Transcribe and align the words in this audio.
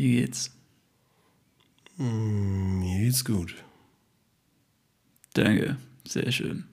wie 0.00 0.12
geht's? 0.16 0.50
Mm, 1.98 2.78
Mir 2.80 3.00
geht's 3.00 3.22
gut. 3.24 3.54
Danke, 5.34 5.76
sehr 6.08 6.32
schön. 6.32 6.64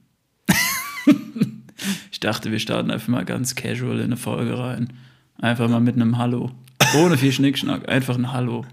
ich 2.12 2.20
dachte, 2.22 2.52
wir 2.52 2.60
starten 2.60 2.90
einfach 2.90 3.10
mal 3.10 3.26
ganz 3.26 3.56
casual 3.56 3.98
in 4.00 4.06
eine 4.06 4.18
Folge 4.18 4.58
rein. 4.58 4.94
Einfach 5.40 5.68
mal 5.70 5.80
mit 5.82 5.96
einem 5.96 6.18
Hallo. 6.18 6.52
Ohne 6.96 7.18
viel 7.18 7.34
Schnickschnack, 7.34 7.90
einfach 7.90 8.16
ein 8.16 8.32
Hallo. 8.32 8.66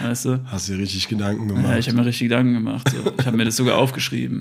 Weißt 0.00 0.26
du? 0.26 0.44
Hast 0.46 0.68
dir 0.68 0.78
richtig 0.78 1.08
Gedanken 1.08 1.48
Ja, 1.50 1.56
gemacht? 1.56 1.78
ich 1.78 1.88
habe 1.88 1.98
mir 1.98 2.06
richtig 2.06 2.28
Gedanken 2.28 2.52
gemacht. 2.54 2.88
So. 2.88 3.12
Ich 3.18 3.26
habe 3.26 3.36
mir 3.36 3.44
das 3.44 3.56
sogar 3.56 3.78
aufgeschrieben. 3.78 4.38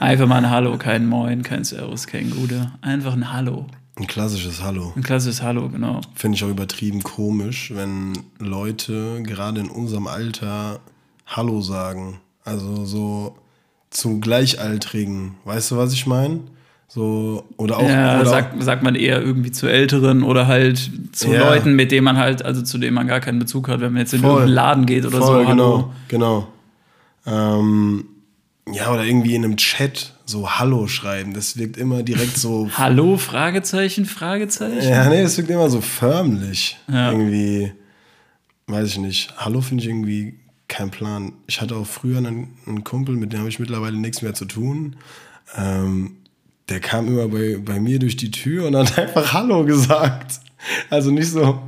Einfach 0.00 0.26
mal 0.26 0.38
ein 0.38 0.50
Hallo, 0.50 0.76
kein 0.76 1.06
Moin, 1.06 1.42
kein 1.44 1.62
Servus, 1.62 2.08
kein 2.08 2.30
Gude. 2.30 2.72
Einfach 2.80 3.12
ein 3.12 3.32
Hallo. 3.32 3.68
Ein 3.98 4.06
klassisches 4.06 4.62
Hallo. 4.62 4.92
Ein 4.94 5.02
klassisches 5.02 5.42
Hallo, 5.42 5.68
genau. 5.70 6.02
Finde 6.14 6.36
ich 6.36 6.44
auch 6.44 6.50
übertrieben 6.50 7.02
komisch, 7.02 7.72
wenn 7.74 8.12
Leute 8.38 9.22
gerade 9.22 9.60
in 9.60 9.70
unserem 9.70 10.06
Alter 10.06 10.80
Hallo 11.26 11.62
sagen. 11.62 12.20
Also 12.44 12.84
so 12.84 13.36
zu 13.88 14.20
Gleichaltrigen. 14.20 15.36
Weißt 15.44 15.70
du, 15.70 15.78
was 15.78 15.94
ich 15.94 16.06
meine? 16.06 16.40
So, 16.88 17.44
oder 17.56 17.78
auch. 17.78 17.88
ja, 17.88 18.20
oder 18.20 18.28
sagt, 18.28 18.62
sagt 18.62 18.82
man 18.82 18.94
eher 18.94 19.20
irgendwie 19.20 19.50
zu 19.50 19.66
Älteren 19.66 20.22
oder 20.22 20.46
halt 20.46 20.90
zu 21.12 21.32
Ja. 21.32 21.48
Leuten, 21.48 21.74
mit 21.74 21.90
denen 21.90 22.04
man 22.04 22.16
halt, 22.16 22.44
also 22.44 22.62
zu 22.62 22.78
denen 22.78 22.94
man 22.94 23.06
gar 23.06 23.20
keinen 23.20 23.38
Bezug 23.38 23.68
hat, 23.68 23.80
wenn 23.80 23.92
man 23.92 24.02
jetzt 24.02 24.14
in 24.14 24.20
Voll. 24.20 24.30
irgendeinen 24.30 24.54
Laden 24.54 24.86
geht 24.86 25.04
oder 25.06 25.18
Voll, 25.18 25.42
so. 25.44 25.48
Hallo. 25.48 25.92
genau, 26.08 26.46
genau. 27.24 27.58
Ähm, 27.58 28.04
ja, 28.70 28.92
oder 28.92 29.04
irgendwie 29.04 29.34
in 29.34 29.44
einem 29.44 29.56
Chat 29.56 30.14
so 30.28 30.50
Hallo 30.58 30.86
schreiben. 30.88 31.32
Das 31.34 31.56
wirkt 31.56 31.76
immer 31.76 32.02
direkt 32.02 32.36
so 32.36 32.68
Hallo, 32.76 33.16
Fragezeichen, 33.16 34.04
Fragezeichen. 34.06 34.88
Ja, 34.88 35.08
nee, 35.08 35.22
das 35.22 35.36
wirkt 35.38 35.50
immer 35.50 35.70
so 35.70 35.80
förmlich. 35.80 36.76
Ja. 36.88 37.12
Irgendwie, 37.12 37.72
weiß 38.66 38.88
ich 38.88 38.98
nicht. 38.98 39.34
Hallo 39.36 39.60
finde 39.60 39.82
ich 39.84 39.88
irgendwie 39.90 40.34
kein 40.68 40.90
Plan. 40.90 41.32
Ich 41.46 41.60
hatte 41.60 41.76
auch 41.76 41.86
früher 41.86 42.18
einen, 42.18 42.48
einen 42.66 42.82
Kumpel, 42.84 43.14
mit 43.14 43.32
dem 43.32 43.38
habe 43.40 43.48
ich 43.48 43.60
mittlerweile 43.60 43.96
nichts 43.96 44.20
mehr 44.22 44.34
zu 44.34 44.44
tun. 44.46 44.96
Ähm, 45.56 46.16
der 46.68 46.80
kam 46.80 47.06
immer 47.06 47.28
bei, 47.28 47.58
bei 47.64 47.78
mir 47.78 48.00
durch 48.00 48.16
die 48.16 48.32
Tür 48.32 48.66
und 48.66 48.74
hat 48.76 48.98
einfach 48.98 49.32
Hallo 49.32 49.64
gesagt. 49.64 50.40
Also 50.90 51.12
nicht 51.12 51.30
so, 51.30 51.60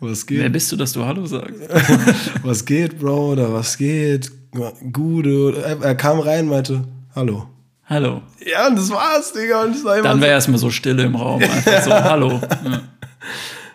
was 0.00 0.24
Wer 0.30 0.44
geht, 0.44 0.52
bist 0.54 0.72
du, 0.72 0.76
dass 0.76 0.92
du 0.94 1.04
Hallo 1.04 1.26
sagst? 1.26 1.60
was 2.42 2.64
geht, 2.64 2.98
Bro, 2.98 3.32
oder 3.32 3.52
was 3.52 3.76
geht. 3.76 4.32
Oder- 4.54 5.62
Er, 5.62 5.82
er 5.82 5.94
kam 5.94 6.20
rein 6.20 6.44
und 6.44 6.50
meinte, 6.50 6.84
Hallo. 7.14 7.46
Hallo. 7.88 8.20
Ja, 8.44 8.68
und 8.68 8.76
das 8.76 8.90
war's, 8.90 9.32
Digga. 9.32 9.62
Und 9.64 9.74
ich 9.76 9.82
war 9.82 10.02
Dann 10.02 10.16
so, 10.18 10.22
wäre 10.22 10.32
erstmal 10.32 10.58
so 10.58 10.70
Stille 10.70 11.04
im 11.04 11.14
Raum. 11.14 11.42
Einfach 11.42 11.82
so, 11.82 11.90
Hallo. 11.90 12.40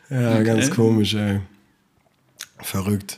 Ja. 0.09 0.21
ja, 0.21 0.43
ganz 0.43 0.69
komisch, 0.69 1.15
ey. 1.15 1.39
Verrückt. 2.59 3.17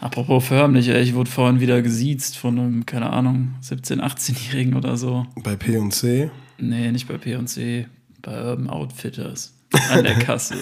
Apropos 0.00 0.44
förmlich, 0.46 0.88
ey, 0.88 1.02
ich 1.02 1.14
wurde 1.14 1.30
vorhin 1.30 1.60
wieder 1.60 1.82
gesiezt 1.82 2.36
von 2.38 2.58
einem, 2.58 2.86
keine 2.86 3.10
Ahnung, 3.10 3.54
17-, 3.62 4.00
18-Jährigen 4.00 4.74
oder 4.74 4.96
so. 4.96 5.26
Bei 5.44 5.54
P 5.54 5.76
und 5.76 5.92
C. 5.92 6.30
Nee, 6.58 6.90
nicht 6.90 7.06
bei 7.08 7.18
P&C, 7.18 7.86
bei 8.22 8.42
Urban 8.42 8.70
Outfitters. 8.70 9.52
An 9.90 10.02
der 10.02 10.14
Kasse. 10.18 10.54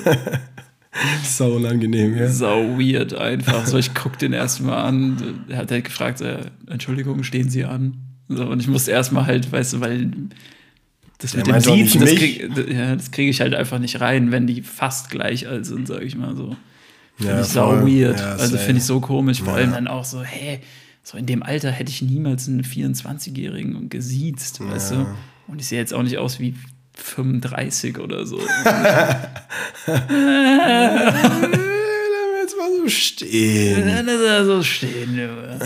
Sau 1.23 1.53
unangenehm, 1.53 2.17
ja. 2.17 2.29
Sau 2.29 2.79
weird 2.79 3.15
einfach. 3.15 3.67
So, 3.67 3.79
ich 3.79 3.95
guck 3.95 4.19
den 4.19 4.33
erstmal 4.33 4.85
an. 4.85 5.45
Er 5.49 5.59
hat 5.59 5.71
halt 5.71 5.85
gefragt, 5.85 6.21
äh, 6.21 6.41
Entschuldigung, 6.67 7.23
stehen 7.23 7.49
Sie 7.49 7.65
an? 7.65 8.10
So, 8.33 8.47
und 8.47 8.61
ich 8.61 8.69
musste 8.69 8.93
erstmal 8.93 9.27
halt, 9.27 9.51
weißt 9.51 9.73
du, 9.75 9.81
weil 9.81 10.09
das 11.19 11.33
Der 11.33 11.39
mit 11.45 11.49
dem 11.49 11.61
Siezen, 11.61 12.01
das 12.01 12.15
kriege 12.15 12.73
ja, 12.73 12.97
krieg 13.11 13.29
ich 13.29 13.41
halt 13.41 13.55
einfach 13.55 13.81
nicht 13.81 14.01
rein, 14.01 14.31
wenn 14.31 14.47
die 14.47 14.63
fast 14.63 15.11
gleich 15.11 15.49
alt 15.49 15.67
sind, 15.67 15.89
sag 15.89 16.03
ich 16.03 16.15
mal 16.17 16.37
so. 16.37 16.55
Finde 17.17 17.33
Ja, 17.35 17.41
ich 17.41 17.47
sau 17.49 17.71
voll. 17.73 17.87
weird. 17.87 18.21
Ja, 18.21 18.37
also 18.37 18.57
finde 18.57 18.79
ich 18.79 18.85
so 18.85 19.01
komisch. 19.01 19.43
Vor 19.43 19.55
allem 19.55 19.73
dann 19.73 19.89
auch 19.89 20.05
so, 20.05 20.23
hä, 20.23 20.61
so 21.03 21.19
in 21.19 21.27
dem 21.27 21.43
Alter 21.43 21.73
hätte 21.73 21.91
ich 21.91 22.03
niemals 22.03 22.47
einen 22.49 22.63
24-Jährigen 22.63 23.89
gesiezt, 23.89 24.61
weißt 24.61 24.93
du? 24.93 25.07
Und 25.49 25.61
ich 25.61 25.67
sehe 25.67 25.81
jetzt 25.81 25.93
auch 25.93 26.05
nicht 26.05 26.19
aus 26.19 26.39
wie 26.39 26.55
35 26.95 27.99
oder 27.99 28.27
so. 28.27 28.39
Lass 29.87 30.07
mal 32.57 32.71
so 32.83 32.89
stehen. 32.89 33.89
Ist 33.89 34.21
er 34.23 34.45
so 34.45 34.63
stehen, 34.63 35.17
Junge. 35.17 35.59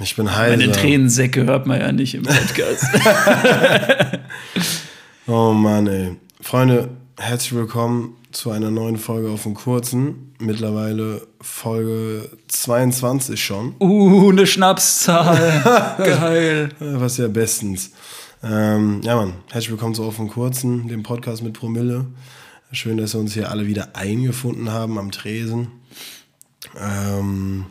Ich 0.00 0.14
bin 0.16 0.34
heiser. 0.34 0.56
Meine 0.56 0.72
Tränensäcke 0.72 1.44
hört 1.44 1.66
man 1.66 1.80
ja 1.80 1.92
nicht 1.92 2.14
im 2.14 2.22
Podcast. 2.24 2.84
Oh 5.30 5.52
Mann, 5.52 5.86
ey. 5.88 6.16
Freunde, 6.40 6.88
herzlich 7.18 7.52
willkommen 7.54 8.16
zu 8.32 8.50
einer 8.50 8.70
neuen 8.70 8.96
Folge 8.96 9.28
auf 9.28 9.42
dem 9.42 9.52
Kurzen. 9.52 10.32
Mittlerweile 10.38 11.26
Folge 11.42 12.30
22 12.48 13.44
schon. 13.44 13.74
uh, 13.78 14.30
eine 14.30 14.46
Schnapszahl. 14.46 15.96
Geil. 15.98 16.70
Was 16.78 17.18
ja 17.18 17.28
bestens. 17.28 17.90
Ähm, 18.42 19.02
ja, 19.02 19.16
Mann, 19.16 19.34
herzlich 19.50 19.70
willkommen 19.70 19.94
zu 19.94 20.04
Auf 20.04 20.16
dem 20.16 20.30
Kurzen, 20.30 20.88
dem 20.88 21.02
Podcast 21.02 21.42
mit 21.42 21.52
Promille. 21.52 22.06
Schön, 22.72 22.96
dass 22.96 23.12
wir 23.12 23.20
uns 23.20 23.34
hier 23.34 23.50
alle 23.50 23.66
wieder 23.66 23.96
eingefunden 23.96 24.72
haben 24.72 24.96
am 24.98 25.10
Tresen. 25.10 25.68
Ähm, 26.74 27.66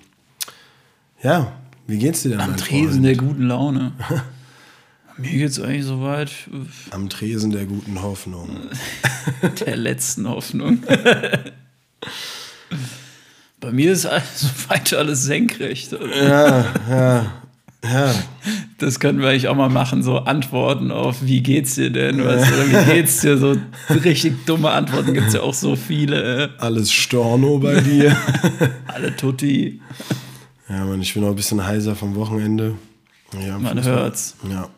ja, 1.24 1.54
wie 1.88 1.98
geht's 1.98 2.24
dir 2.24 2.30
denn, 2.30 2.42
Am 2.42 2.58
Tresen 2.58 2.92
Freund? 2.92 3.06
der 3.06 3.16
guten 3.16 3.48
Laune. 3.48 3.94
Mir 5.18 5.32
geht's 5.32 5.60
eigentlich 5.60 5.86
soweit 5.86 6.32
Am 6.92 7.10
Tresen 7.10 7.52
der 7.52 7.66
guten 7.66 8.02
Hoffnung. 8.04 8.50
der 9.66 9.76
letzten 9.76 10.30
Hoffnung. 10.30 10.84
Bei 13.60 13.72
mir 13.72 13.92
ist 13.92 14.06
also 14.06 14.48
weiter 14.68 15.00
alles 15.00 15.24
senkrecht. 15.24 15.92
Ja, 15.92 16.66
ja, 16.88 17.26
ja. 17.84 18.14
Das 18.78 19.00
können 19.00 19.20
wir 19.20 19.30
eigentlich 19.30 19.48
auch 19.48 19.56
mal 19.56 19.70
machen, 19.70 20.04
so 20.04 20.20
Antworten 20.20 20.92
auf 20.92 21.24
wie 21.24 21.42
geht's 21.42 21.74
dir 21.74 21.90
denn? 21.90 22.24
Weißt 22.24 22.52
du, 22.52 22.70
wie 22.70 22.94
geht's 22.94 23.22
dir? 23.22 23.40
So 23.40 23.58
richtig 23.90 24.46
dumme 24.46 24.70
Antworten 24.70 25.16
gibt's 25.16 25.34
ja 25.34 25.42
auch 25.42 25.56
so 25.56 25.76
viele. 25.76 26.44
Äh. 26.44 26.50
Alles 26.60 26.92
Storno 26.92 27.58
bei 27.58 27.82
dir. 27.82 28.16
Alle 28.86 29.16
Tutti. 29.16 29.82
Ja, 30.70 30.86
Mann, 30.86 31.02
ich 31.02 31.14
bin 31.14 31.24
auch 31.24 31.30
ein 31.30 31.36
bisschen 31.36 31.66
heiser 31.66 31.96
vom 31.96 32.16
Wochenende. 32.16 32.76
Ja, 33.34 33.58
Man 33.58 33.78
Fußball. 33.78 33.96
hört's. 33.96 34.36
Ja. 34.50 34.70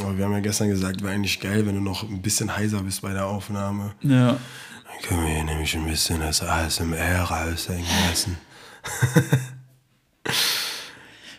Aber 0.00 0.16
wir 0.16 0.24
haben 0.24 0.32
ja 0.32 0.40
gestern 0.40 0.68
gesagt, 0.68 1.02
wäre 1.02 1.12
eigentlich 1.12 1.38
geil, 1.40 1.66
wenn 1.66 1.74
du 1.74 1.80
noch 1.80 2.02
ein 2.02 2.22
bisschen 2.22 2.56
heiser 2.56 2.82
bist 2.82 3.02
bei 3.02 3.12
der 3.12 3.26
Aufnahme. 3.26 3.92
Ja. 4.00 4.36
Dann 4.36 5.08
können 5.08 5.22
wir 5.26 5.34
hier 5.34 5.44
nämlich 5.44 5.76
ein 5.76 5.86
bisschen 5.86 6.20
das 6.20 6.42
ASMR 6.42 7.22
raushängen 7.22 7.84
lassen. 8.08 8.36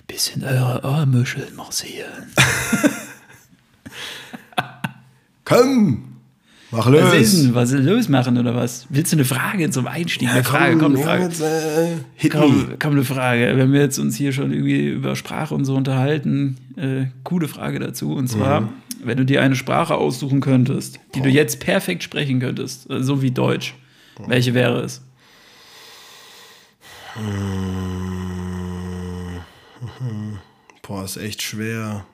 Bisschen 0.07 0.43
eure 0.43 0.83
Ohrmuscheln 0.83 1.55
massieren. 1.55 2.31
Komm! 5.45 6.12
Mach 6.75 6.87
Was 6.87 6.91
los! 6.91 7.13
ist 7.13 7.43
denn? 7.43 7.55
Was 7.55 7.71
ist 7.71 7.83
los 7.85 8.09
machen 8.09 8.37
oder 8.37 8.55
was? 8.55 8.87
Willst 8.89 9.13
du 9.13 9.17
eine 9.17 9.25
Frage 9.25 9.69
zum 9.69 9.85
Einstieg? 9.87 10.27
Ja, 10.27 10.33
eine 10.33 10.43
Frage, 10.43 10.77
komm, 10.77 10.95
eine 10.95 11.03
Frage. 11.03 11.23
Jetzt, 11.25 11.41
äh. 11.41 12.29
Komm, 12.29 12.69
komm, 12.79 12.93
eine 12.93 13.03
Frage. 13.05 13.53
Wenn 13.55 13.71
wir 13.71 13.81
jetzt 13.81 13.99
uns 13.99 14.15
hier 14.15 14.33
schon 14.33 14.51
irgendwie 14.51 14.89
über 14.89 15.15
Sprache 15.15 15.53
und 15.53 15.65
so 15.65 15.75
unterhalten, 15.75 16.57
äh, 16.75 17.05
coole 17.23 17.47
Frage 17.47 17.79
dazu. 17.79 18.13
Und 18.15 18.27
zwar, 18.27 18.61
Mhm. 18.61 18.69
wenn 19.03 19.17
du 19.17 19.25
dir 19.25 19.43
eine 19.43 19.55
Sprache 19.55 19.93
aussuchen 19.95 20.41
könntest, 20.41 20.99
die 21.13 21.21
du 21.21 21.29
jetzt 21.29 21.59
perfekt 21.59 22.01
sprechen 22.01 22.39
könntest, 22.39 22.89
äh, 22.89 23.03
so 23.03 23.21
wie 23.21 23.29
Deutsch, 23.31 23.75
welche 24.27 24.53
wäre 24.55 24.81
es? 24.81 25.01
Boah, 30.81 31.03
ist 31.03 31.17
echt 31.17 31.41
schwer. 31.41 32.05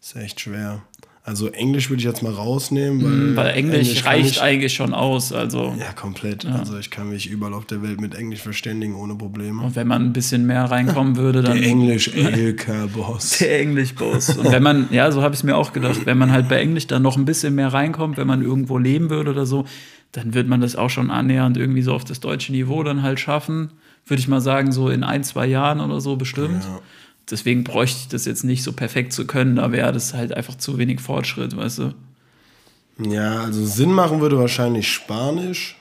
Ist 0.00 0.16
echt 0.16 0.40
schwer. 0.40 0.82
Also 1.28 1.48
Englisch 1.48 1.90
würde 1.90 1.98
ich 1.98 2.04
jetzt 2.06 2.22
mal 2.22 2.32
rausnehmen, 2.32 3.34
weil, 3.34 3.46
Weil 3.46 3.54
Englisch, 3.56 4.02
kann 4.04 4.12
reicht 4.12 4.30
ich- 4.36 4.42
eigentlich 4.42 4.74
schon 4.74 4.94
aus. 4.94 5.32
Also, 5.32 5.74
Ja, 5.76 5.92
komplett. 5.92 6.46
Also 6.46 6.78
ich 6.78 6.88
kann 6.88 7.10
mich 7.10 7.28
überall 7.28 7.52
auf 7.52 7.64
der 7.66 7.82
Welt 7.82 8.00
mit 8.00 8.14
Englisch 8.14 8.40
verständigen 8.42 8.94
ohne 8.94 9.16
Probleme. 9.16 9.60
und 9.64 9.74
wenn 9.74 9.88
man 9.88 10.02
ein 10.02 10.12
bisschen 10.12 10.46
mehr 10.46 10.64
reinkommen 10.66 11.16
würde, 11.16 11.42
dann. 11.42 11.56
Der 11.58 11.66
Englisch-LK-Boss. 11.68 13.38
Der 13.40 13.60
Englisch-Boss. 13.60 14.36
Und 14.38 14.52
wenn 14.52 14.62
man, 14.62 14.88
ja, 14.90 15.10
so 15.10 15.22
habe 15.22 15.34
ich 15.34 15.40
es 15.40 15.44
mir 15.44 15.56
auch 15.56 15.72
gedacht, 15.72 16.06
wenn 16.06 16.18
man 16.18 16.30
halt 16.30 16.48
bei 16.48 16.60
Englisch 16.60 16.86
dann 16.86 17.02
noch 17.02 17.16
ein 17.16 17.24
bisschen 17.24 17.54
mehr 17.54 17.72
reinkommt, 17.72 18.16
wenn 18.16 18.26
man 18.26 18.42
irgendwo 18.42 18.78
leben 18.78 19.10
würde 19.10 19.30
oder 19.30 19.46
so, 19.46 19.64
dann 20.12 20.34
wird 20.34 20.48
man 20.48 20.60
das 20.60 20.76
auch 20.76 20.90
schon 20.90 21.10
annähernd 21.10 21.56
irgendwie 21.56 21.82
so 21.82 21.92
auf 21.92 22.04
das 22.04 22.20
deutsche 22.20 22.52
Niveau 22.52 22.82
dann 22.82 23.02
halt 23.02 23.20
schaffen. 23.20 23.70
Würde 24.06 24.20
ich 24.20 24.28
mal 24.28 24.40
sagen, 24.40 24.70
so 24.72 24.88
in 24.88 25.02
ein, 25.02 25.24
zwei 25.24 25.46
Jahren 25.46 25.80
oder 25.80 26.00
so 26.00 26.16
bestimmt. 26.16 26.62
Ja. 26.64 26.80
Deswegen 27.30 27.64
bräuchte 27.64 27.98
ich 28.02 28.08
das 28.08 28.24
jetzt 28.24 28.44
nicht 28.44 28.62
so 28.62 28.72
perfekt 28.72 29.12
zu 29.12 29.26
können, 29.26 29.56
da 29.56 29.72
wäre 29.72 29.92
das 29.92 30.14
halt 30.14 30.32
einfach 30.32 30.56
zu 30.56 30.78
wenig 30.78 31.00
Fortschritt, 31.00 31.56
weißt 31.56 31.78
du? 31.78 31.94
Ja, 32.98 33.40
also 33.42 33.64
Sinn 33.66 33.92
machen 33.92 34.20
würde 34.20 34.38
wahrscheinlich 34.38 34.88
Spanisch, 34.90 35.76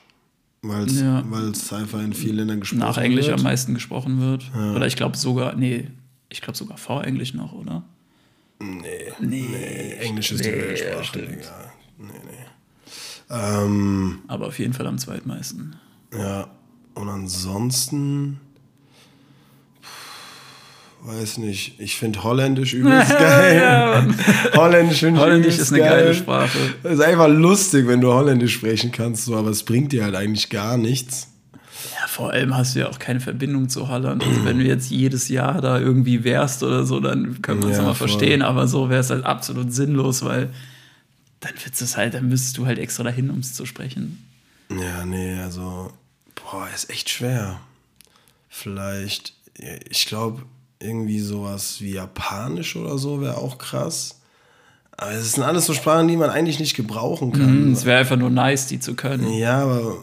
weil 0.63 0.85
es 0.85 0.99
Ja. 0.99 1.19
einfach 1.19 1.99
in 2.01 2.13
vielen 2.13 2.37
Ländern 2.37 2.59
gesprochen 2.61 2.79
Nach 2.79 2.97
Englisch 2.97 3.27
wird. 3.27 3.37
am 3.37 3.43
meisten 3.43 3.73
gesprochen 3.75 4.19
wird. 4.19 4.51
Oder 4.75 4.87
ich 4.87 4.95
glaube 4.95 5.15
sogar, 5.17 5.55
nee, 5.55 5.87
ich 6.29 6.41
glaube 6.41 6.57
sogar 6.57 6.77
vor 6.77 7.03
Englisch 7.05 7.33
noch, 7.35 7.53
oder? 7.53 7.83
Nee, 8.59 9.11
Nee, 9.19 9.93
Englisch 9.99 10.31
ist 10.31 10.43
die 10.43 10.49
nee, 10.49 10.57
Weltsprache, 10.57 11.03
stimmt. 11.03 11.29
Digga. 11.29 11.71
Nee, 11.99 12.05
nee. 12.25 12.45
Ähm, 13.29 14.19
Aber 14.27 14.47
auf 14.47 14.57
jeden 14.59 14.73
Fall 14.73 14.87
am 14.87 14.97
zweitmeisten. 14.97 15.75
ja, 16.17 16.47
und 16.95 17.09
ansonsten. 17.09 18.39
Weiß 21.05 21.37
nicht. 21.37 21.79
Ich 21.79 21.95
finde 21.97 22.23
Holländisch 22.23 22.73
übelst 22.73 23.11
geil. 23.11 24.07
Holländisch 24.55 25.03
Holländisch 25.03 25.59
ist 25.59 25.71
eine 25.71 25.79
geil. 25.81 25.89
geile 26.03 26.13
Sprache. 26.15 26.57
Es 26.83 26.93
ist 26.93 27.01
einfach 27.01 27.27
lustig, 27.27 27.87
wenn 27.87 28.01
du 28.01 28.11
Holländisch 28.11 28.55
sprechen 28.55 28.91
kannst, 28.91 29.25
so, 29.25 29.35
aber 29.35 29.49
es 29.49 29.63
bringt 29.63 29.91
dir 29.91 30.03
halt 30.03 30.15
eigentlich 30.15 30.49
gar 30.49 30.77
nichts. 30.77 31.27
Ja, 31.99 32.07
vor 32.07 32.31
allem 32.31 32.55
hast 32.57 32.75
du 32.75 32.79
ja 32.79 32.89
auch 32.89 32.97
keine 32.97 33.19
Verbindung 33.19 33.69
zu 33.69 33.87
Holland. 33.87 34.23
Also 34.25 34.45
wenn 34.45 34.57
du 34.57 34.65
jetzt 34.65 34.89
jedes 34.89 35.29
Jahr 35.29 35.61
da 35.61 35.79
irgendwie 35.79 36.23
wärst 36.23 36.63
oder 36.63 36.85
so, 36.85 36.99
dann 36.99 37.41
können 37.41 37.61
wir 37.61 37.67
uns 37.67 37.77
Ja, 37.77 37.83
mal 37.83 37.93
verstehen. 37.93 38.41
Aber 38.41 38.67
so 38.67 38.89
wäre 38.89 39.01
es 39.01 39.09
halt 39.11 39.25
absolut 39.25 39.73
sinnlos, 39.73 40.23
weil 40.25 40.49
dann 41.41 41.53
wird's 41.63 41.81
es 41.81 41.95
halt, 41.97 42.15
dann 42.15 42.27
müsstest 42.27 42.57
du 42.57 42.65
halt 42.65 42.79
extra 42.79 43.03
dahin, 43.03 43.29
um 43.29 43.39
es 43.39 43.53
zu 43.53 43.65
sprechen. 43.67 44.25
Ja, 44.69 45.05
nee, 45.05 45.37
also, 45.39 45.91
boah, 46.33 46.67
ist 46.73 46.89
echt 46.89 47.09
schwer. 47.11 47.59
Vielleicht, 48.49 49.33
ich 49.89 50.07
glaube, 50.07 50.41
irgendwie 50.85 51.19
sowas 51.19 51.77
wie 51.79 51.91
Japanisch 51.93 52.75
oder 52.75 52.97
so 52.97 53.21
wäre 53.21 53.37
auch 53.37 53.57
krass. 53.57 54.19
Aber 54.97 55.11
es 55.11 55.33
sind 55.33 55.43
alles 55.43 55.65
so 55.65 55.73
Sprachen, 55.73 56.07
die 56.07 56.15
man 56.15 56.29
eigentlich 56.29 56.59
nicht 56.59 56.75
gebrauchen 56.75 57.31
kann. 57.33 57.65
Mhm, 57.67 57.73
Es 57.73 57.83
wäre 57.85 57.99
einfach 57.99 58.15
nur 58.15 58.29
nice, 58.29 58.67
die 58.67 58.79
zu 58.79 58.93
können. 58.95 59.29
Ja, 59.33 59.59
aber 59.63 59.97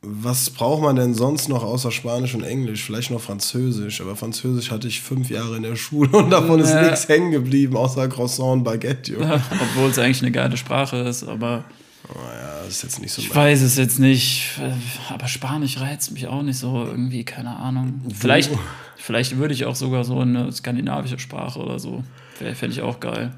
was 0.00 0.50
braucht 0.50 0.80
man 0.82 0.94
denn 0.94 1.12
sonst 1.12 1.48
noch 1.48 1.64
außer 1.64 1.90
Spanisch 1.90 2.34
und 2.36 2.44
Englisch? 2.44 2.84
Vielleicht 2.84 3.10
noch 3.10 3.20
Französisch. 3.20 4.00
Aber 4.00 4.14
Französisch 4.14 4.70
hatte 4.70 4.86
ich 4.86 5.00
fünf 5.00 5.28
Jahre 5.28 5.56
in 5.56 5.64
der 5.64 5.74
Schule 5.74 6.10
und 6.16 6.30
davon 6.30 6.60
ist 6.60 6.70
Ja. 6.70 6.82
nichts 6.82 7.08
hängen 7.08 7.32
geblieben, 7.32 7.76
außer 7.76 8.06
Croissant 8.08 8.52
und 8.52 8.62
Baguette. 8.64 9.16
Obwohl 9.60 9.90
es 9.90 9.98
eigentlich 9.98 10.22
eine 10.22 10.30
geile 10.30 10.56
Sprache 10.56 10.98
ist, 10.98 11.24
aber 11.24 11.64
Oh 12.08 12.14
ja, 12.16 12.47
das 12.68 12.76
ist 12.76 12.82
jetzt 12.82 13.00
nicht 13.00 13.12
so 13.12 13.22
ich 13.22 13.34
weiß 13.34 13.62
es 13.62 13.76
jetzt 13.76 13.98
nicht. 13.98 14.60
Aber 15.08 15.26
Spanisch 15.26 15.80
reizt 15.80 16.12
mich 16.12 16.26
auch 16.26 16.42
nicht 16.42 16.58
so 16.58 16.84
irgendwie, 16.84 17.24
keine 17.24 17.56
Ahnung. 17.56 18.02
Vielleicht, 18.14 18.50
vielleicht 18.96 19.38
würde 19.38 19.54
ich 19.54 19.64
auch 19.64 19.74
sogar 19.74 20.04
so 20.04 20.20
eine 20.20 20.52
skandinavische 20.52 21.18
Sprache 21.18 21.58
oder 21.58 21.78
so. 21.78 22.04
Fände 22.34 22.68
ich 22.68 22.82
auch 22.82 23.00
geil. 23.00 23.34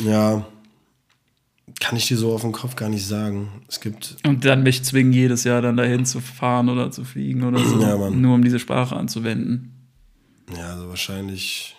Ja, 0.00 0.44
kann 1.80 1.96
ich 1.96 2.06
dir 2.06 2.16
so 2.16 2.34
auf 2.34 2.42
den 2.42 2.52
Kopf 2.52 2.74
gar 2.74 2.88
nicht 2.88 3.06
sagen. 3.06 3.62
Es 3.68 3.80
gibt 3.80 4.16
Und 4.26 4.44
dann 4.44 4.64
mich 4.64 4.82
zwingen, 4.82 5.12
jedes 5.12 5.44
Jahr 5.44 5.62
dann 5.62 5.76
dahin 5.76 6.06
zu 6.06 6.20
fahren 6.20 6.68
oder 6.68 6.90
zu 6.90 7.04
fliegen 7.04 7.44
oder 7.44 7.58
so. 7.58 7.80
Ja, 7.80 8.10
nur 8.10 8.34
um 8.34 8.42
diese 8.42 8.58
Sprache 8.58 8.96
anzuwenden. 8.96 9.72
Ja, 10.56 10.72
also 10.72 10.88
wahrscheinlich. 10.88 11.76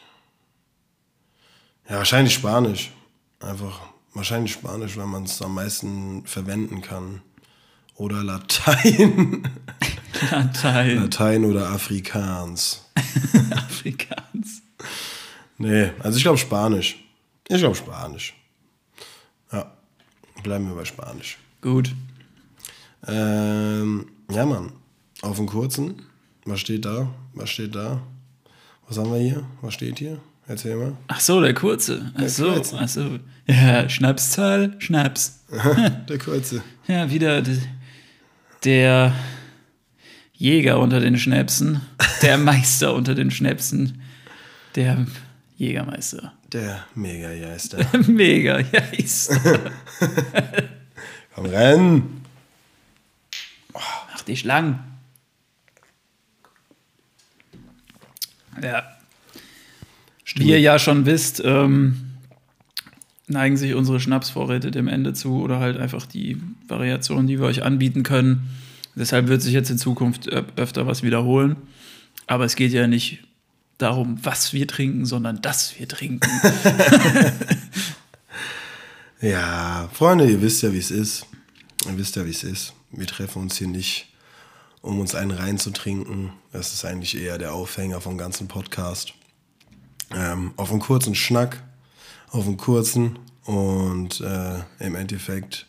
Ja, 1.90 1.98
wahrscheinlich 1.98 2.34
Spanisch. 2.34 2.92
Einfach 3.40 3.82
wahrscheinlich 4.18 4.52
Spanisch, 4.52 4.98
weil 4.98 5.06
man 5.06 5.24
es 5.24 5.42
am 5.42 5.54
meisten 5.54 6.26
verwenden 6.26 6.82
kann. 6.82 7.22
Oder 7.96 8.24
Latein. 8.24 9.48
Latein, 10.32 11.02
Latein 11.02 11.46
oder 11.46 11.70
Afrikaans. 11.70 12.86
Afrikaans. 13.52 14.62
Nee, 15.58 15.92
also 16.00 16.18
ich 16.18 16.24
glaube 16.24 16.38
Spanisch. 16.38 17.04
Ich 17.48 17.58
glaube 17.58 17.76
Spanisch. 17.76 18.36
Ja, 19.52 19.72
bleiben 20.44 20.68
wir 20.68 20.76
bei 20.76 20.86
Spanisch. 20.86 21.38
Gut. 21.62 21.94
Ähm, 23.08 24.08
ja, 24.30 24.46
Mann. 24.46 24.74
Auf 25.22 25.38
den 25.38 25.48
kurzen. 25.48 26.04
Was 26.46 26.60
steht 26.60 26.86
da? 26.86 27.08
Was 27.34 27.50
steht 27.50 27.76
da? 27.76 28.02
Was 28.88 28.98
haben 28.98 29.12
wir 29.12 29.20
hier? 29.20 29.44
Was 29.62 29.74
steht 29.74 30.00
hier? 30.00 30.20
Erzähl 30.48 30.76
mal. 30.76 30.96
Ach 31.08 31.20
so, 31.20 31.42
der 31.42 31.54
kurze. 31.54 32.12
Ach 32.16 32.28
so, 32.28 32.50
ach 32.78 32.88
so. 32.88 33.20
Ja, 33.48 33.88
Schnapszahl, 33.88 34.76
Schnaps. 34.80 35.40
Der 36.10 36.18
kurze. 36.18 36.62
Ja, 36.88 37.10
wieder 37.10 37.44
der 38.64 39.16
Jäger 40.34 40.80
unter 40.80 41.00
den 41.00 41.18
Schnäpsen, 41.18 41.82
der 42.22 42.38
Meister 42.38 42.94
unter 42.94 43.16
den 43.16 43.32
Schnäpsen, 43.32 44.02
der 44.76 45.06
Jägermeister. 45.58 46.34
Der 46.52 46.86
Mega-Geister. 46.94 47.86
Mega, 48.08 48.60
yes. 48.60 49.30
Komm, 51.36 51.46
renn! 51.46 52.22
Mach 53.74 54.22
dich 54.22 54.44
lang. 54.44 54.80
Ja. 58.62 58.84
Wie 60.36 60.50
ihr 60.50 60.60
ja 60.60 60.78
schon 60.78 61.06
wisst, 61.06 61.42
ähm, 61.44 62.07
neigen 63.28 63.58
sich 63.58 63.74
unsere 63.74 64.00
Schnapsvorräte 64.00 64.72
dem 64.72 64.88
Ende 64.88 65.14
zu 65.14 65.42
oder 65.42 65.60
halt 65.60 65.78
einfach 65.78 66.06
die 66.06 66.42
Variationen, 66.68 67.28
die 67.28 67.40
wir 67.40 67.46
euch 67.46 67.64
anbieten 67.64 68.04
können. 68.04 68.50
Deshalb 68.96 69.28
wird 69.28 69.42
sich 69.42 69.54
jetzt 69.54 69.70
in 69.70 69.78
Zukunft 69.78 70.28
öfter 70.30 70.88
was 70.88 71.04
wiederholen. 71.04 71.58
Aber 72.26 72.46
es 72.46 72.56
geht 72.56 72.72
ja 72.72 72.88
nicht 72.88 73.20
darum, 73.78 74.18
was 74.24 74.54
wir 74.54 74.68
trinken, 74.68 75.06
sondern 75.06 75.42
dass 75.42 75.78
wir 75.78 75.88
trinken. 75.88 76.30
Ja, 79.20 79.90
Freunde, 79.94 80.30
ihr 80.30 80.44
wisst 80.44 80.62
ja, 80.62 80.72
wie 80.72 80.78
es 80.78 80.92
ist. 80.92 81.26
Ihr 81.88 81.98
wisst 81.98 82.16
ja, 82.16 82.26
wie 82.28 82.30
es 82.30 82.44
ist. 82.44 82.74
Wir 82.92 83.08
treffen 83.08 83.42
uns 83.42 83.58
hier 83.58 83.68
nicht, 83.68 84.14
um 84.82 85.00
uns 85.00 85.16
einen 85.16 85.32
reinzutrinken. 85.32 86.34
Das 86.52 86.72
ist 86.72 86.86
eigentlich 86.86 87.18
eher 87.18 87.40
der 87.40 87.54
Aufhänger 87.54 88.00
vom 88.00 88.20
ganzen 88.20 88.48
Podcast. 88.48 89.16
Ähm, 90.12 90.54
auf 90.56 90.70
einen 90.70 90.82
kurzen 90.82 91.16
Schnack, 91.16 91.64
auf 92.32 92.46
einen 92.48 92.58
kurzen. 92.58 93.20
Und 93.46 94.20
äh, 94.22 94.60
im 94.80 94.96
Endeffekt 94.96 95.68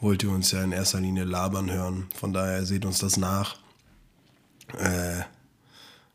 wollt 0.00 0.22
ihr 0.22 0.30
uns 0.30 0.52
ja 0.52 0.62
in 0.62 0.72
erster 0.72 1.00
Linie 1.00 1.24
labern 1.24 1.70
hören. 1.70 2.06
Von 2.14 2.32
daher 2.32 2.64
seht 2.64 2.84
uns 2.84 2.98
das 2.98 3.16
nach. 3.16 3.56
Äh, 4.78 5.22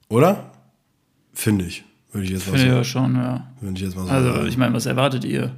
oder? 0.09 0.51
Finde 1.33 1.65
ich. 1.65 1.83
Würde 2.11 2.25
ich 2.25 2.31
jetzt 2.31 2.51
mal 2.51 2.59
ja, 2.59 2.75
so, 2.77 2.83
schon, 2.83 3.15
ja. 3.15 3.47
würde 3.61 3.75
ich 3.77 3.83
jetzt 3.83 3.95
mal 3.95 4.05
so 4.05 4.11
Also, 4.11 4.33
sagen. 4.33 4.47
ich 4.47 4.57
meine, 4.57 4.73
was 4.73 4.85
erwartet 4.85 5.23
ihr? 5.23 5.51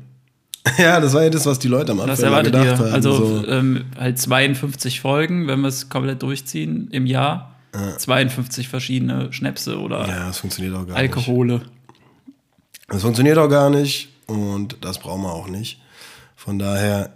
Ja, 0.77 1.01
das 1.01 1.13
war 1.13 1.23
ja 1.23 1.29
das, 1.29 1.45
was 1.45 1.59
die 1.59 1.67
Leute 1.67 1.91
am 1.91 1.99
Anfang 1.99 2.13
Was 2.13 2.19
immer 2.21 2.37
erwartet 2.37 2.53
gedacht 2.53 2.79
ihr? 2.79 2.85
haben. 2.85 2.93
Also 2.93 3.41
so. 3.41 3.47
ähm, 3.49 3.83
halt 3.97 4.17
52 4.17 5.01
Folgen, 5.01 5.45
wenn 5.47 5.59
wir 5.59 5.67
es 5.67 5.89
komplett 5.89 6.23
durchziehen 6.23 6.87
im 6.91 7.05
Jahr. 7.05 7.53
52 7.97 8.69
verschiedene 8.69 9.33
Schnäpse 9.33 9.77
oder 9.79 10.07
Ja, 10.07 10.27
das 10.27 10.37
funktioniert 10.37 10.73
auch 10.75 10.87
gar 10.87 10.95
Alkohole. 10.95 11.55
nicht. 11.55 11.65
Das 12.87 13.01
funktioniert 13.01 13.37
auch 13.39 13.49
gar 13.49 13.69
nicht 13.69 14.12
und 14.27 14.77
das 14.81 14.99
brauchen 14.99 15.21
wir 15.23 15.31
auch 15.33 15.47
nicht. 15.47 15.79
Von 16.35 16.59
daher 16.59 17.13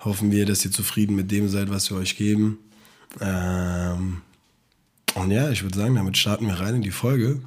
hoffen 0.00 0.30
wir, 0.30 0.46
dass 0.46 0.64
ihr 0.64 0.70
zufrieden 0.70 1.16
mit 1.16 1.30
dem 1.30 1.48
seid, 1.48 1.70
was 1.70 1.90
wir 1.90 1.96
euch 1.98 2.16
geben. 2.16 2.58
Ähm, 3.20 4.22
und 5.14 5.30
ja, 5.30 5.50
ich 5.50 5.62
würde 5.62 5.78
sagen, 5.78 5.94
damit 5.94 6.16
starten 6.18 6.46
wir 6.46 6.54
rein 6.60 6.76
in 6.76 6.82
die 6.82 6.90
Folge 6.90 7.40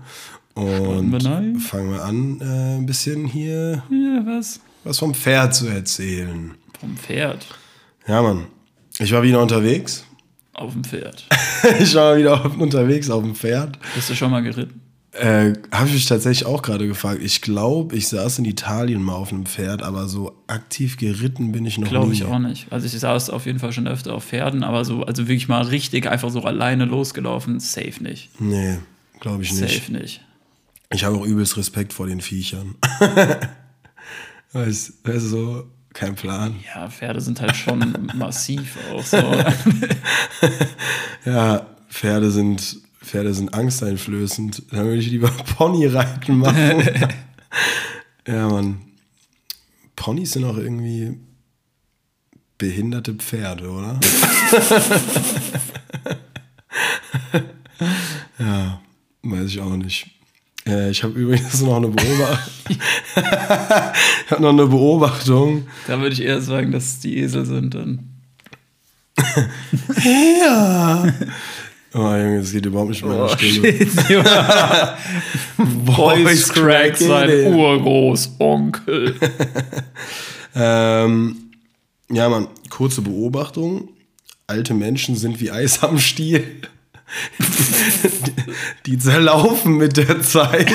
und 0.56 1.12
wir 1.24 1.60
fangen 1.60 1.92
wir 1.92 2.04
an, 2.04 2.42
äh, 2.42 2.78
ein 2.78 2.86
bisschen 2.86 3.26
hier 3.28 3.84
Ja, 3.90 4.22
was? 4.26 4.60
was 4.84 4.98
vom 5.00 5.14
Pferd 5.14 5.54
zu 5.56 5.68
erzählen. 5.68 6.56
Vom 6.80 6.98
Pferd. 6.98 7.46
Ja, 8.08 8.22
Mann. 8.22 8.46
Ich 8.98 9.12
war 9.12 9.22
wieder 9.24 9.42
unterwegs. 9.42 10.04
Auf 10.54 10.74
dem 10.74 10.84
Pferd. 10.84 11.28
Ich 11.82 11.94
war 11.94 12.16
wieder 12.18 12.46
auf- 12.46 12.58
unterwegs 12.58 13.10
auf 13.10 13.22
dem 13.22 13.36
Pferd. 13.36 13.78
Bist 13.94 14.10
du 14.10 14.16
schon 14.16 14.32
mal 14.32 14.42
geritten? 14.42 14.82
Äh, 15.20 15.54
Habe 15.72 15.88
ich 15.88 15.94
mich 15.94 16.06
tatsächlich 16.06 16.48
auch 16.48 16.62
gerade 16.62 16.88
gefragt. 16.88 17.20
Ich 17.22 17.42
glaube, 17.42 17.96
ich 17.96 18.08
saß 18.08 18.40
in 18.40 18.46
Italien 18.46 19.04
mal 19.04 19.16
auf 19.16 19.34
einem 19.34 19.46
Pferd, 19.46 19.84
aber 19.84 20.08
so 20.08 20.34
aktiv 20.48 20.98
geritten 20.98 21.52
bin 21.52 21.66
ich 21.66 21.78
noch 21.78 21.90
Glaube 21.90 22.08
nie. 22.08 22.14
ich 22.14 22.24
auch 22.24 22.40
nicht. 22.40 22.72
Also 22.72 22.86
ich 22.86 22.94
saß 22.98 23.30
auf 23.30 23.46
jeden 23.46 23.60
Fall 23.60 23.74
schon 23.74 23.88
öfter 23.88 24.14
auf 24.16 24.24
Pferden, 24.26 24.64
aber 24.64 24.86
so, 24.86 25.04
also 25.04 25.28
wirklich 25.28 25.48
mal 25.50 25.62
richtig 25.64 26.08
einfach 26.08 26.30
so 26.30 26.42
alleine 26.44 26.86
losgelaufen, 26.86 27.60
safe 27.60 28.02
nicht. 28.02 28.30
Nee, 28.40 28.78
glaube 29.20 29.44
ich 29.44 29.52
nicht. 29.54 29.74
Safe 29.74 29.92
nicht. 29.92 30.22
Ich 30.92 31.04
habe 31.04 31.18
auch 31.18 31.26
übelst 31.26 31.58
Respekt 31.58 31.92
vor 31.94 32.08
den 32.08 32.22
Viechern. 32.22 32.76
weißt 34.54 34.94
du, 35.04 35.20
so, 35.20 35.64
kein 35.94 36.16
Plan. 36.16 36.56
Ja, 36.74 36.90
Pferde 36.90 37.20
sind 37.20 37.42
halt 37.42 37.56
schon 37.56 37.94
massiv 38.16 38.78
auch 38.94 39.04
so. 39.04 39.18
Ja, 41.26 41.66
Pferde 41.90 42.32
sind, 42.32 42.78
Pferde 43.10 43.34
sind 43.34 43.54
angsteinflößend. 43.56 44.72
Dann 44.72 44.86
würde 44.86 44.98
ich 44.98 45.10
lieber 45.10 45.32
Ponyreiten 45.58 46.38
machen. 46.38 46.84
ja, 48.28 48.48
Mann. 48.48 48.82
Ponys 49.96 50.34
sind 50.34 50.46
auch 50.46 50.58
irgendwie 50.58 51.18
behinderte 52.60 53.16
Pferde, 53.16 53.68
oder? 53.68 54.00
ja, 58.38 58.80
weiß 59.24 59.48
ich 59.48 59.60
auch 59.60 59.76
nicht. 59.76 60.12
Äh, 60.68 60.92
ich 60.92 61.04
habe 61.04 61.20
übrigens 61.20 61.62
noch 61.62 61.78
eine 61.78 61.88
Beobachtung. 61.88 62.78
ich 64.26 64.32
habe 64.32 64.42
noch 64.44 64.50
eine 64.50 64.68
Beobachtung. 64.68 65.68
Da 65.88 66.00
würde 66.00 66.14
ich 66.14 66.22
eher 66.22 66.42
sagen, 66.42 66.72
dass 66.72 66.86
es 66.86 67.00
die 67.00 67.18
Esel 67.18 67.46
sind 67.46 67.74
dann. 67.74 68.08
Ja. 70.04 71.12
Oh, 71.94 71.98
Junge, 71.98 72.40
das 72.40 72.52
geht 72.52 72.66
überhaupt 72.66 72.90
nicht 72.90 73.04
mit 73.04 73.12
meiner 73.12 73.30
Stimme. 73.30 73.74
Voice 75.86 76.50
Crack, 76.50 77.02
in 77.02 77.08
sein. 77.08 77.30
Urgroßonkel. 77.54 79.16
Ähm, 80.56 81.52
Ja, 82.12 82.28
Mann, 82.28 82.48
kurze 82.72 83.02
Beobachtung. 83.04 83.90
Alte 84.48 84.74
Menschen 84.74 85.16
sind 85.16 85.40
wie 85.40 85.52
Eis 85.52 85.84
am 85.84 86.00
Stiel. 86.00 86.44
die, 87.38 88.32
die 88.88 88.98
zerlaufen 88.98 89.78
mit 89.78 89.96
der 89.98 90.22
Zeit. 90.22 90.72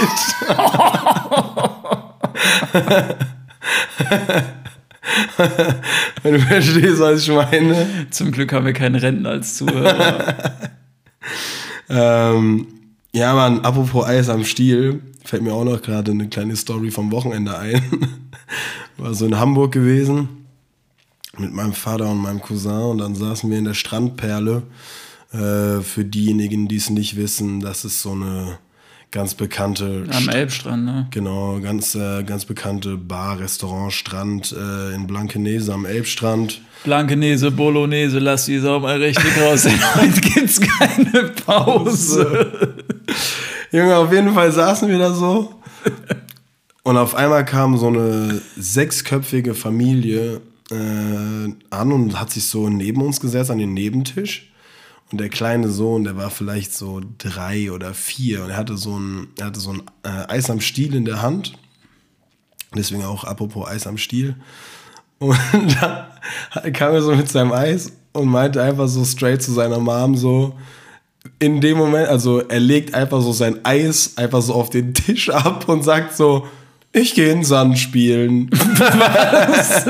Wenn 6.22 6.34
du 6.34 6.40
verstehst, 6.40 7.00
was 7.00 7.22
ich 7.22 7.28
meine. 7.34 8.06
Zum 8.10 8.30
Glück 8.32 8.52
haben 8.52 8.66
wir 8.66 8.72
keine 8.72 9.02
Renten 9.02 9.26
als 9.26 9.56
Zuhörer. 9.56 10.34
Ähm, 11.88 12.66
ja, 13.12 13.34
Mann, 13.34 13.60
apropos 13.60 14.06
Eis 14.06 14.28
am 14.28 14.44
Stiel, 14.44 15.02
fällt 15.24 15.42
mir 15.42 15.52
auch 15.52 15.64
noch 15.64 15.80
gerade 15.82 16.10
eine 16.10 16.28
kleine 16.28 16.56
Story 16.56 16.90
vom 16.90 17.12
Wochenende 17.12 17.56
ein. 17.58 17.82
War 18.96 19.14
so 19.14 19.26
in 19.26 19.38
Hamburg 19.38 19.72
gewesen 19.72 20.28
mit 21.38 21.52
meinem 21.52 21.72
Vater 21.72 22.08
und 22.10 22.18
meinem 22.18 22.40
Cousin 22.40 22.72
und 22.72 22.98
dann 22.98 23.14
saßen 23.14 23.50
wir 23.50 23.58
in 23.58 23.64
der 23.64 23.74
Strandperle. 23.74 24.62
Äh, 25.32 25.80
für 25.80 26.04
diejenigen, 26.04 26.68
die 26.68 26.76
es 26.76 26.90
nicht 26.90 27.16
wissen, 27.16 27.60
das 27.60 27.84
ist 27.84 28.02
so 28.02 28.12
eine 28.12 28.58
ganz 29.14 29.34
bekannte. 29.34 30.04
Am 30.10 30.28
Elbstrand, 30.28 30.84
ne? 30.84 31.06
Genau, 31.12 31.60
ganz, 31.60 31.94
äh, 31.94 32.24
ganz 32.24 32.44
bekannte 32.44 32.96
Bar, 32.96 33.38
Restaurant, 33.38 33.92
Strand 33.92 34.52
äh, 34.52 34.92
in 34.92 35.06
Blankenese 35.06 35.72
am 35.72 35.86
Elbstrand. 35.86 36.60
Blankenese, 36.82 37.52
Bolognese, 37.52 38.18
lass 38.18 38.46
die 38.46 38.58
Sau 38.58 38.80
mal 38.80 39.00
richtig 39.00 39.30
raus, 39.40 39.66
heute 39.94 40.20
gibt's 40.20 40.60
keine 40.60 41.28
Pause. 41.46 42.74
Junge, 43.72 43.96
auf 43.96 44.12
jeden 44.12 44.34
Fall 44.34 44.50
saßen 44.50 44.88
wir 44.88 44.98
da 44.98 45.14
so. 45.14 45.54
Und 46.82 46.96
auf 46.96 47.14
einmal 47.14 47.44
kam 47.44 47.78
so 47.78 47.86
eine 47.86 48.42
sechsköpfige 48.56 49.54
Familie 49.54 50.40
äh, 50.72 51.52
an 51.70 51.92
und 51.92 52.18
hat 52.18 52.30
sich 52.30 52.48
so 52.48 52.68
neben 52.68 53.00
uns 53.00 53.20
gesetzt 53.20 53.52
an 53.52 53.58
den 53.58 53.74
Nebentisch. 53.74 54.52
Und 55.10 55.20
der 55.20 55.28
kleine 55.28 55.68
Sohn, 55.68 56.04
der 56.04 56.16
war 56.16 56.30
vielleicht 56.30 56.74
so 56.74 57.00
drei 57.18 57.70
oder 57.70 57.94
vier 57.94 58.42
und 58.42 58.50
er 58.50 58.56
hatte 58.56 58.76
so 58.76 58.98
ein, 58.98 59.28
er 59.38 59.46
hatte 59.46 59.60
so 59.60 59.72
ein 59.72 59.82
äh, 60.02 60.32
Eis 60.32 60.50
am 60.50 60.60
Stiel 60.60 60.94
in 60.94 61.04
der 61.04 61.22
Hand. 61.22 61.58
Deswegen 62.74 63.04
auch 63.04 63.24
apropos 63.24 63.68
Eis 63.68 63.86
am 63.86 63.98
Stiel. 63.98 64.36
Und 65.18 65.38
da 65.80 66.10
kam 66.72 66.94
er 66.94 67.02
so 67.02 67.14
mit 67.14 67.28
seinem 67.28 67.52
Eis 67.52 67.92
und 68.12 68.28
meinte 68.28 68.62
einfach 68.62 68.88
so 68.88 69.04
straight 69.04 69.42
zu 69.42 69.52
seiner 69.52 69.78
Mom 69.78 70.16
so, 70.16 70.56
in 71.38 71.60
dem 71.60 71.78
Moment, 71.78 72.08
also 72.08 72.40
er 72.40 72.60
legt 72.60 72.94
einfach 72.94 73.20
so 73.20 73.32
sein 73.32 73.64
Eis 73.64 74.16
einfach 74.16 74.42
so 74.42 74.54
auf 74.54 74.70
den 74.70 74.94
Tisch 74.94 75.28
ab 75.30 75.68
und 75.68 75.82
sagt 75.82 76.16
so, 76.16 76.46
ich 76.94 77.14
gehe 77.14 77.32
in 77.32 77.42
Sand 77.42 77.76
spielen. 77.76 78.48
Was? 78.52 79.84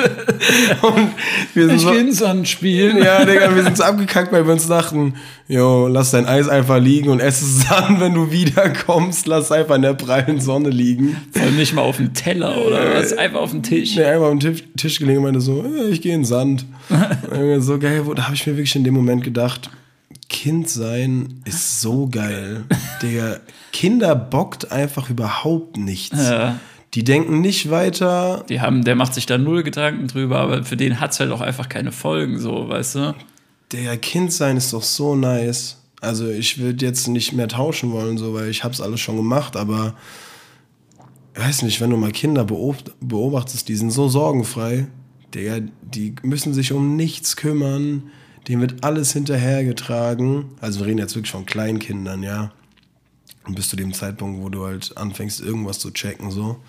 Und 0.81 1.11
wir 1.53 1.67
sind 1.67 1.77
ich 1.77 1.83
so, 1.83 1.91
gehe 1.91 2.01
in 2.01 2.13
Sand 2.13 2.49
spielen. 2.49 2.97
Ja, 2.97 3.27
Digga, 3.27 3.55
wir 3.55 3.63
sind 3.63 3.77
so 3.77 3.85
abgekackt, 3.85 4.33
weil 4.33 4.47
wir 4.47 4.55
uns 4.55 4.67
dachten, 4.67 5.15
jo, 5.47 5.87
lass 5.87 6.13
dein 6.13 6.25
Eis 6.25 6.49
einfach 6.49 6.81
liegen 6.81 7.11
und 7.11 7.21
ess 7.21 7.43
es 7.43 7.69
dann, 7.69 8.01
wenn 8.01 8.15
du 8.15 8.31
wiederkommst, 8.31 9.27
lass 9.27 9.53
einfach 9.53 9.77
in 9.77 9.83
der 9.83 9.93
prallen 9.93 10.41
Sonne 10.41 10.71
liegen. 10.71 11.15
Vor 11.33 11.43
allem 11.43 11.57
nicht 11.57 11.75
mal 11.75 11.83
auf 11.83 11.99
dem 11.99 12.15
Teller 12.15 12.57
oder 12.67 12.95
was, 12.95 13.13
einfach 13.13 13.41
auf 13.41 13.51
dem 13.51 13.63
Tisch. 13.63 13.97
Nee, 13.97 14.05
einfach 14.05 14.25
auf 14.25 14.39
dem 14.39 14.41
Tisch, 14.41 14.65
Tisch 14.75 14.99
gelegen 14.99 15.19
und 15.19 15.25
meinte 15.25 15.43
so, 15.43 15.63
ich 15.91 16.01
gehe 16.01 16.15
in 16.15 16.25
Sand. 16.25 16.65
so 17.59 17.79
geil, 17.79 18.03
da 18.17 18.25
habe 18.25 18.35
ich 18.35 18.47
mir 18.47 18.55
wirklich 18.55 18.77
in 18.77 18.85
dem 18.85 18.95
Moment 18.95 19.23
gedacht, 19.23 19.71
Kind 20.31 20.71
sein 20.71 21.43
ist 21.45 21.83
so 21.83 22.09
geil. 22.11 22.65
Digga, 23.03 23.41
Kinder 23.73 24.15
bockt 24.15 24.73
einfach 24.73 25.11
überhaupt 25.11 25.77
nichts. 25.77 26.19
Ja. 26.19 26.59
Die 26.95 27.03
denken 27.03 27.41
nicht 27.41 27.71
weiter. 27.71 28.45
Die 28.49 28.61
haben, 28.61 28.85
der 28.85 28.95
macht 28.95 29.15
sich 29.15 29.27
da 29.27 29.37
null 29.37 29.63
Gedanken 29.65 30.07
drüber, 30.07 30.39
aber 30.39 30.65
für 30.65 30.77
den 30.77 31.01
hat 31.01 31.13
es 31.13 31.21
halt 31.21 31.33
auch 31.33 31.41
einfach 31.41 31.69
keine 31.69 31.93
Folgen, 31.93 32.39
so, 32.39 32.69
weißt 32.69 32.95
du? 32.95 33.15
Der 33.73 33.97
Kind 33.97 34.33
sein 34.33 34.57
ist 34.57 34.73
doch 34.73 34.83
so 34.83 35.17
nice. 35.17 35.79
Also 36.01 36.29
ich 36.29 36.59
würde 36.59 36.85
jetzt 36.87 37.09
nicht 37.09 37.33
mehr 37.33 37.49
tauschen 37.49 37.91
wollen, 37.91 38.19
so, 38.19 38.35
weil 38.35 38.49
ich 38.49 38.63
hab's 38.63 38.81
alles 38.81 39.01
schon 39.01 39.17
gemacht, 39.17 39.57
aber 39.57 39.95
weiß 41.35 41.63
nicht, 41.63 41.81
wenn 41.81 41.91
du 41.91 41.97
mal 41.97 42.13
Kinder 42.13 42.45
beobachtest, 42.45 43.69
die 43.69 43.75
sind 43.75 43.91
so 43.91 44.09
sorgenfrei, 44.09 44.87
der, 45.33 45.63
die 45.83 46.15
müssen 46.23 46.55
sich 46.55 46.73
um 46.73 46.95
nichts 46.95 47.37
kümmern, 47.37 48.05
dem 48.47 48.61
wird 48.61 48.85
alles 48.85 49.13
hinterhergetragen. 49.13 50.45
Also 50.61 50.81
wir 50.81 50.87
reden 50.87 50.99
jetzt 50.99 51.17
wirklich 51.17 51.33
von 51.33 51.47
Kleinkindern, 51.47 52.23
ja. 52.23 52.53
Bis 53.49 53.69
zu 53.69 53.77
dem 53.77 53.93
Zeitpunkt, 53.93 54.43
wo 54.43 54.49
du 54.49 54.65
halt 54.65 54.97
anfängst, 54.97 55.41
irgendwas 55.41 55.79
zu 55.79 55.91
checken, 55.91 56.31
so. 56.31 56.63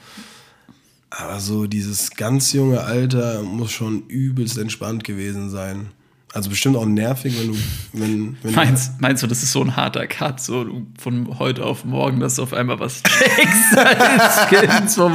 Aber 1.09 1.39
so 1.39 1.67
dieses 1.67 2.11
ganz 2.11 2.51
junge 2.51 2.81
Alter 2.81 3.41
muss 3.41 3.71
schon 3.71 4.07
übelst 4.07 4.57
entspannt 4.57 5.03
gewesen 5.03 5.49
sein. 5.49 5.91
Also 6.35 6.49
bestimmt 6.49 6.75
auch 6.75 6.85
nervig, 6.85 7.33
wenn 7.39 7.47
du. 7.47 7.57
Wenn, 7.93 8.37
wenn 8.43 8.55
meinst, 8.55 8.89
du, 8.89 8.91
meinst 8.99 9.23
du, 9.23 9.27
das 9.27 9.41
ist 9.41 9.53
so 9.53 9.63
ein 9.63 9.77
harter 9.77 10.05
Cut, 10.05 10.41
so 10.41 10.65
von 10.99 11.39
heute 11.39 11.63
auf 11.63 11.85
morgen, 11.85 12.19
dass 12.19 12.35
du 12.35 12.43
auf 12.43 12.51
einmal 12.51 12.77
was 12.77 13.01
checkst 13.03 13.77
als 13.77 14.49
Kind, 14.49 14.91
so 14.91 15.09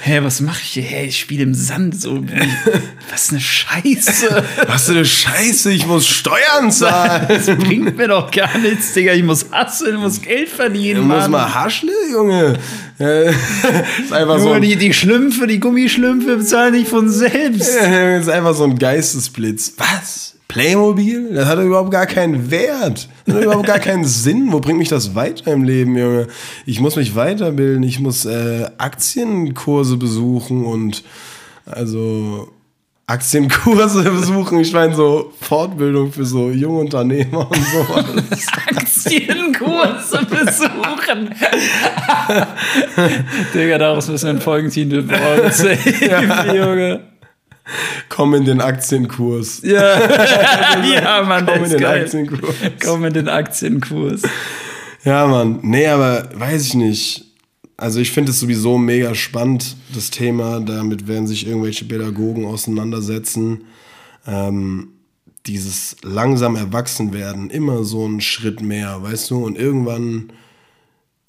hä, 0.00 0.20
was 0.22 0.40
mache 0.40 0.60
ich 0.62 0.68
hier? 0.70 0.84
Hä, 0.84 1.04
ich 1.04 1.18
spiele 1.18 1.42
im 1.42 1.52
Sand, 1.52 2.00
so, 2.00 2.24
was 3.10 3.28
eine 3.28 3.40
Scheiße. 3.40 4.42
Was 4.66 4.88
eine 4.88 5.04
Scheiße, 5.04 5.70
ich 5.70 5.86
muss 5.86 6.06
Steuern 6.06 6.70
zahlen. 6.70 7.26
Das 7.28 7.44
bringt 7.46 7.98
mir 7.98 8.08
doch 8.08 8.30
gar 8.30 8.56
nichts, 8.56 8.94
Digga, 8.94 9.12
ich 9.12 9.22
muss 9.22 9.50
hasseln, 9.52 9.96
ich 9.96 10.00
muss 10.00 10.22
Geld 10.22 10.48
verdienen, 10.48 11.08
Du 11.08 11.14
musst 11.14 11.28
mal 11.28 11.52
haschle, 11.54 11.92
Junge. 12.10 12.58
ist 12.98 14.12
einfach 14.12 14.38
Nur 14.38 14.54
so 14.54 14.58
die, 14.60 14.76
die 14.76 14.94
Schlümpfe, 14.94 15.46
die 15.46 15.60
Gummischlümpfe 15.60 16.38
bezahlen 16.38 16.72
nicht 16.72 16.88
von 16.88 17.10
selbst. 17.10 17.76
Das 17.76 18.22
ist 18.22 18.28
einfach 18.30 18.54
so 18.54 18.64
ein 18.64 18.78
Geistesblitz. 18.78 19.74
Was? 19.76 20.37
Playmobil? 20.48 21.34
Das 21.34 21.46
hat 21.46 21.58
überhaupt 21.58 21.90
gar 21.90 22.06
keinen 22.06 22.50
Wert. 22.50 23.08
Das 23.26 23.36
hat 23.36 23.44
überhaupt 23.44 23.66
gar 23.66 23.78
keinen 23.78 24.04
Sinn. 24.06 24.50
Wo 24.50 24.60
bringt 24.60 24.78
mich 24.78 24.88
das 24.88 25.14
weiter 25.14 25.52
im 25.52 25.62
Leben, 25.62 25.96
Junge? 25.96 26.28
Ich 26.64 26.80
muss 26.80 26.96
mich 26.96 27.14
weiterbilden. 27.14 27.82
Ich 27.82 28.00
muss 28.00 28.24
äh, 28.24 28.66
Aktienkurse 28.78 29.98
besuchen 29.98 30.64
und 30.64 31.04
also 31.66 32.48
Aktienkurse 33.06 34.02
besuchen. 34.10 34.60
Ich 34.60 34.72
meine 34.72 34.94
so 34.94 35.32
Fortbildung 35.40 36.12
für 36.12 36.24
so 36.24 36.50
junge 36.50 36.80
Unternehmer 36.80 37.50
und 37.50 37.66
sowas. 37.66 38.06
Aktienkurse 38.74 40.24
besuchen. 40.24 41.34
Digga, 43.54 43.78
daraus 43.78 44.08
müssen 44.08 44.24
wir 44.24 44.30
einen 44.30 44.40
Folgentitel 44.40 45.02
bauen. 45.02 46.54
Junge. 46.54 47.17
Komm 48.08 48.34
in 48.34 48.44
den 48.44 48.60
Aktienkurs. 48.60 49.60
Ja, 49.62 49.98
ja 50.84 51.22
Mann, 51.22 51.46
Komm 51.46 51.64
in 51.64 51.70
den 51.70 51.80
geil. 51.80 52.04
Aktienkurs. 52.04 52.54
Komm 52.84 53.04
in 53.04 53.12
den 53.12 53.28
Aktienkurs. 53.28 54.22
Ja, 55.04 55.26
Mann. 55.26 55.60
Nee, 55.62 55.86
aber 55.86 56.28
weiß 56.34 56.66
ich 56.66 56.74
nicht. 56.74 57.24
Also 57.76 58.00
ich 58.00 58.10
finde 58.10 58.32
es 58.32 58.40
sowieso 58.40 58.76
mega 58.76 59.14
spannend, 59.14 59.76
das 59.94 60.10
Thema. 60.10 60.60
Damit 60.60 61.06
werden 61.06 61.26
sich 61.26 61.46
irgendwelche 61.46 61.84
Pädagogen 61.84 62.44
auseinandersetzen. 62.44 63.64
Ähm, 64.26 64.88
dieses 65.46 65.96
langsam 66.02 66.56
Erwachsenwerden, 66.56 67.50
immer 67.50 67.84
so 67.84 68.04
einen 68.04 68.20
Schritt 68.20 68.60
mehr, 68.60 69.02
weißt 69.02 69.30
du? 69.30 69.44
Und 69.44 69.56
irgendwann, 69.56 70.32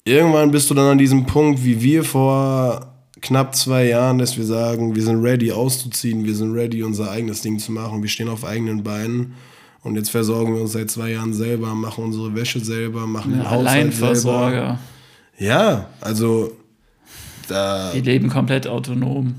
irgendwann 0.04 0.50
bist 0.50 0.68
du 0.68 0.74
dann 0.74 0.86
an 0.86 0.98
diesem 0.98 1.26
Punkt, 1.26 1.64
wie 1.64 1.80
wir 1.80 2.04
vor 2.04 2.99
knapp 3.20 3.54
zwei 3.54 3.86
Jahren, 3.86 4.18
dass 4.18 4.36
wir 4.36 4.44
sagen, 4.44 4.94
wir 4.94 5.02
sind 5.02 5.22
ready 5.22 5.52
auszuziehen, 5.52 6.24
wir 6.24 6.34
sind 6.34 6.52
ready 6.52 6.82
unser 6.82 7.10
eigenes 7.10 7.42
Ding 7.42 7.58
zu 7.58 7.72
machen, 7.72 8.02
wir 8.02 8.08
stehen 8.08 8.28
auf 8.28 8.44
eigenen 8.44 8.82
Beinen 8.82 9.34
und 9.82 9.96
jetzt 9.96 10.10
versorgen 10.10 10.54
wir 10.54 10.62
uns 10.62 10.72
seit 10.72 10.90
zwei 10.90 11.12
Jahren 11.12 11.32
selber, 11.32 11.74
machen 11.74 12.04
unsere 12.04 12.34
Wäsche 12.34 12.60
selber, 12.60 13.06
machen 13.06 13.32
ja, 13.32 13.38
den 13.38 13.50
Haushalt 13.50 13.94
selber. 13.94 14.78
Ja, 15.38 15.86
also 16.00 16.52
da. 17.48 17.90
Wir 17.92 18.02
leben 18.02 18.28
komplett 18.28 18.66
autonom. 18.66 19.34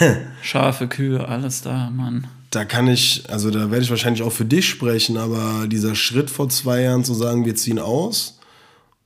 Schafe, 0.42 0.86
Kühe, 0.86 1.26
alles 1.26 1.62
da, 1.62 1.90
Mann. 1.90 2.26
Da 2.50 2.64
kann 2.64 2.88
ich, 2.88 3.24
also 3.28 3.50
da 3.50 3.70
werde 3.70 3.84
ich 3.84 3.90
wahrscheinlich 3.90 4.22
auch 4.22 4.32
für 4.32 4.44
dich 4.44 4.68
sprechen, 4.68 5.16
aber 5.16 5.66
dieser 5.66 5.94
Schritt 5.94 6.30
vor 6.30 6.48
zwei 6.48 6.82
Jahren 6.82 7.04
zu 7.04 7.14
sagen, 7.14 7.44
wir 7.44 7.54
ziehen 7.54 7.78
aus 7.78 8.38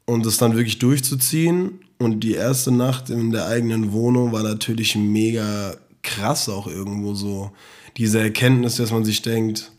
und 0.04 0.26
es 0.26 0.36
dann 0.36 0.54
wirklich 0.54 0.78
durchzuziehen 0.78 1.80
und 2.00 2.20
die 2.20 2.32
erste 2.32 2.72
Nacht 2.72 3.10
in 3.10 3.30
der 3.30 3.46
eigenen 3.46 3.92
Wohnung 3.92 4.32
war 4.32 4.42
natürlich 4.42 4.96
mega 4.96 5.74
krass 6.02 6.48
auch 6.48 6.66
irgendwo 6.66 7.12
so. 7.12 7.50
Diese 7.98 8.20
Erkenntnis, 8.20 8.76
dass 8.76 8.90
man 8.90 9.04
sich 9.04 9.20
denkt, 9.20 9.70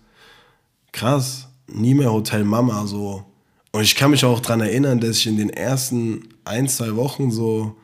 krass, 0.91 1.47
nie 1.67 1.95
mehr 1.95 2.13
Hotel 2.13 2.43
Mama 2.43 2.85
so. 2.85 3.25
Und 3.71 3.81
ich 3.81 3.95
kann 3.95 4.11
mich 4.11 4.23
auch 4.23 4.39
daran 4.39 4.61
erinnern, 4.61 4.99
dass 4.99 5.17
ich 5.17 5.27
in 5.27 5.37
den 5.37 5.49
ersten 5.49 6.29
ein, 6.45 6.67
zwei 6.67 6.95
Wochen 6.95 7.31
so 7.31 7.75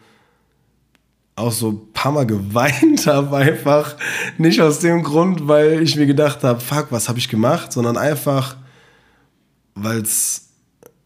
auch 1.36 1.52
so 1.52 1.70
ein 1.70 1.94
paar 1.94 2.12
Mal 2.12 2.26
geweint 2.28 3.08
habe, 3.08 3.38
einfach 3.38 3.96
nicht 4.38 4.62
aus 4.62 4.80
dem 4.80 5.02
Grund, 5.02 5.48
weil 5.48 5.82
ich 5.82 5.96
mir 5.96 6.06
gedacht 6.06 6.44
habe, 6.44 6.60
fuck, 6.60 6.92
was 6.92 7.10
habe 7.10 7.18
ich 7.18 7.28
gemacht, 7.28 7.72
sondern 7.72 7.98
einfach, 7.98 8.56
weil 9.74 10.02
es 10.02 10.47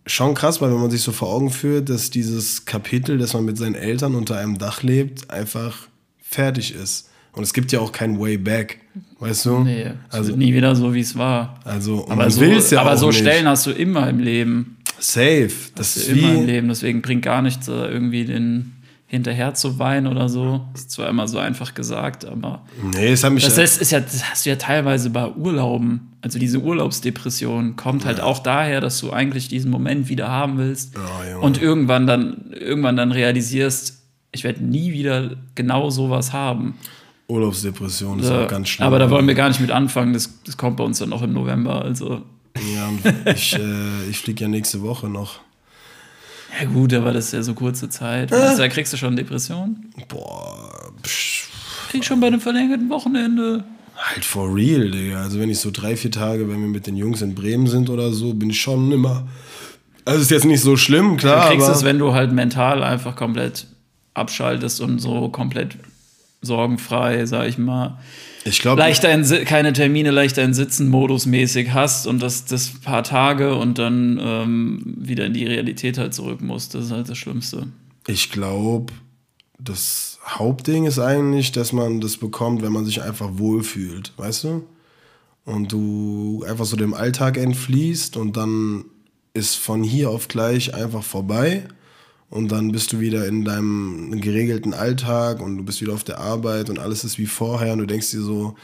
schon 0.06 0.34
krass, 0.34 0.62
weil 0.62 0.72
wenn 0.72 0.80
man 0.80 0.92
sich 0.92 1.02
so 1.02 1.12
vor 1.12 1.30
Augen 1.30 1.50
führt, 1.50 1.90
dass 1.90 2.10
dieses 2.10 2.66
Kapitel, 2.66 3.18
dass 3.18 3.34
man 3.34 3.46
mit 3.46 3.58
seinen 3.58 3.76
Eltern 3.76 4.16
unter 4.16 4.38
einem 4.38 4.58
Dach 4.58 4.84
lebt, 4.84 5.30
einfach 5.30 5.88
fertig 6.22 6.74
ist. 6.74 7.10
Und 7.34 7.44
es 7.44 7.54
gibt 7.54 7.72
ja 7.72 7.80
auch 7.80 7.92
kein 7.92 8.20
Way 8.20 8.38
Back. 8.38 8.80
Weißt 9.20 9.46
du? 9.46 9.60
Nee, 9.60 9.92
es 10.10 10.16
also, 10.16 10.36
nie 10.36 10.54
wieder 10.54 10.76
so, 10.76 10.94
wie 10.94 11.00
es 11.00 11.18
war. 11.18 11.60
Also, 11.64 12.06
aber 12.10 12.30
so, 12.30 12.44
ja 12.44 12.82
aber 12.82 12.98
so 12.98 13.12
Stellen 13.12 13.48
hast 13.48 13.66
du 13.68 13.72
immer 13.72 14.10
im 14.10 14.20
Leben. 14.20 14.78
Safe. 15.00 15.52
Das 15.76 15.96
ist 15.96 16.10
immer 16.10 16.34
im 16.34 16.46
Leben. 16.46 16.68
Deswegen 16.68 17.02
bringt 17.02 17.24
gar 17.24 17.42
nichts, 17.42 17.68
irgendwie 17.68 18.26
den 18.26 18.74
hinterher 19.12 19.54
zu 19.54 19.78
weinen 19.78 20.08
oder 20.08 20.30
so. 20.30 20.62
Das 20.72 20.84
ist 20.84 20.92
zwar 20.92 21.10
immer 21.10 21.28
so 21.28 21.38
einfach 21.38 21.74
gesagt, 21.74 22.24
aber. 22.24 22.62
Nee, 22.94 23.10
es 23.10 23.26
hat 23.26 23.34
mich. 23.34 23.44
Das, 23.44 23.58
heißt, 23.58 23.82
ist 23.82 23.92
ja, 23.92 24.00
das 24.00 24.24
hast 24.32 24.46
du 24.46 24.52
ja 24.52 24.56
teilweise 24.56 25.10
bei 25.10 25.28
Urlauben. 25.28 26.14
Also 26.22 26.40
diese 26.40 26.60
Urlaubsdepression 26.60 27.76
kommt 27.76 28.06
halt 28.06 28.20
ja. 28.20 28.24
auch 28.24 28.40
daher, 28.40 28.80
dass 28.80 29.02
du 29.02 29.12
eigentlich 29.12 29.50
diesen 29.50 29.70
Moment 29.70 30.08
wieder 30.08 30.30
haben 30.30 30.58
willst 30.58 30.96
oh, 30.96 31.46
und 31.46 31.62
irgendwann 31.62 32.08
dann, 32.08 32.54
irgendwann 32.54 32.96
dann 32.96 33.12
realisierst, 33.12 34.02
ich 34.32 34.46
werde 34.46 34.64
nie 34.64 34.94
wieder 34.94 35.32
genau 35.56 35.90
sowas 35.90 36.32
haben. 36.32 36.76
Urlaubsdepression 37.28 38.20
ist 38.20 38.30
ja, 38.30 38.46
auch 38.46 38.48
ganz 38.48 38.70
schlimm. 38.70 38.88
Aber 38.88 38.98
da 38.98 39.10
wollen 39.10 39.28
wir 39.28 39.36
gar 39.36 39.50
nicht 39.50 39.60
mit 39.60 39.72
anfangen. 39.72 40.14
Das, 40.14 40.42
das 40.46 40.56
kommt 40.56 40.78
bei 40.78 40.86
uns 40.86 41.00
dann 41.00 41.10
noch 41.10 41.22
im 41.22 41.34
November. 41.34 41.82
Also. 41.82 42.22
Ja, 42.74 42.90
ich, 43.26 43.56
äh, 43.56 44.10
ich 44.10 44.20
fliege 44.20 44.44
ja 44.44 44.48
nächste 44.48 44.82
Woche 44.82 45.10
noch. 45.10 45.42
Ja, 46.60 46.66
gut, 46.66 46.94
aber 46.94 47.14
das 47.14 47.28
ist 47.28 47.34
ja 47.34 47.44
so 47.44 47.54
kurze 47.54 47.90
Zeit. 47.90 48.32
Äh. 48.32 48.58
Da 48.58 48.68
kriegst 48.68 48.92
du 48.94 48.98
schon 48.98 49.16
Depressionen? 49.16 49.94
Boah. 50.08 50.92
Psch. 51.04 51.48
Krieg 51.90 52.06
schon 52.06 52.20
bei 52.20 52.28
einem 52.28 52.42
verlängerten 52.42 52.90
Wochenende. 52.90 53.64
Halt 53.96 54.26
for 54.26 54.54
real, 54.54 54.90
Digga. 54.90 55.22
Also, 55.22 55.40
wenn 55.40 55.50
ich 55.50 55.60
so 55.60 55.72
drei, 55.72 55.96
vier 55.96 56.12
Tage, 56.12 56.50
wenn 56.50 56.62
wir 56.62 56.68
mit 56.68 56.88
den 56.88 56.96
Jungs 56.96 57.22
in 57.22 57.36
Bremen 57.36 57.68
sind 57.68 57.90
oder 57.90 58.12
so, 58.12 58.34
bin 58.34 58.50
ich 58.50 58.62
schon 58.62 58.92
immer. 58.92 59.28
Also, 60.06 60.22
ist 60.22 60.32
jetzt 60.32 60.46
nicht 60.46 60.62
so 60.62 60.78
schlimm, 60.78 61.18
klar. 61.18 61.50
Du 61.50 61.56
kriegst 61.56 61.70
es, 61.70 61.84
wenn 61.84 62.00
du 62.00 62.14
halt 62.14 62.32
mental 62.32 62.84
einfach 62.84 63.16
komplett 63.16 63.68
abschaltest 64.14 64.82
und 64.82 65.00
so 65.00 65.30
komplett 65.30 65.78
sorgenfrei, 66.42 67.26
sag 67.26 67.48
ich 67.48 67.58
mal. 67.58 68.00
Ich 68.44 68.60
glaube. 68.60 68.80
Leichter 68.80 69.12
in, 69.12 69.24
keine 69.46 69.74
Termine, 69.74 70.12
leichter 70.12 70.44
in 70.44 70.54
Sitzen 70.54 70.90
Modus 70.90 71.26
mäßig 71.26 71.74
hast 71.74 72.08
und 72.08 72.22
das, 72.22 72.46
das 72.46 72.80
paar 72.82 73.04
Tage 73.04 73.56
und 73.56 73.78
dann 73.78 74.20
ähm, 74.22 74.82
wieder 74.98 75.26
in 75.26 75.34
die 75.34 75.46
Realität 75.46 75.98
halt 75.98 76.14
zurück 76.14 76.42
musst. 76.42 76.74
Das 76.74 76.86
ist 76.86 76.92
halt 76.92 77.10
das 77.10 77.18
Schlimmste. 77.18 77.68
Ich 78.08 78.32
glaube, 78.32 78.94
das 79.60 80.20
Hauptding 80.26 80.86
ist 80.86 81.00
eigentlich, 81.00 81.52
dass 81.52 81.72
man 81.72 82.02
das 82.02 82.18
bekommt, 82.18 82.62
wenn 82.62 82.72
man 82.72 82.86
sich 82.86 83.02
einfach 83.02 83.30
wohlfühlt, 83.34 84.14
weißt 84.18 84.46
du? 84.46 84.64
Und 85.46 85.72
du 85.72 86.44
einfach 86.48 86.66
so 86.66 86.76
dem 86.76 86.94
Alltag 86.94 87.38
entfließt 87.38 88.18
und 88.18 88.38
dann 88.38 88.86
ist 89.34 89.56
von 89.56 89.84
hier 89.84 90.10
auf 90.10 90.28
gleich 90.28 90.74
einfach 90.74 91.04
vorbei 91.04 91.64
und 92.32 92.50
dann 92.50 92.72
bist 92.72 92.94
du 92.94 93.00
wieder 93.00 93.28
in 93.28 93.44
deinem 93.44 94.20
geregelten 94.22 94.74
Alltag 94.74 95.42
und 95.42 95.58
du 95.58 95.64
bist 95.64 95.82
wieder 95.82 95.94
auf 95.94 96.06
der 96.06 96.20
Arbeit 96.20 96.70
und 96.70 96.80
alles 96.80 97.04
ist 97.04 97.20
wie 97.20 97.26
vorher 97.28 97.74
und 97.74 97.80
du 97.80 97.86
denkst 97.86 98.10
dir 98.10 98.22
so, 98.22 98.56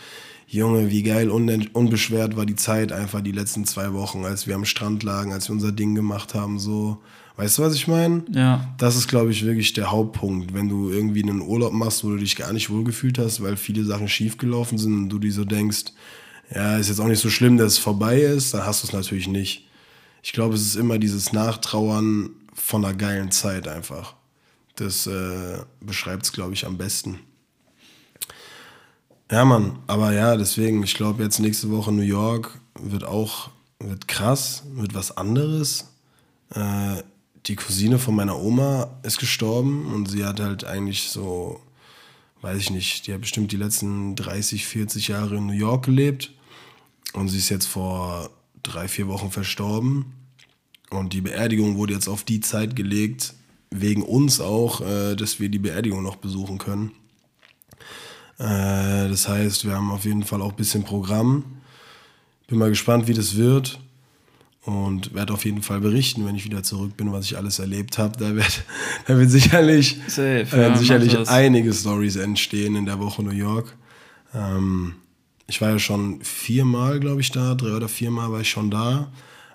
Junge, 0.47 0.89
wie 0.89 1.03
geil 1.03 1.29
unbeschwert 1.29 2.37
war 2.37 2.45
die 2.45 2.55
Zeit 2.55 2.93
einfach 2.93 3.19
die 3.19 3.33
letzten 3.33 3.65
zwei 3.65 3.91
Wochen, 3.91 4.23
als 4.23 4.47
wir 4.47 4.55
am 4.55 4.63
Strand 4.63 5.03
lagen, 5.03 5.33
als 5.33 5.49
wir 5.49 5.53
unser 5.53 5.73
Ding 5.73 5.93
gemacht 5.93 6.33
haben, 6.33 6.57
so. 6.57 6.97
Weißt 7.35 7.57
du, 7.59 7.61
was 7.61 7.75
ich 7.75 7.87
meine? 7.87 8.23
Ja. 8.31 8.73
Das 8.79 8.95
ist, 8.95 9.09
glaube 9.09 9.29
ich, 9.29 9.45
wirklich 9.45 9.73
der 9.73 9.91
Hauptpunkt. 9.91 10.55
Wenn 10.55 10.69
du 10.69 10.89
irgendwie 10.89 11.21
einen 11.21 11.41
Urlaub 11.41 11.71
machst, 11.71 12.03
wo 12.03 12.09
du 12.09 12.17
dich 12.17 12.35
gar 12.35 12.51
nicht 12.51 12.71
wohlgefühlt 12.71 13.19
hast, 13.19 13.43
weil 13.43 13.57
viele 13.57 13.83
Sachen 13.83 14.07
schiefgelaufen 14.07 14.79
sind 14.79 14.95
und 14.95 15.09
du 15.09 15.19
dir 15.19 15.31
so 15.31 15.45
denkst, 15.45 15.91
ja, 16.55 16.77
ist 16.77 16.87
jetzt 16.87 16.99
auch 16.99 17.07
nicht 17.07 17.19
so 17.19 17.29
schlimm, 17.29 17.57
dass 17.57 17.73
es 17.73 17.77
vorbei 17.77 18.21
ist, 18.21 18.55
dann 18.55 18.65
hast 18.65 18.81
du 18.81 18.87
es 18.87 18.93
natürlich 18.93 19.27
nicht. 19.27 19.67
Ich 20.23 20.31
glaube, 20.31 20.55
es 20.55 20.61
ist 20.61 20.77
immer 20.77 20.97
dieses 20.97 21.31
Nachtrauern 21.31 22.31
von 22.57 22.83
einer 22.83 22.93
geilen 22.93 23.31
Zeit 23.31 23.67
einfach. 23.67 24.15
Das 24.75 25.07
äh, 25.07 25.59
beschreibt 25.79 26.25
es, 26.25 26.31
glaube 26.31 26.53
ich, 26.53 26.65
am 26.65 26.77
besten. 26.77 27.19
Ja, 29.31 29.43
Mann, 29.45 29.79
aber 29.87 30.13
ja, 30.13 30.37
deswegen, 30.37 30.83
ich 30.83 30.93
glaube, 30.93 31.23
jetzt 31.23 31.39
nächste 31.39 31.69
Woche 31.69 31.91
New 31.91 32.01
York 32.01 32.59
wird 32.79 33.03
auch 33.03 33.49
wird 33.79 34.07
krass, 34.07 34.63
wird 34.73 34.93
was 34.93 35.15
anderes. 35.17 35.93
Äh, 36.53 37.03
die 37.45 37.55
Cousine 37.55 37.99
von 37.99 38.15
meiner 38.15 38.39
Oma 38.39 38.99
ist 39.03 39.19
gestorben 39.19 39.93
und 39.93 40.09
sie 40.09 40.25
hat 40.25 40.39
halt 40.39 40.65
eigentlich 40.65 41.09
so, 41.09 41.61
weiß 42.41 42.57
ich 42.57 42.69
nicht, 42.71 43.07
die 43.07 43.13
hat 43.13 43.21
bestimmt 43.21 43.51
die 43.51 43.57
letzten 43.57 44.15
30, 44.15 44.65
40 44.65 45.09
Jahre 45.09 45.37
in 45.37 45.45
New 45.45 45.53
York 45.53 45.85
gelebt 45.85 46.31
und 47.13 47.29
sie 47.29 47.37
ist 47.37 47.49
jetzt 47.49 47.67
vor 47.67 48.29
drei, 48.63 48.87
vier 48.87 49.07
Wochen 49.07 49.31
verstorben. 49.31 50.13
Und 50.89 51.13
die 51.13 51.21
Beerdigung 51.21 51.77
wurde 51.77 51.93
jetzt 51.93 52.07
auf 52.07 52.23
die 52.23 52.39
Zeit 52.39 52.75
gelegt, 52.75 53.33
wegen 53.69 54.03
uns 54.03 54.39
auch, 54.39 54.81
äh, 54.81 55.15
dass 55.15 55.39
wir 55.39 55.49
die 55.49 55.59
Beerdigung 55.59 56.01
noch 56.01 56.15
besuchen 56.15 56.57
können. 56.57 56.91
Äh, 58.39 59.09
das 59.09 59.27
heißt, 59.27 59.65
wir 59.65 59.73
haben 59.73 59.91
auf 59.91 60.05
jeden 60.05 60.23
Fall 60.23 60.41
auch 60.41 60.51
ein 60.51 60.55
bisschen 60.55 60.83
Programm. 60.83 61.43
Bin 62.47 62.59
mal 62.59 62.69
gespannt, 62.69 63.07
wie 63.07 63.13
das 63.13 63.35
wird. 63.35 63.79
Und 64.63 65.13
werde 65.13 65.33
auf 65.33 65.45
jeden 65.45 65.63
Fall 65.63 65.79
berichten, 65.79 66.25
wenn 66.25 66.35
ich 66.35 66.43
wieder 66.43 66.61
zurück 66.61 66.97
bin, 66.97 67.13
was 67.13 67.25
ich 67.25 67.37
alles 67.37 67.59
erlebt 67.59 67.97
habe. 67.97 68.17
Da 68.17 68.35
wird, 68.35 68.63
da 69.07 69.17
wird 69.17 69.29
sicherlich, 69.29 69.97
Safe, 70.07 70.45
ja, 70.51 70.75
sicherlich 70.75 71.17
einige 71.29 71.73
Stories 71.73 72.17
entstehen 72.17 72.75
in 72.75 72.85
der 72.85 72.99
Woche 72.99 73.23
New 73.23 73.31
York. 73.31 73.75
Ähm, 74.33 74.95
ich 75.47 75.61
war 75.61 75.69
ja 75.69 75.79
schon 75.79 76.21
viermal, 76.21 76.99
glaube 76.99 77.21
ich, 77.21 77.31
da. 77.31 77.55
Drei 77.55 77.75
oder 77.75 77.87
viermal 77.87 78.31
war 78.31 78.41
ich 78.41 78.49
schon 78.49 78.69
da 78.69 79.09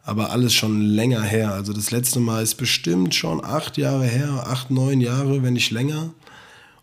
aber 0.04 0.30
alles 0.30 0.52
schon 0.52 0.80
länger 0.80 1.22
her. 1.22 1.52
Also 1.52 1.72
das 1.72 1.90
letzte 1.90 2.20
Mal 2.20 2.42
ist 2.42 2.56
bestimmt 2.56 3.14
schon 3.14 3.44
acht 3.44 3.76
Jahre 3.76 4.06
her, 4.06 4.44
acht, 4.46 4.70
neun 4.70 5.00
Jahre, 5.00 5.42
wenn 5.42 5.54
nicht 5.54 5.70
länger. 5.70 6.12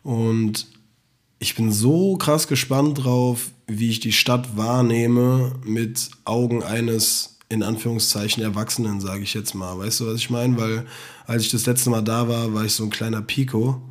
Und 0.04 0.68
ich 1.40 1.56
bin 1.56 1.72
so 1.72 2.18
krass 2.18 2.48
gespannt 2.48 3.04
drauf, 3.04 3.52
wie 3.68 3.90
ich 3.90 4.00
die 4.00 4.14
Stadt 4.14 4.58
wahrnehme 4.58 5.54
mit 5.64 6.10
Augen 6.26 6.64
eines 6.64 7.38
in 7.50 7.64
Anführungszeichen 7.64 8.44
Erwachsenen, 8.44 9.02
sage 9.02 9.24
ich 9.24 9.34
jetzt 9.34 9.56
mal. 9.56 9.78
Weißt 9.78 10.00
du, 10.00 10.08
was 10.08 10.16
ich 10.16 10.30
meine? 10.30 10.58
Weil 10.58 10.86
als 11.26 11.44
ich 11.44 11.52
das 11.52 11.66
letzte 11.66 11.90
Mal 11.90 12.04
da 12.04 12.28
war, 12.28 12.54
war 12.54 12.64
ich 12.64 12.74
so 12.74 12.84
ein 12.84 12.92
kleiner 12.92 13.22
Pico. 13.22 13.82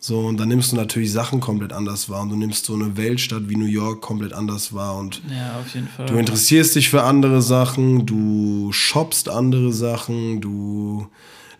So, 0.00 0.20
und 0.20 0.36
dann 0.38 0.48
nimmst 0.48 0.70
du 0.70 0.76
natürlich 0.76 1.10
Sachen 1.10 1.40
komplett 1.40 1.72
anders 1.72 2.08
wahr 2.08 2.22
und 2.22 2.28
du 2.28 2.36
nimmst 2.36 2.64
so 2.64 2.74
eine 2.74 2.96
Weltstadt 2.96 3.48
wie 3.48 3.56
New 3.56 3.66
York 3.66 4.00
komplett 4.00 4.32
anders 4.32 4.72
wahr 4.72 4.96
und 4.96 5.20
ja, 5.28 5.58
auf 5.58 5.74
jeden 5.74 5.88
Fall. 5.88 6.06
du 6.06 6.16
interessierst 6.16 6.76
dich 6.76 6.88
für 6.88 7.02
andere 7.02 7.42
Sachen, 7.42 8.06
du 8.06 8.70
shoppst 8.70 9.28
andere 9.28 9.72
Sachen, 9.72 10.40
du 10.40 11.08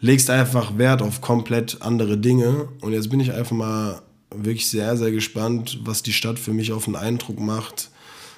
legst 0.00 0.30
einfach 0.30 0.78
Wert 0.78 1.02
auf 1.02 1.20
komplett 1.20 1.82
andere 1.82 2.16
Dinge 2.16 2.68
und 2.80 2.92
jetzt 2.92 3.10
bin 3.10 3.18
ich 3.18 3.32
einfach 3.32 3.56
mal 3.56 4.02
wirklich 4.30 4.70
sehr, 4.70 4.96
sehr 4.96 5.10
gespannt, 5.10 5.80
was 5.82 6.04
die 6.04 6.12
Stadt 6.12 6.38
für 6.38 6.52
mich 6.52 6.70
auf 6.72 6.84
den 6.84 6.94
Eindruck 6.94 7.40
macht 7.40 7.90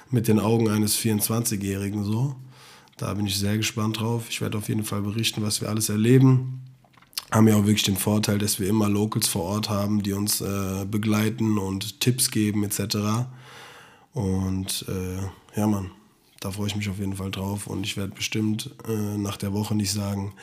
mit 0.09 0.27
den 0.27 0.39
Augen 0.39 0.67
eines 0.67 0.97
24-Jährigen 0.97 2.03
so. 2.03 2.35
Da 2.97 3.13
bin 3.13 3.27
ich 3.27 3.37
sehr 3.37 3.57
gespannt 3.57 3.99
drauf. 3.99 4.25
Ich 4.29 4.41
werde 4.41 4.57
auf 4.57 4.67
jeden 4.67 4.83
Fall 4.83 5.01
berichten, 5.01 5.43
was 5.43 5.61
wir 5.61 5.69
alles 5.69 5.89
erleben 5.89 6.61
haben 7.31 7.47
ja 7.47 7.55
auch 7.55 7.65
wirklich 7.65 7.83
den 7.83 7.97
Vorteil, 7.97 8.37
dass 8.37 8.59
wir 8.59 8.67
immer 8.67 8.89
Locals 8.89 9.27
vor 9.27 9.43
Ort 9.43 9.69
haben, 9.69 10.03
die 10.03 10.13
uns 10.13 10.41
äh, 10.41 10.85
begleiten 10.85 11.57
und 11.57 11.99
Tipps 11.99 12.29
geben 12.29 12.63
etc. 12.63 12.97
Und 14.13 14.85
äh, 14.89 15.57
ja, 15.57 15.67
Mann, 15.67 15.91
da 16.41 16.51
freue 16.51 16.67
ich 16.67 16.75
mich 16.75 16.89
auf 16.89 16.99
jeden 16.99 17.15
Fall 17.15 17.31
drauf 17.31 17.67
und 17.67 17.85
ich 17.85 17.95
werde 17.95 18.13
bestimmt 18.13 18.71
äh, 18.87 19.17
nach 19.17 19.37
der 19.37 19.53
Woche 19.53 19.75
nicht 19.75 19.91
sagen, 19.91 20.33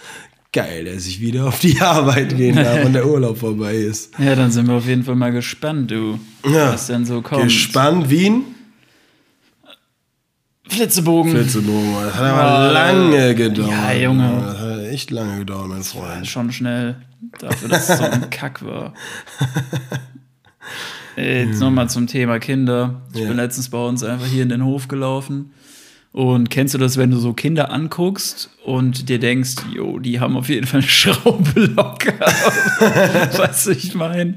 geil, 0.52 0.86
dass 0.86 1.06
ich 1.06 1.20
wieder 1.20 1.46
auf 1.46 1.58
die 1.58 1.78
Arbeit 1.80 2.36
gehen 2.36 2.56
darf 2.56 2.84
und 2.84 2.94
der 2.94 3.06
Urlaub 3.10 3.38
vorbei 3.38 3.74
ist. 3.74 4.18
Ja, 4.18 4.34
dann 4.34 4.50
sind 4.50 4.66
wir 4.66 4.74
auf 4.74 4.86
jeden 4.86 5.04
Fall 5.04 5.16
mal 5.16 5.32
gespannt, 5.32 5.90
du, 5.90 6.18
ja. 6.44 6.72
was 6.72 6.86
denn 6.86 7.04
so 7.04 7.20
kommt. 7.20 7.44
Gespannt, 7.44 8.08
Wien? 8.08 8.44
Flitzebogen. 10.68 11.32
Flitzebogen, 11.32 11.94
das 12.02 12.14
hat 12.14 12.32
aber 12.32 12.72
lange 12.72 13.34
gedauert. 13.34 13.70
Ja, 13.70 13.92
Junge. 13.92 14.67
Echt 14.90 15.10
lange 15.10 15.40
gedauert, 15.40 15.68
mein 15.68 15.82
Freund. 15.82 16.26
Schon 16.26 16.52
schnell, 16.52 16.96
dafür, 17.38 17.68
dass 17.68 17.88
es 17.88 17.98
so 17.98 18.04
ein 18.04 18.30
Kack 18.30 18.64
war. 18.64 18.94
Jetzt 21.16 21.54
hm. 21.54 21.58
nochmal 21.58 21.90
zum 21.90 22.06
Thema 22.06 22.38
Kinder. 22.38 23.02
Ich 23.12 23.20
ja. 23.20 23.28
bin 23.28 23.36
letztens 23.36 23.70
bei 23.70 23.84
uns 23.84 24.04
einfach 24.04 24.26
hier 24.26 24.42
in 24.42 24.48
den 24.48 24.64
Hof 24.64 24.88
gelaufen. 24.88 25.52
Und 26.12 26.50
kennst 26.50 26.74
du 26.74 26.78
das, 26.78 26.96
wenn 26.96 27.10
du 27.10 27.18
so 27.18 27.32
Kinder 27.32 27.70
anguckst 27.70 28.50
und 28.64 29.08
dir 29.08 29.18
denkst, 29.18 29.56
jo, 29.74 29.98
die 29.98 30.20
haben 30.20 30.36
auf 30.36 30.48
jeden 30.48 30.66
Fall 30.66 30.80
eine 30.80 30.88
Schraube 30.88 31.60
locker? 31.60 32.18
weißt 33.38 33.66
du, 33.66 33.70
ich 33.72 33.94
meine? 33.94 34.36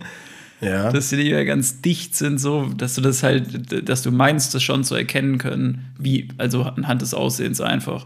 Ja. 0.60 0.92
Dass 0.92 1.10
die 1.10 1.24
ja 1.24 1.44
ganz 1.44 1.82
dicht 1.82 2.16
sind, 2.16 2.40
so, 2.40 2.70
dass 2.78 2.96
du 2.96 3.02
das 3.02 3.24
halt, 3.24 3.90
dass 3.90 4.04
du 4.04 4.12
meinst, 4.12 4.54
das 4.54 4.62
schon 4.62 4.84
zu 4.84 4.96
erkennen 4.96 5.38
können, 5.38 5.86
wie, 5.98 6.28
also 6.38 6.64
anhand 6.64 7.02
des 7.02 7.14
Aussehens 7.14 7.62
einfach. 7.62 8.06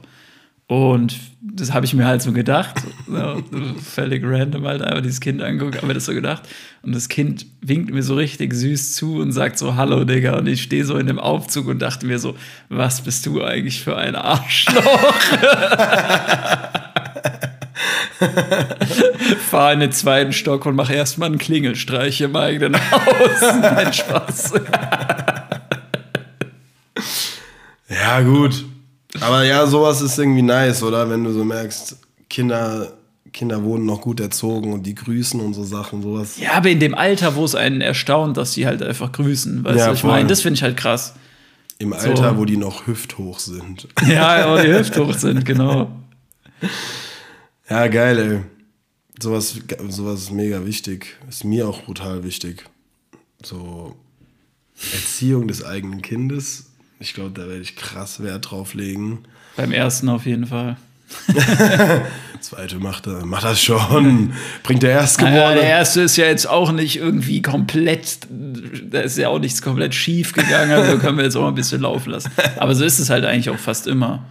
Und 0.67 1.19
das 1.41 1.73
habe 1.73 1.86
ich 1.86 1.93
mir 1.93 2.06
halt 2.06 2.23
so 2.23 2.32
gedacht, 2.32 2.75
so, 3.08 3.43
völlig 3.84 4.23
random 4.25 4.65
halt 4.65 4.82
einfach 4.82 5.04
dieses 5.04 5.19
Kind 5.21 5.43
anguckt, 5.43 5.75
habe 5.78 5.86
mir 5.88 5.93
das 5.93 6.06
so 6.06 6.13
gedacht. 6.13 6.41
Und 6.82 6.95
das 6.95 7.08
Kind 7.08 7.45
winkt 7.62 7.93
mir 7.93 8.01
so 8.01 8.15
richtig 8.15 8.51
süß 8.54 8.95
zu 8.95 9.17
und 9.17 9.32
sagt 9.32 9.60
so, 9.60 9.75
hallo 9.75 10.06
Digga. 10.06 10.38
Und 10.38 10.47
ich 10.47 10.63
stehe 10.63 10.84
so 10.84 10.97
in 10.97 11.06
dem 11.06 11.19
Aufzug 11.19 11.67
und 11.67 11.80
dachte 11.80 12.08
mir 12.08 12.17
so, 12.17 12.36
was 12.69 13.01
bist 13.01 13.28
du 13.28 13.43
eigentlich 13.43 13.84
für 13.84 13.95
ein 13.95 14.15
Arschloch? 14.15 15.13
Fahr 19.49 19.73
in 19.73 19.82
den 19.82 19.91
zweiten 19.91 20.34
Stock 20.34 20.65
und 20.65 20.75
mach 20.75 20.89
erstmal 20.89 21.30
einen 21.30 21.38
Klingelstreich 21.38 22.21
im 22.21 22.36
eigenen 22.36 22.75
Haus. 22.91 23.41
Nein, 23.62 23.93
Spaß. 23.93 24.54
Ja, 27.89 28.21
gut. 28.21 28.65
Aber 29.21 29.43
ja, 29.43 29.65
sowas 29.67 30.01
ist 30.01 30.17
irgendwie 30.17 30.41
nice, 30.41 30.84
oder? 30.84 31.10
Wenn 31.10 31.23
du 31.23 31.32
so 31.34 31.43
merkst, 31.43 31.97
Kinder, 32.30 32.93
Kinder 33.34 33.63
wurden 33.63 33.86
noch 33.86 34.01
gut 34.01 34.19
erzogen 34.19 34.73
und 34.73 34.84
die 34.84 34.95
grüßen 34.95 35.39
und 35.39 35.54
so 35.54 35.63
Sachen, 35.63 36.01
sowas. 36.01 36.38
Ja, 36.39 36.54
aber 36.54 36.69
in 36.69 36.80
dem 36.80 36.95
Alter, 36.95 37.36
wo 37.36 37.43
es 37.45 37.56
einen 37.56 37.82
erstaunt, 37.82 38.38
dass 38.38 38.54
die 38.54 38.65
halt 38.65 38.82
einfach 38.82 39.12
grüßen. 39.12 39.63
Weißt 39.63 39.78
Ja, 39.78 39.88
du, 39.88 39.93
ich 39.93 40.04
meine, 40.04 40.28
das 40.28 40.41
finde 40.41 40.56
ich 40.58 40.63
halt 40.63 40.78
krass. 40.78 41.13
Im 41.78 41.91
Alter, 41.93 42.38
wo 42.38 42.45
die 42.45 42.58
noch 42.58 42.88
hüfthoch 42.88 43.39
sind. 43.39 43.88
Ja, 44.08 44.45
aber 44.45 44.62
die 44.63 44.73
hüfthoch 44.73 45.13
sind, 45.13 45.45
genau. 45.45 45.91
Ja, 47.69 47.88
geil, 47.88 48.17
ey. 48.19 48.39
Sowas, 49.21 49.56
sowas 49.89 50.21
ist 50.21 50.32
mega 50.32 50.65
wichtig. 50.65 51.17
Ist 51.28 51.43
mir 51.43 51.67
auch 51.67 51.82
brutal 51.84 52.23
wichtig. 52.23 52.65
So 53.43 53.95
Erziehung 54.93 55.47
des 55.47 55.63
eigenen 55.63 56.01
Kindes. 56.01 56.71
Ich 57.00 57.14
glaube, 57.14 57.32
da 57.32 57.48
werde 57.48 57.62
ich 57.62 57.76
krass 57.76 58.22
Wert 58.24 58.52
drauf 58.52 58.74
legen. 58.74 59.24
Beim 59.58 59.72
ersten 59.72 60.10
auf 60.10 60.26
jeden 60.26 60.46
Fall. 60.48 60.78
Zweite 62.42 62.78
macht 62.80 63.06
er, 63.08 63.26
macht 63.26 63.44
das 63.44 63.62
schon. 63.62 64.34
Bringt 64.64 64.82
der 64.84 64.90
Naja, 64.90 65.02
Erstgeborene. 65.02 65.54
der 65.56 65.64
erste 65.70 66.02
ist 66.02 66.16
ja 66.18 66.26
jetzt 66.26 66.48
auch 66.48 66.72
nicht 66.72 66.98
irgendwie 66.98 67.42
komplett, 67.42 68.20
da 68.30 69.02
ist 69.02 69.18
ja 69.18 69.30
auch 69.30 69.40
nichts 69.40 69.62
komplett 69.62 69.94
schief 69.96 70.34
gegangen, 70.34 70.72
also 70.72 70.98
können 70.98 71.18
wir 71.18 71.26
jetzt 71.26 71.36
auch 71.36 71.42
mal 71.42 71.50
ein 71.50 71.56
bisschen 71.56 71.82
laufen 71.82 72.10
lassen. 72.12 72.32
Aber 72.58 72.74
so 72.76 72.84
ist 72.86 73.00
es 73.00 73.10
halt 73.10 73.24
eigentlich 73.26 73.50
auch 73.50 73.60
fast 73.60 73.88
immer. 73.88 74.26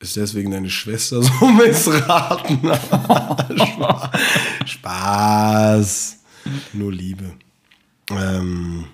Ist 0.00 0.16
deswegen 0.16 0.50
deine 0.50 0.70
Schwester 0.70 1.22
so 1.22 1.46
missraten? 1.50 2.60
Spaß. 3.56 4.10
Spaß. 4.66 6.16
Nur 6.72 6.92
Liebe. 6.92 7.32
Ähm, 8.10 8.84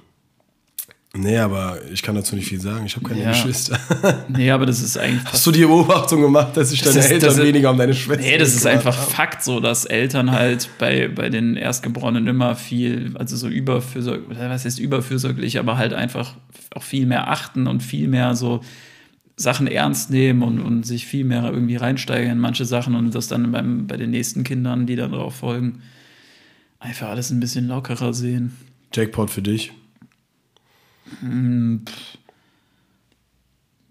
nee, 1.14 1.38
aber 1.38 1.78
ich 1.92 2.02
kann 2.02 2.14
dazu 2.14 2.36
nicht 2.36 2.48
viel 2.48 2.60
sagen. 2.60 2.86
Ich 2.86 2.94
habe 2.96 3.06
keine 3.08 3.22
Ja. 3.22 3.30
Geschwister. 3.30 3.78
Nee, 4.28 4.50
aber 4.50 4.64
das 4.66 4.80
ist 4.80 4.96
eigentlich 4.96 5.24
Hast 5.32 5.44
du 5.46 5.50
die 5.50 5.64
Beobachtung 5.64 6.20
gemacht, 6.22 6.56
dass 6.56 6.70
sich 6.70 6.80
Das 6.82 6.92
deine 6.94 7.04
ist- 7.06 7.10
Eltern 7.12 7.30
ist- 7.30 7.42
weniger 7.42 7.70
um 7.70 7.78
deine 7.78 7.94
Schwester 7.94 8.22
Nee, 8.22 8.38
das 8.38 8.54
ist 8.54 8.66
einfach 8.66 8.96
haben? 8.96 9.10
Fakt 9.12 9.42
so, 9.42 9.60
dass 9.60 9.84
Eltern 9.84 10.30
halt 10.30 10.68
bei, 10.78 11.08
bei 11.08 11.28
den 11.28 11.56
Erstgeborenen 11.56 12.26
immer 12.26 12.54
viel, 12.56 13.12
also 13.18 13.36
so 13.36 13.48
überfürsorglich, 13.48 14.38
was 14.38 14.64
heißt 14.64 14.78
überfürsorglich, 14.78 15.58
aber 15.58 15.76
halt 15.78 15.92
einfach 15.94 16.34
auch 16.74 16.82
viel 16.84 17.06
mehr 17.06 17.28
achten 17.30 17.66
und 17.66 17.82
viel 17.82 18.06
mehr 18.08 18.34
so 18.36 18.60
Sachen 19.36 19.66
ernst 19.66 20.10
nehmen 20.10 20.42
und, 20.42 20.60
und 20.60 20.84
sich 20.84 21.06
viel 21.06 21.24
mehr 21.24 21.44
irgendwie 21.50 21.76
reinsteigern 21.76 22.32
in 22.32 22.38
manche 22.38 22.64
Sachen 22.66 22.94
und 22.94 23.14
das 23.14 23.26
dann 23.26 23.50
beim, 23.50 23.86
bei 23.86 23.96
den 23.96 24.10
nächsten 24.10 24.44
Kindern, 24.44 24.86
die 24.86 24.96
dann 24.96 25.12
darauf 25.12 25.34
folgen, 25.36 25.80
einfach 26.78 27.08
alles 27.08 27.30
ein 27.30 27.40
bisschen 27.40 27.66
lockerer 27.66 28.12
sehen. 28.14 28.54
Jackpot 28.94 29.30
für 29.30 29.42
dich. 29.42 29.72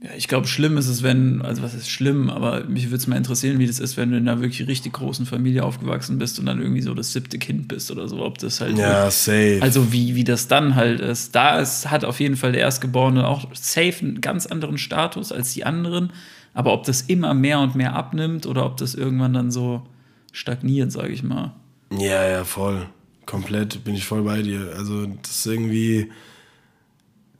Ja, 0.01 0.11
ich 0.15 0.29
glaube, 0.29 0.47
schlimm 0.47 0.77
ist 0.77 0.87
es, 0.87 1.03
wenn, 1.03 1.41
also 1.41 1.61
was 1.61 1.73
ist 1.73 1.89
schlimm, 1.89 2.29
aber 2.29 2.63
mich 2.63 2.85
würde 2.85 2.97
es 2.97 3.07
mal 3.07 3.17
interessieren, 3.17 3.59
wie 3.59 3.67
das 3.67 3.79
ist, 3.79 3.97
wenn 3.97 4.11
du 4.11 4.17
in 4.17 4.29
einer 4.29 4.39
wirklich 4.41 4.65
richtig 4.65 4.93
großen 4.93 5.25
Familie 5.25 5.65
aufgewachsen 5.65 6.17
bist 6.17 6.39
und 6.39 6.45
dann 6.45 6.61
irgendwie 6.61 6.81
so 6.81 6.93
das 6.93 7.11
siebte 7.11 7.37
Kind 7.37 7.67
bist 7.67 7.91
oder 7.91 8.07
so, 8.07 8.23
ob 8.23 8.37
das 8.37 8.61
halt 8.61 8.77
Ja, 8.77 9.11
safe. 9.11 9.59
Also 9.61 9.91
wie, 9.91 10.15
wie 10.15 10.23
das 10.23 10.47
dann 10.47 10.75
halt 10.75 11.01
ist. 11.01 11.35
Da 11.35 11.59
ist, 11.59 11.91
hat 11.91 12.05
auf 12.05 12.21
jeden 12.21 12.37
Fall 12.37 12.53
der 12.53 12.61
Erstgeborene 12.61 13.27
auch 13.27 13.53
safe 13.53 13.95
einen 13.99 14.21
ganz 14.21 14.45
anderen 14.45 14.77
Status 14.77 15.33
als 15.33 15.53
die 15.53 15.65
anderen. 15.65 16.13
Aber 16.53 16.71
ob 16.71 16.85
das 16.85 17.01
immer 17.01 17.33
mehr 17.33 17.59
und 17.59 17.75
mehr 17.75 17.93
abnimmt 17.93 18.45
oder 18.45 18.65
ob 18.65 18.77
das 18.77 18.95
irgendwann 18.95 19.33
dann 19.33 19.51
so 19.51 19.85
stagniert, 20.31 20.93
sage 20.93 21.09
ich 21.09 21.23
mal. 21.23 21.53
Ja, 21.91 22.25
ja, 22.25 22.45
voll. 22.45 22.87
Komplett 23.25 23.83
bin 23.83 23.95
ich 23.95 24.05
voll 24.05 24.23
bei 24.23 24.41
dir. 24.41 24.73
Also, 24.77 25.07
das 25.07 25.31
ist 25.31 25.45
irgendwie. 25.45 26.09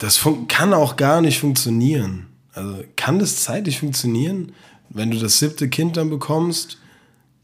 Das 0.00 0.26
kann 0.48 0.74
auch 0.74 0.96
gar 0.96 1.20
nicht 1.20 1.38
funktionieren. 1.38 2.26
Also, 2.54 2.82
kann 2.96 3.20
das 3.20 3.44
zeitlich 3.44 3.78
funktionieren? 3.78 4.52
Wenn 4.88 5.12
du 5.12 5.18
das 5.18 5.38
siebte 5.38 5.68
Kind 5.68 5.96
dann 5.96 6.10
bekommst, 6.10 6.78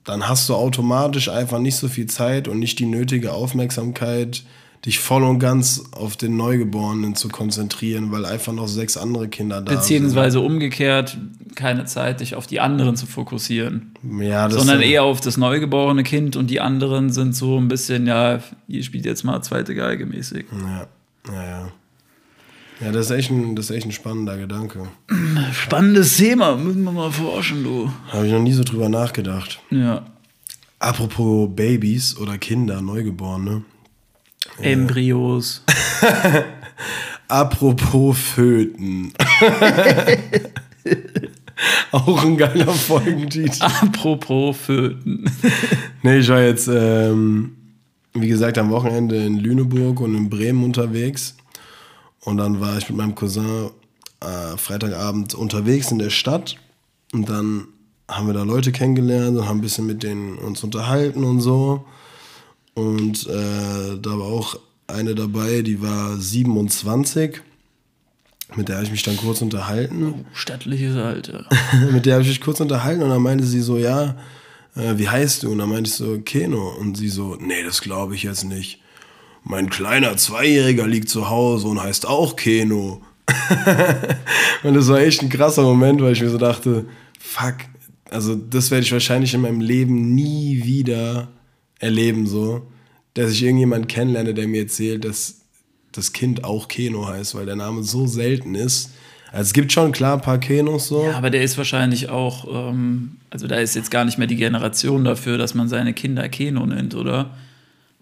dann 0.02 0.28
hast 0.28 0.48
du 0.48 0.54
automatisch 0.54 1.28
einfach 1.28 1.58
nicht 1.58 1.76
so 1.76 1.86
viel 1.86 2.06
Zeit 2.06 2.48
und 2.48 2.58
nicht 2.58 2.78
die 2.78 2.86
nötige 2.86 3.32
Aufmerksamkeit, 3.32 4.42
dich 4.84 5.00
voll 5.00 5.24
und 5.24 5.38
ganz 5.38 5.82
auf 5.92 6.16
den 6.16 6.36
Neugeborenen 6.36 7.14
zu 7.14 7.28
konzentrieren, 7.28 8.12
weil 8.12 8.24
einfach 8.24 8.52
noch 8.52 8.68
sechs 8.68 8.96
andere 8.96 9.28
Kinder 9.28 9.60
da 9.60 9.74
Beziehungsweise 9.74 10.40
umgekehrt, 10.40 11.18
keine 11.56 11.84
Zeit, 11.84 12.20
dich 12.20 12.36
auf 12.36 12.46
die 12.46 12.60
anderen 12.60 12.96
zu 12.96 13.06
fokussieren. 13.06 13.94
sind. 14.02 14.22
Ja, 14.22 14.48
sondern 14.48 14.80
eher 14.80 15.02
auf 15.02 15.20
das 15.20 15.36
neugeborene 15.36 16.04
Kind 16.04 16.36
und 16.36 16.48
die 16.48 16.60
anderen 16.60 17.10
sind 17.10 17.34
so 17.34 17.58
ein 17.58 17.68
bisschen, 17.68 18.06
ja, 18.06 18.40
ihr 18.68 18.82
spielt 18.82 19.04
jetzt 19.04 19.24
mal 19.24 19.42
zweite 19.42 19.74
Geige 19.74 20.06
mäßig. 20.06 20.46
Ja, 20.52 20.86
ja, 21.32 21.44
ja. 21.44 21.68
Ja, 22.80 22.92
das 22.92 23.06
ist, 23.06 23.12
echt 23.12 23.30
ein, 23.30 23.56
das 23.56 23.70
ist 23.70 23.76
echt 23.76 23.86
ein 23.86 23.92
spannender 23.92 24.36
Gedanke. 24.36 24.88
Spannendes 25.52 26.16
Thema, 26.16 26.56
müssen 26.56 26.84
wir 26.84 26.92
mal 26.92 27.10
forschen, 27.10 27.64
du. 27.64 27.90
Habe 28.08 28.26
ich 28.26 28.32
noch 28.32 28.42
nie 28.42 28.52
so 28.52 28.64
drüber 28.64 28.88
nachgedacht. 28.88 29.60
Ja. 29.70 30.04
Apropos 30.78 31.48
Babys 31.54 32.16
oder 32.18 32.36
Kinder, 32.36 32.82
Neugeborene. 32.82 33.62
Embryos. 34.60 35.64
Apropos 37.28 38.18
Föten. 38.18 39.12
Auch 41.90 42.24
ein 42.24 42.36
geiler 42.36 42.72
Folgentitel. 42.72 43.62
Apropos 43.62 44.56
Föten. 44.56 45.24
Nee, 46.02 46.18
ich 46.18 46.28
war 46.28 46.42
jetzt, 46.42 46.68
ähm, 46.68 47.56
wie 48.14 48.28
gesagt, 48.28 48.58
am 48.58 48.70
Wochenende 48.70 49.16
in 49.16 49.38
Lüneburg 49.38 50.00
und 50.00 50.14
in 50.14 50.30
Bremen 50.30 50.62
unterwegs. 50.62 51.36
Und 52.26 52.38
dann 52.38 52.60
war 52.60 52.76
ich 52.76 52.88
mit 52.88 52.98
meinem 52.98 53.14
Cousin 53.14 53.70
äh, 54.20 54.56
Freitagabend 54.56 55.34
unterwegs 55.34 55.92
in 55.92 56.00
der 56.00 56.10
Stadt. 56.10 56.56
Und 57.12 57.28
dann 57.28 57.68
haben 58.08 58.26
wir 58.26 58.34
da 58.34 58.42
Leute 58.42 58.72
kennengelernt 58.72 59.38
und 59.38 59.48
haben 59.48 59.58
ein 59.58 59.62
bisschen 59.62 59.86
mit 59.86 60.02
denen 60.02 60.36
uns 60.38 60.64
unterhalten 60.64 61.22
und 61.22 61.40
so. 61.40 61.86
Und 62.74 63.28
äh, 63.28 63.96
da 64.02 64.10
war 64.10 64.26
auch 64.26 64.58
eine 64.88 65.14
dabei, 65.14 65.62
die 65.62 65.80
war 65.80 66.16
27. 66.16 67.42
Mit 68.56 68.68
der 68.68 68.76
habe 68.76 68.86
ich 68.86 68.90
mich 68.90 69.04
dann 69.04 69.16
kurz 69.16 69.40
unterhalten. 69.40 70.26
Stattliches 70.32 70.96
Alter. 70.96 71.46
mit 71.92 72.06
der 72.06 72.14
habe 72.14 72.22
ich 72.22 72.28
mich 72.28 72.40
kurz 72.40 72.58
unterhalten 72.58 73.02
und 73.04 73.10
dann 73.10 73.22
meinte 73.22 73.46
sie 73.46 73.60
so, 73.60 73.78
ja, 73.78 74.16
äh, 74.74 74.98
wie 74.98 75.08
heißt 75.08 75.44
du? 75.44 75.52
Und 75.52 75.58
dann 75.58 75.68
meinte 75.68 75.88
ich 75.88 75.94
so, 75.94 76.18
Keno. 76.18 76.70
Und 76.70 76.96
sie 76.96 77.08
so, 77.08 77.36
nee, 77.36 77.62
das 77.64 77.82
glaube 77.82 78.16
ich 78.16 78.24
jetzt 78.24 78.42
nicht. 78.42 78.80
Mein 79.48 79.70
kleiner 79.70 80.16
Zweijähriger 80.16 80.88
liegt 80.88 81.08
zu 81.08 81.30
Hause 81.30 81.68
und 81.68 81.80
heißt 81.80 82.04
auch 82.08 82.34
Keno. 82.34 83.00
und 84.64 84.74
das 84.74 84.88
war 84.88 84.98
echt 84.98 85.22
ein 85.22 85.28
krasser 85.28 85.62
Moment, 85.62 86.02
weil 86.02 86.14
ich 86.14 86.20
mir 86.20 86.30
so 86.30 86.36
dachte, 86.36 86.86
fuck, 87.20 87.54
also 88.10 88.34
das 88.34 88.72
werde 88.72 88.84
ich 88.84 88.90
wahrscheinlich 88.90 89.34
in 89.34 89.42
meinem 89.42 89.60
Leben 89.60 90.16
nie 90.16 90.64
wieder 90.64 91.28
erleben, 91.78 92.26
so, 92.26 92.66
dass 93.14 93.30
ich 93.30 93.44
irgendjemand 93.44 93.88
kennenlerne, 93.88 94.34
der 94.34 94.48
mir 94.48 94.62
erzählt, 94.62 95.04
dass 95.04 95.42
das 95.92 96.12
Kind 96.12 96.42
auch 96.42 96.66
Keno 96.66 97.06
heißt, 97.06 97.36
weil 97.36 97.46
der 97.46 97.54
Name 97.54 97.84
so 97.84 98.08
selten 98.08 98.56
ist. 98.56 98.90
Also 99.30 99.42
es 99.42 99.52
gibt 99.52 99.70
schon 99.70 99.92
klar 99.92 100.14
ein 100.14 100.22
paar 100.22 100.38
Kenos 100.38 100.88
so. 100.88 101.04
Ja, 101.04 101.16
aber 101.18 101.30
der 101.30 101.42
ist 101.42 101.56
wahrscheinlich 101.56 102.08
auch, 102.08 102.70
ähm, 102.70 103.18
also 103.30 103.46
da 103.46 103.56
ist 103.56 103.76
jetzt 103.76 103.92
gar 103.92 104.04
nicht 104.04 104.18
mehr 104.18 104.26
die 104.26 104.34
Generation 104.34 105.04
dafür, 105.04 105.38
dass 105.38 105.54
man 105.54 105.68
seine 105.68 105.94
Kinder 105.94 106.28
Keno 106.28 106.66
nennt, 106.66 106.96
oder? 106.96 107.30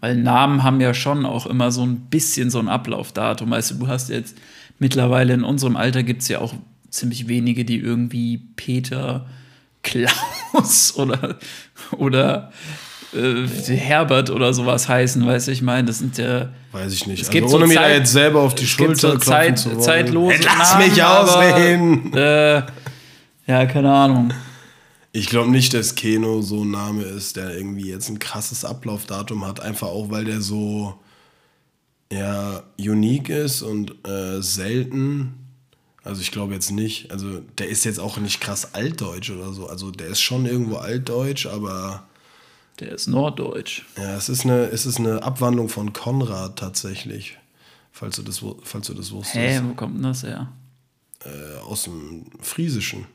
Weil 0.05 0.17
Namen 0.19 0.63
haben 0.63 0.83
ja 0.83 0.93
schon 0.93 1.25
auch 1.25 1.47
immer 1.47 1.73
so 1.73 1.83
ein 1.83 1.97
bisschen 2.11 2.51
so 2.51 2.59
ein 2.59 2.69
Ablaufdatum. 2.69 3.51
Weißt 3.51 3.71
du, 3.71 3.75
du 3.77 3.89
hast 3.89 4.11
jetzt 4.11 4.37
mittlerweile 4.79 5.33
in 5.33 5.45
unserem 5.45 5.77
Alter 5.77 6.03
gibt 6.03 6.21
es 6.21 6.29
ja 6.29 6.41
auch 6.41 6.53
ziemlich 6.91 7.27
wenige, 7.27 7.65
die 7.65 7.79
irgendwie 7.79 8.43
Peter, 8.55 9.25
Klaus 9.83 10.93
oder, 10.99 11.39
oder 11.93 12.53
äh, 13.15 13.47
Herbert 13.75 14.29
oder 14.29 14.53
sowas 14.53 14.91
heißen, 14.91 15.25
weißt 15.27 15.49
du, 15.49 15.53
ich 15.53 15.63
meine, 15.63 15.87
das 15.87 16.01
sind 16.01 16.19
ja. 16.19 16.51
Weiß 16.73 16.93
ich 16.93 17.07
nicht. 17.07 17.23
Es 17.23 17.29
Also 17.29 17.39
gibt 17.39 17.51
ohne 17.51 17.65
so 17.65 17.69
mir 17.69 17.75
da 17.77 17.81
Zeit- 17.85 17.97
jetzt 18.01 18.13
selber 18.13 18.41
auf 18.43 18.55
die 18.55 18.67
Schulter 18.67 19.13
so 19.13 19.17
Zeit, 19.17 19.59
zu 19.59 19.71
wollen. 19.71 19.81
zeitlose 19.81 20.35
Hey, 20.35 20.45
lass 20.45 20.73
Namen, 20.75 20.89
mich 20.91 21.03
aber, 21.03 21.23
ausreden. 21.39 22.13
Äh, 22.13 22.63
ja, 23.47 23.65
keine 23.65 23.91
Ahnung. 23.91 24.35
Ich 25.17 25.29
glaube 25.29 25.49
nicht, 25.49 25.73
dass 25.75 25.95
Keno 25.95 26.43
so 26.43 26.65
ein 26.65 26.73
Name 26.73 27.05
ist, 27.05 27.37
der 27.37 27.57
irgendwie 27.57 27.89
jetzt 27.89 28.09
ein 28.09 28.19
krasses 28.19 28.65
Ablaufdatum 28.65 29.47
hat. 29.47 29.61
Einfach 29.61 29.87
auch, 29.87 30.11
weil 30.11 30.25
der 30.25 30.41
so 30.41 30.99
ja, 32.13 32.65
unique 32.79 33.29
ist 33.29 33.63
und 33.63 33.95
äh, 34.09 34.43
selten. 34.43 35.35
Also 36.03 36.21
ich 36.21 36.33
glaube 36.33 36.55
jetzt 36.55 36.73
nicht. 36.73 37.13
Also 37.13 37.41
der 37.59 37.69
ist 37.69 37.85
jetzt 37.85 38.01
auch 38.01 38.17
nicht 38.17 38.41
krass 38.41 38.75
altdeutsch 38.75 39.31
oder 39.31 39.53
so. 39.53 39.69
Also 39.69 39.93
der 39.93 40.09
ist 40.09 40.21
schon 40.21 40.47
irgendwo 40.47 40.79
altdeutsch, 40.79 41.47
aber 41.47 42.09
Der 42.81 42.91
ist 42.91 43.07
norddeutsch. 43.07 43.85
ja, 43.97 44.17
es 44.17 44.29
ist 44.29 44.45
eine, 44.45 44.65
es 44.65 44.85
ist 44.85 44.99
eine 44.99 45.23
Abwandlung 45.23 45.69
von 45.69 45.93
Konrad 45.93 46.59
tatsächlich. 46.59 47.39
Falls 47.93 48.17
du 48.17 48.23
das, 48.23 48.45
falls 48.65 48.89
du 48.89 48.95
das 48.95 49.13
wusstest. 49.13 49.37
Hä, 49.37 49.61
wo 49.65 49.75
kommt 49.75 49.95
denn 49.95 50.03
das 50.03 50.25
her? 50.25 50.51
Äh, 51.25 51.59
aus 51.61 51.85
dem 51.85 52.27
Friesischen. 52.41 53.07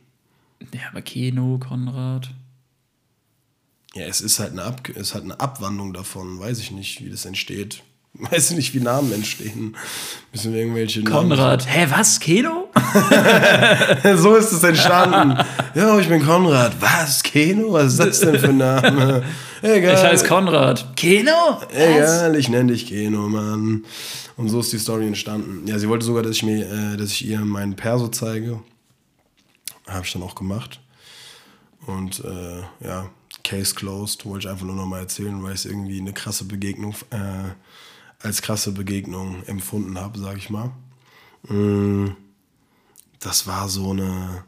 Ja, 0.74 0.82
aber 0.92 1.02
Keno, 1.02 1.60
Konrad. 1.60 2.30
Ja, 3.96 4.06
es 4.06 4.22
ist 4.22 4.40
halt 4.40 4.52
eine, 4.52 4.64
Ab 4.64 4.88
es 4.96 5.16
hat 5.16 5.24
eine 5.24 5.40
Abwandlung 5.40 5.94
davon. 5.94 6.40
Weiß 6.40 6.60
ich 6.60 6.72
nicht, 6.72 7.04
wie 7.04 7.10
das 7.10 7.26
entsteht. 7.26 7.84
Weiß 8.14 8.52
ich 8.52 8.58
nicht, 8.58 8.74
wie 8.74 8.80
Namen 8.80 9.12
entstehen. 9.14 9.76
Müssen 10.32 10.54
wir 10.54 10.62
irgendwelche 10.62 11.04
Konrad. 11.04 11.68
Hä, 11.68 11.88
was? 11.90 12.20
Keno? 12.20 12.70
so 14.16 14.36
ist 14.36 14.52
es 14.52 14.64
entstanden. 14.64 15.38
ja, 15.76 15.98
ich 16.00 16.08
bin 16.08 16.26
Konrad. 16.26 16.74
Was? 16.80 17.24
Keno? 17.24 17.74
Was 17.74 17.94
ist 17.94 18.00
das 18.00 18.20
denn 18.20 18.40
für 18.40 18.50
ein 18.50 18.58
Name? 18.58 19.24
Egal. 19.62 19.94
Ich 19.94 20.04
heiße 20.04 20.28
Konrad. 20.28 20.96
Keno? 20.96 21.62
Egal, 21.72 22.36
ich 22.36 22.50
nenne 22.50 22.74
dich 22.74 22.88
Keno, 22.88 23.28
Mann. 23.28 23.86
Und 24.38 24.50
so 24.50 24.62
ist 24.62 24.72
die 24.72 24.80
Story 24.80 25.06
entstanden. 25.06 25.68
Ja, 25.68 25.78
sie 25.80 25.90
wollte 25.90 26.06
sogar, 26.06 26.24
dass 26.24 26.38
ich, 26.38 26.44
mir, 26.44 26.66
äh, 26.66 26.98
dass 26.98 27.12
ich 27.12 27.28
ihr 27.28 27.40
meinen 27.42 27.76
Perso 27.76 28.08
zeige. 28.08 28.60
Habe 29.90 30.06
ich 30.06 30.14
dann 30.14 30.24
auch 30.24 30.36
gemacht. 30.36 30.80
Und 31.86 32.24
äh, 32.24 32.62
ja, 32.82 33.10
Case 33.44 33.74
closed, 33.74 34.26
wollte 34.26 34.48
ich 34.48 34.52
einfach 34.52 34.66
nur 34.66 34.76
nochmal 34.76 35.02
erzählen, 35.02 35.42
weil 35.42 35.54
ich 35.54 35.62
es 35.62 35.66
irgendwie 35.66 36.00
eine 36.00 36.14
krasse 36.14 36.46
Begegnung, 36.46 36.94
äh, 37.10 37.50
als 38.22 38.42
krasse 38.42 38.72
Begegnung 38.72 39.44
empfunden 39.46 40.00
habe, 40.00 40.20
sag 40.20 40.38
ich 40.38 40.50
mal. 40.50 40.72
Mm, 41.48 42.10
das 43.20 43.48
war 43.48 43.70
so 43.70 43.92
eine, 43.92 44.44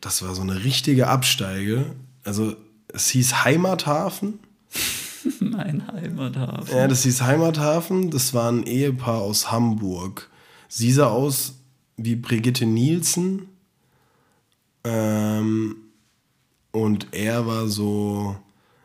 das 0.00 0.22
war 0.22 0.34
so 0.34 0.42
eine 0.42 0.62
richtige 0.64 1.08
Absteige. 1.08 1.94
Also 2.22 2.56
es 2.88 3.08
hieß 3.08 3.44
Heimathafen. 3.44 4.38
Mein 5.40 5.86
Heimathafen. 5.88 6.76
Ja, 6.76 6.86
das 6.86 7.02
hieß 7.02 7.22
Heimathafen. 7.22 8.10
Das 8.10 8.34
war 8.34 8.50
ein 8.52 8.64
Ehepaar 8.64 9.22
aus 9.22 9.50
Hamburg. 9.50 10.30
Sie 10.68 10.92
sah 10.92 11.06
aus 11.06 11.54
wie 11.96 12.16
Brigitte 12.16 12.66
Nielsen. 12.66 13.48
Ähm, 14.84 15.76
und 16.72 17.08
er 17.12 17.46
war 17.46 17.68
so 17.68 18.36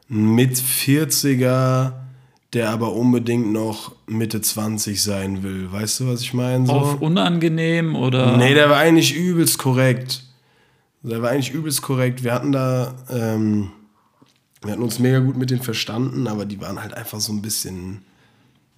ein 0.10 0.36
mit 0.36 0.58
40er, 0.58 1.94
der 2.54 2.70
aber 2.70 2.94
unbedingt 2.94 3.52
noch 3.52 3.96
Mitte 4.08 4.42
20 4.42 5.02
sein 5.02 5.44
will. 5.44 5.72
Weißt 5.72 6.00
du, 6.00 6.08
was 6.08 6.22
ich 6.22 6.34
meine? 6.34 6.66
So? 6.66 6.74
Auf 6.74 7.02
unangenehm 7.02 7.96
oder? 7.96 8.38
Nee, 8.38 8.54
der 8.54 8.70
war 8.70 8.78
eigentlich 8.78 9.16
übelst 9.16 9.58
korrekt. 9.60 10.24
Der 11.04 11.22
war 11.22 11.30
eigentlich 11.30 11.52
übelst 11.52 11.82
korrekt. 11.82 12.24
Wir 12.24 12.34
hatten 12.34 12.52
da, 12.52 12.96
ähm, 13.10 13.72
wir 14.62 14.72
hatten 14.72 14.84
uns 14.84 15.00
mega 15.00 15.20
gut 15.20 15.38
mit 15.38 15.52
denen 15.52 15.62
verstanden, 15.62 16.28
aber 16.28 16.46
die 16.46 16.60
waren 16.60 16.82
halt 16.82 16.94
einfach 16.94 17.20
so 17.20 17.32
ein 17.32 17.42
bisschen 17.42 18.04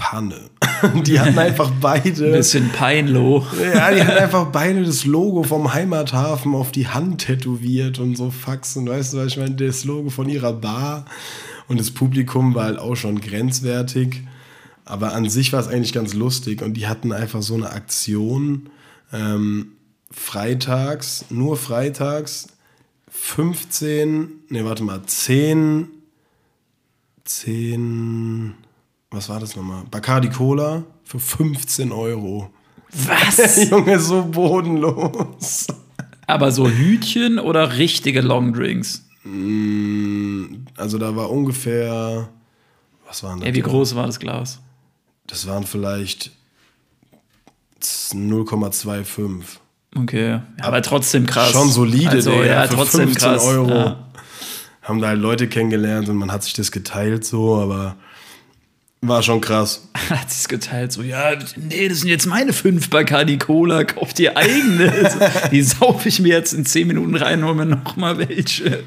Panne. 0.02 0.50
Die 1.06 1.20
hatten 1.20 1.38
einfach 1.38 1.72
beide. 1.80 2.26
Ein 2.26 2.32
bisschen 2.32 2.70
Peinlo. 2.72 3.46
Ja, 3.62 3.92
die 3.92 4.02
hatten 4.02 4.18
einfach 4.18 4.48
beide 4.48 4.84
das 4.84 5.06
Logo 5.06 5.44
vom 5.44 5.72
Heimathafen 5.72 6.56
auf 6.56 6.72
die 6.72 6.88
Hand 6.88 7.22
tätowiert 7.22 8.00
und 8.00 8.18
so 8.18 8.32
Faxen. 8.32 8.88
Weißt 8.88 9.14
du, 9.14 9.18
was 9.18 9.28
ich 9.28 9.38
meine? 9.38 9.56
Das 9.56 9.86
Logo 9.86 10.10
von 10.10 10.28
ihrer 10.28 10.54
Bar. 10.54 11.06
Und 11.68 11.80
das 11.80 11.92
Publikum 11.92 12.56
war 12.56 12.66
halt 12.66 12.80
auch 12.80 12.96
schon 12.96 13.22
grenzwertig. 13.22 14.24
Aber 14.84 15.14
an 15.14 15.30
sich 15.30 15.54
war 15.54 15.60
es 15.60 15.68
eigentlich 15.68 15.94
ganz 15.94 16.16
lustig. 16.16 16.64
Und 16.64 16.74
die 16.74 16.88
hatten 16.88 17.12
einfach 17.14 17.44
so 17.44 17.54
eine 17.54 17.70
Aktion. 17.70 18.72
Ähm, 19.14 19.74
freitags, 20.10 21.26
nur 21.30 21.58
freitags, 21.58 22.48
15, 23.12 24.32
ne, 24.50 24.66
warte 24.66 24.84
mal, 24.84 25.04
10, 25.06 25.88
10 27.24 28.56
was 29.12 29.28
war 29.28 29.40
das 29.40 29.56
nochmal? 29.56 29.84
Bacardi 29.92 30.30
Cola 30.30 30.84
für 31.04 31.20
15 31.20 31.92
Euro. 31.92 32.50
Was? 32.94 33.70
Junge, 33.70 34.00
so 34.00 34.24
bodenlos. 34.24 35.68
Aber 36.28 36.52
so 36.52 36.70
Hütchen 36.70 37.40
oder 37.40 37.78
richtige 37.78 38.22
Longdrinks? 38.22 39.06
Mm, 39.24 40.66
also 40.78 40.98
da 40.98 41.16
war 41.16 41.30
ungefähr. 41.30 42.30
Was 43.06 43.24
waren 43.24 43.40
das? 43.40 43.48
Ey, 43.48 43.54
wie 43.54 43.62
groß 43.62 43.96
war 43.96 44.08
das 44.08 44.20
Glas? 44.20 44.62
Das 45.28 45.46
waren 45.46 45.66
vielleicht 45.66 46.32
0,25. 47.82 49.44
Okay, 49.94 50.30
ja, 50.30 50.44
aber 50.62 50.82
trotzdem 50.82 51.26
krass. 51.26 51.52
Schon 51.52 51.70
solide, 51.70 52.12
also, 52.12 52.32
Digga, 52.32 52.46
ja, 52.46 52.68
für 52.68 52.76
trotzdem 52.76 53.10
15 53.10 53.30
krass. 53.30 53.44
Euro. 53.46 53.70
Ja. 53.70 54.08
Haben 54.84 55.02
da 55.02 55.10
halt 55.10 55.20
Leute 55.20 55.48
kennengelernt 55.48 56.08
und 56.08 56.16
man 56.16 56.32
hat 56.32 56.44
sich 56.44 56.54
das 56.54 56.72
geteilt 56.72 57.26
so, 57.26 57.58
aber 57.58 57.98
war 59.02 59.24
schon 59.24 59.42
krass. 59.42 59.88
Hat 60.10 60.30
sie 60.30 60.42
es 60.42 60.48
geteilt, 60.48 60.92
so, 60.92 61.02
ja, 61.02 61.32
nee, 61.58 61.90
das 61.90 62.00
sind 62.00 62.10
jetzt 62.10 62.28
meine 62.28 62.54
fünf 62.54 62.90
Bacardi 62.90 63.38
Cola, 63.38 63.84
kauf 63.84 64.14
dir 64.14 64.38
eigene. 64.38 65.12
Die 65.52 65.64
saufe 65.64 66.08
ich 66.08 66.20
mir 66.20 66.36
jetzt 66.36 66.54
in 66.54 66.66
zehn 66.66 66.88
Minuten 66.88 67.16
rein, 67.16 67.44
hol 67.44 67.56
mir 67.56 67.66
noch 67.66 67.96
mal 67.96 68.18
welche. 68.18 68.84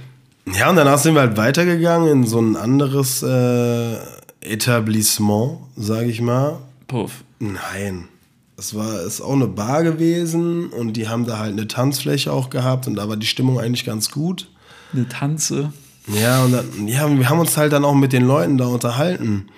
Ja, 0.53 0.70
und 0.70 0.77
danach 0.77 0.98
sind 0.98 1.14
wir 1.14 1.22
halt 1.22 1.37
weitergegangen 1.37 2.09
in 2.09 2.27
so 2.27 2.40
ein 2.40 2.55
anderes 2.55 3.22
äh, 3.22 3.96
Etablissement, 4.40 5.59
sage 5.77 6.11
ich 6.11 6.20
mal. 6.20 6.59
Puff. 6.87 7.24
Nein. 7.38 8.09
Es 8.57 8.74
war 8.74 9.03
ist 9.03 9.20
auch 9.20 9.33
eine 9.33 9.48
Bar 9.48 9.83
gewesen 9.83 10.68
und 10.68 10.92
die 10.92 11.09
haben 11.09 11.27
da 11.27 11.38
halt 11.38 11.53
eine 11.53 11.66
Tanzfläche 11.66 12.33
auch 12.33 12.50
gehabt 12.50 12.87
und 12.87 12.94
da 12.94 13.09
war 13.09 13.16
die 13.16 13.27
Stimmung 13.27 13.59
eigentlich 13.59 13.85
ganz 13.85 14.11
gut. 14.11 14.48
Eine 14.92 15.09
Tanze. 15.09 15.72
Ja, 16.07 16.44
und 16.44 16.53
dann, 16.53 16.87
ja, 16.87 17.11
wir 17.11 17.29
haben 17.29 17.40
uns 17.40 17.57
halt 17.57 17.72
dann 17.72 17.85
auch 17.85 17.94
mit 17.94 18.12
den 18.12 18.24
Leuten 18.24 18.59
da 18.59 18.66
unterhalten. 18.66 19.48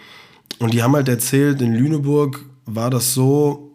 Und 0.58 0.72
die 0.72 0.82
haben 0.82 0.94
halt 0.94 1.08
erzählt, 1.08 1.60
in 1.60 1.74
Lüneburg 1.74 2.44
war 2.64 2.90
das 2.90 3.14
so, 3.14 3.66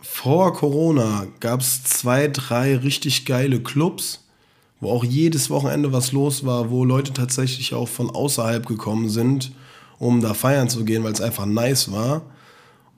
vor 0.00 0.52
Corona 0.52 1.26
gab 1.40 1.60
es 1.60 1.82
zwei, 1.82 2.28
drei 2.28 2.76
richtig 2.76 3.24
geile 3.24 3.60
Clubs, 3.60 4.24
wo 4.80 4.90
auch 4.90 5.04
jedes 5.04 5.48
Wochenende 5.48 5.92
was 5.92 6.12
los 6.12 6.44
war, 6.44 6.70
wo 6.70 6.84
Leute 6.84 7.12
tatsächlich 7.12 7.74
auch 7.74 7.88
von 7.88 8.10
außerhalb 8.10 8.66
gekommen 8.66 9.08
sind, 9.08 9.52
um 9.98 10.20
da 10.20 10.34
feiern 10.34 10.68
zu 10.68 10.84
gehen, 10.84 11.04
weil 11.04 11.12
es 11.12 11.22
einfach 11.22 11.46
nice 11.46 11.90
war. 11.90 12.22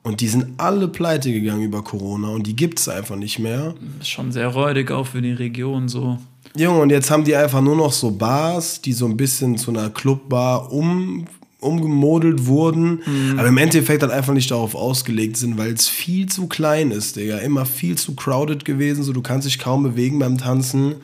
Und 0.03 0.21
die 0.21 0.27
sind 0.27 0.53
alle 0.57 0.87
pleite 0.87 1.31
gegangen 1.31 1.63
über 1.63 1.83
Corona 1.83 2.29
und 2.29 2.47
die 2.47 2.55
gibt 2.55 2.79
es 2.79 2.87
einfach 2.87 3.15
nicht 3.15 3.39
mehr. 3.39 3.73
Ist 3.99 4.09
schon 4.09 4.31
sehr 4.31 4.47
räudig 4.47 4.91
auch 4.91 5.07
für 5.07 5.21
die 5.21 5.33
Region 5.33 5.89
so. 5.89 6.17
Junge, 6.55 6.79
und 6.79 6.89
jetzt 6.91 7.11
haben 7.11 7.23
die 7.23 7.35
einfach 7.35 7.61
nur 7.61 7.75
noch 7.75 7.91
so 7.91 8.11
Bars, 8.11 8.81
die 8.81 8.93
so 8.93 9.05
ein 9.05 9.17
bisschen 9.17 9.57
zu 9.57 9.71
einer 9.71 9.89
Clubbar 9.89 10.71
um, 10.71 11.25
umgemodelt 11.67 12.45
wurden, 12.47 13.01
Mhm. 13.05 13.39
aber 13.39 13.47
im 13.49 13.57
Endeffekt 13.57 14.01
halt 14.01 14.11
einfach 14.11 14.33
nicht 14.33 14.49
darauf 14.51 14.73
ausgelegt 14.75 15.37
sind, 15.37 15.57
weil 15.57 15.71
es 15.73 15.87
viel 15.87 16.27
zu 16.27 16.47
klein 16.47 16.91
ist, 16.91 17.15
Digga. 17.15 17.37
Immer 17.37 17.65
viel 17.65 17.97
zu 17.97 18.15
crowded 18.15 18.65
gewesen, 18.65 19.03
so 19.03 19.13
du 19.13 19.21
kannst 19.21 19.45
dich 19.47 19.59
kaum 19.59 19.83
bewegen 19.83 20.19
beim 20.19 20.37
Tanzen. 20.37 20.95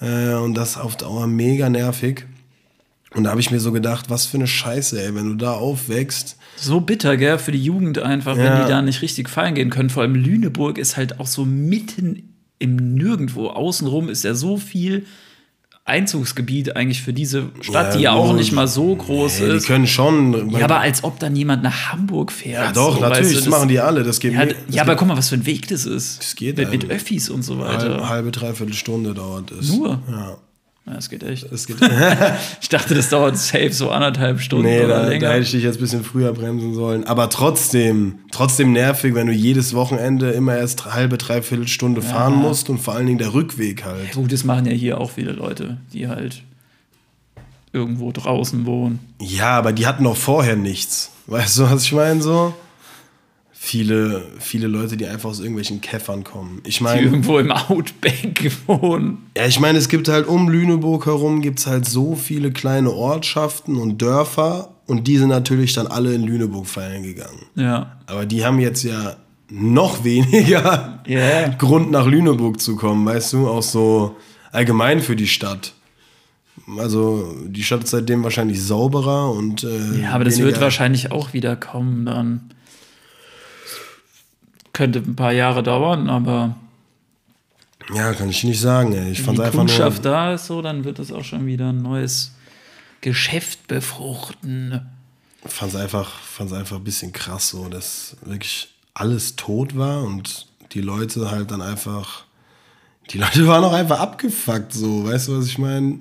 Äh, 0.00 0.34
und 0.34 0.54
das 0.54 0.76
auf 0.78 0.96
Dauer 0.96 1.26
mega 1.26 1.68
nervig. 1.68 2.24
Und 3.14 3.24
da 3.24 3.30
habe 3.30 3.40
ich 3.40 3.50
mir 3.50 3.58
so 3.58 3.72
gedacht, 3.72 4.10
was 4.10 4.26
für 4.26 4.36
eine 4.36 4.46
Scheiße, 4.46 5.02
ey, 5.02 5.14
wenn 5.14 5.26
du 5.28 5.34
da 5.34 5.52
aufwächst. 5.52 6.36
So 6.56 6.80
bitter, 6.80 7.16
gell, 7.16 7.38
für 7.38 7.52
die 7.52 7.62
Jugend 7.62 7.98
einfach, 7.98 8.36
wenn 8.36 8.44
Ja. 8.44 8.62
die 8.64 8.68
da 8.68 8.82
nicht 8.82 9.00
richtig 9.02 9.28
feiern 9.28 9.54
gehen 9.54 9.70
können. 9.70 9.90
Vor 9.90 10.02
allem 10.02 10.14
Lüneburg 10.14 10.76
ist 10.78 10.96
halt 10.96 11.18
auch 11.18 11.26
so 11.26 11.44
mitten 11.44 12.34
im 12.58 12.76
Nirgendwo. 12.94 13.48
Außenrum 13.48 14.08
ist 14.08 14.24
ja 14.24 14.34
so 14.34 14.56
viel 14.58 15.06
Einzugsgebiet 15.88 16.76
eigentlich 16.76 17.02
für 17.02 17.12
diese 17.12 17.46
Stadt, 17.60 17.94
die 17.94 18.00
ja 18.00 18.12
auch 18.12 18.32
nicht 18.34 18.52
mal 18.52 18.68
so 18.68 18.94
groß 18.94 19.38
die 19.38 19.42
ist. 19.44 19.66
können 19.66 19.86
schon. 19.86 20.50
Ja, 20.50 20.64
aber 20.64 20.80
als 20.80 21.04
ob 21.04 21.18
dann 21.18 21.34
jemand 21.34 21.62
nach 21.62 21.92
Hamburg 21.92 22.30
fährt. 22.30 22.66
Ja, 22.66 22.72
doch, 22.72 22.96
so, 22.96 23.00
natürlich, 23.00 23.28
weißt 23.28 23.46
du, 23.46 23.50
das, 23.50 23.58
machen 23.58 23.68
die 23.68 23.80
alle. 23.80 24.04
Das 24.04 24.20
geht 24.20 24.34
Ja, 24.34 24.46
das 24.46 24.56
ja 24.68 24.82
aber 24.82 24.96
guck 24.96 25.08
mal, 25.08 25.16
was 25.16 25.28
für 25.30 25.36
ein 25.36 25.46
Weg 25.46 25.68
das 25.68 25.86
ist. 25.86 26.18
Das 26.18 26.36
geht 26.36 26.56
mit, 26.56 26.70
mit. 26.70 26.90
Öffis 26.90 27.30
und 27.30 27.42
so 27.42 27.58
halbe, 27.58 27.82
weiter. 27.82 28.08
halbe, 28.08 28.30
dreiviertel 28.30 28.74
Stunde 28.74 29.14
dauert 29.14 29.50
es. 29.50 29.72
Nur? 29.72 30.00
Ja. 30.10 30.36
Ja, 30.88 30.94
das 30.94 31.10
geht 31.10 31.22
echt. 31.22 31.52
Das 31.52 31.66
geht. 31.66 31.76
Ich 32.60 32.68
dachte, 32.70 32.94
das 32.94 33.08
dauert 33.10 33.36
safe 33.36 33.72
so 33.72 33.90
anderthalb 33.90 34.40
Stunden 34.40 34.66
Nee, 34.66 34.78
oder 34.84 34.88
da, 34.88 35.02
da 35.02 35.08
länger. 35.08 35.28
hätte 35.30 35.42
ich 35.42 35.50
dich 35.50 35.62
jetzt 35.62 35.76
ein 35.76 35.80
bisschen 35.82 36.04
früher 36.04 36.32
bremsen 36.32 36.74
sollen. 36.74 37.04
Aber 37.04 37.28
trotzdem, 37.30 38.20
trotzdem 38.30 38.72
nervig, 38.72 39.14
wenn 39.14 39.26
du 39.26 39.32
jedes 39.32 39.74
Wochenende 39.74 40.30
immer 40.30 40.56
erst 40.56 40.94
halbe, 40.94 41.18
dreiviertel 41.18 41.68
Stunde 41.68 42.00
fahren 42.02 42.34
musst 42.36 42.70
und 42.70 42.78
vor 42.78 42.94
allen 42.94 43.06
Dingen 43.06 43.18
der 43.18 43.34
Rückweg 43.34 43.84
halt. 43.84 44.12
Gut, 44.12 44.32
das 44.32 44.44
machen 44.44 44.66
ja 44.66 44.72
hier 44.72 44.98
auch 45.00 45.10
viele 45.10 45.32
Leute, 45.32 45.76
die 45.92 46.08
halt 46.08 46.42
irgendwo 47.72 48.10
draußen 48.12 48.64
wohnen. 48.66 48.98
Ja, 49.20 49.50
aber 49.58 49.72
die 49.72 49.86
hatten 49.86 50.06
auch 50.06 50.16
vorher 50.16 50.56
nichts. 50.56 51.10
Weißt 51.26 51.58
du, 51.58 51.70
was 51.70 51.84
ich 51.84 51.92
meine 51.92 52.22
so? 52.22 52.54
Viele, 53.60 54.22
viele 54.38 54.68
Leute, 54.68 54.96
die 54.96 55.06
einfach 55.06 55.28
aus 55.30 55.40
irgendwelchen 55.40 55.80
Käffern 55.80 56.22
kommen. 56.22 56.60
Ich 56.64 56.78
Die 56.78 56.84
meine, 56.84 57.02
irgendwo 57.02 57.38
im 57.38 57.50
Outback 57.50 58.50
wohnen. 58.66 59.18
ja, 59.36 59.46
ich 59.46 59.58
meine, 59.58 59.78
es 59.78 59.88
gibt 59.88 60.08
halt 60.08 60.26
um 60.28 60.48
Lüneburg 60.48 61.06
herum 61.06 61.42
gibt's 61.42 61.66
halt 61.66 61.84
so 61.84 62.14
viele 62.14 62.52
kleine 62.52 62.92
Ortschaften 62.92 63.76
und 63.76 64.00
Dörfer 64.00 64.70
und 64.86 65.08
die 65.08 65.18
sind 65.18 65.28
natürlich 65.30 65.74
dann 65.74 65.88
alle 65.88 66.14
in 66.14 66.22
Lüneburg 66.22 66.66
feiern 66.66 67.02
gegangen. 67.02 67.46
Ja. 67.56 67.98
Aber 68.06 68.26
die 68.26 68.44
haben 68.44 68.60
jetzt 68.60 68.84
ja 68.84 69.16
noch 69.50 70.04
weniger 70.04 71.02
Ja. 71.06 71.48
Grund 71.58 71.90
nach 71.90 72.06
Lüneburg 72.06 72.60
zu 72.60 72.76
kommen, 72.76 73.04
weißt 73.04 73.32
du, 73.32 73.48
auch 73.48 73.62
so 73.62 74.16
allgemein 74.52 75.00
für 75.00 75.16
die 75.16 75.26
Stadt. 75.28 75.74
Also 76.78 77.34
die 77.46 77.64
Stadt 77.64 77.84
ist 77.84 77.90
seitdem 77.90 78.22
wahrscheinlich 78.22 78.62
sauberer 78.62 79.30
und 79.32 79.64
äh, 79.64 80.02
Ja, 80.02 80.12
aber 80.12 80.24
das 80.24 80.38
wird 80.38 80.60
wahrscheinlich 80.60 81.10
auch 81.12 81.32
wieder 81.32 81.56
kommen 81.56 82.06
dann. 82.06 82.50
Könnte 84.78 85.00
ein 85.00 85.16
paar 85.16 85.32
Jahre 85.32 85.64
dauern, 85.64 86.08
aber 86.08 86.54
Ja, 87.92 88.14
kann 88.14 88.28
ich 88.28 88.44
nicht 88.44 88.60
sagen. 88.60 88.92
Ey. 88.92 89.10
Ich 89.10 89.18
wenn 89.18 89.24
fand 89.24 89.38
die 89.38 89.42
einfach 89.42 89.64
nur. 89.64 89.90
Da 90.02 90.34
ist, 90.34 90.46
so, 90.46 90.62
dann 90.62 90.84
wird 90.84 91.00
das 91.00 91.10
auch 91.10 91.24
schon 91.24 91.46
wieder 91.46 91.70
ein 91.70 91.82
neues 91.82 92.30
Geschäft 93.00 93.66
befruchten. 93.66 94.88
Fand 95.44 95.74
es 95.74 95.80
einfach, 95.80 96.20
fand's 96.20 96.52
einfach 96.52 96.76
ein 96.76 96.84
bisschen 96.84 97.12
krass, 97.12 97.48
so, 97.48 97.68
dass 97.68 98.18
wirklich 98.24 98.68
alles 98.94 99.34
tot 99.34 99.76
war 99.76 100.04
und 100.04 100.46
die 100.70 100.80
Leute 100.80 101.28
halt 101.28 101.50
dann 101.50 101.60
einfach. 101.60 102.22
Die 103.10 103.18
Leute 103.18 103.48
waren 103.48 103.64
auch 103.64 103.72
einfach 103.72 103.98
abgefuckt, 103.98 104.72
so, 104.72 105.06
weißt 105.06 105.26
du, 105.26 105.38
was 105.38 105.46
ich 105.46 105.58
meine? 105.58 105.98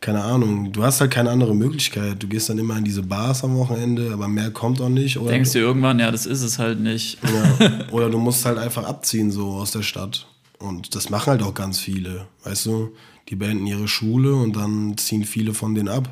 Keine 0.00 0.22
Ahnung, 0.22 0.72
du 0.72 0.84
hast 0.84 1.00
halt 1.00 1.10
keine 1.10 1.30
andere 1.30 1.54
Möglichkeit. 1.54 2.22
Du 2.22 2.28
gehst 2.28 2.48
dann 2.48 2.58
immer 2.58 2.76
in 2.76 2.84
diese 2.84 3.02
Bars 3.02 3.42
am 3.42 3.56
Wochenende, 3.56 4.12
aber 4.12 4.28
mehr 4.28 4.50
kommt 4.50 4.80
auch 4.80 4.88
nicht. 4.88 5.18
Oder 5.18 5.32
Denkst 5.32 5.52
du 5.52 5.58
irgendwann, 5.58 5.98
ja, 5.98 6.10
das 6.10 6.24
ist 6.24 6.42
es 6.42 6.58
halt 6.58 6.80
nicht. 6.80 7.18
Oder, 7.24 7.86
oder 7.92 8.10
du 8.10 8.18
musst 8.18 8.44
halt 8.44 8.58
einfach 8.58 8.84
abziehen, 8.84 9.30
so 9.30 9.48
aus 9.52 9.72
der 9.72 9.82
Stadt. 9.82 10.26
Und 10.58 10.94
das 10.94 11.10
machen 11.10 11.30
halt 11.30 11.42
auch 11.42 11.54
ganz 11.54 11.78
viele, 11.78 12.26
weißt 12.44 12.66
du? 12.66 12.92
Die 13.28 13.36
beenden 13.36 13.66
ihre 13.66 13.88
Schule 13.88 14.34
und 14.34 14.56
dann 14.56 14.96
ziehen 14.96 15.24
viele 15.24 15.52
von 15.52 15.74
denen 15.74 15.88
ab. 15.88 16.08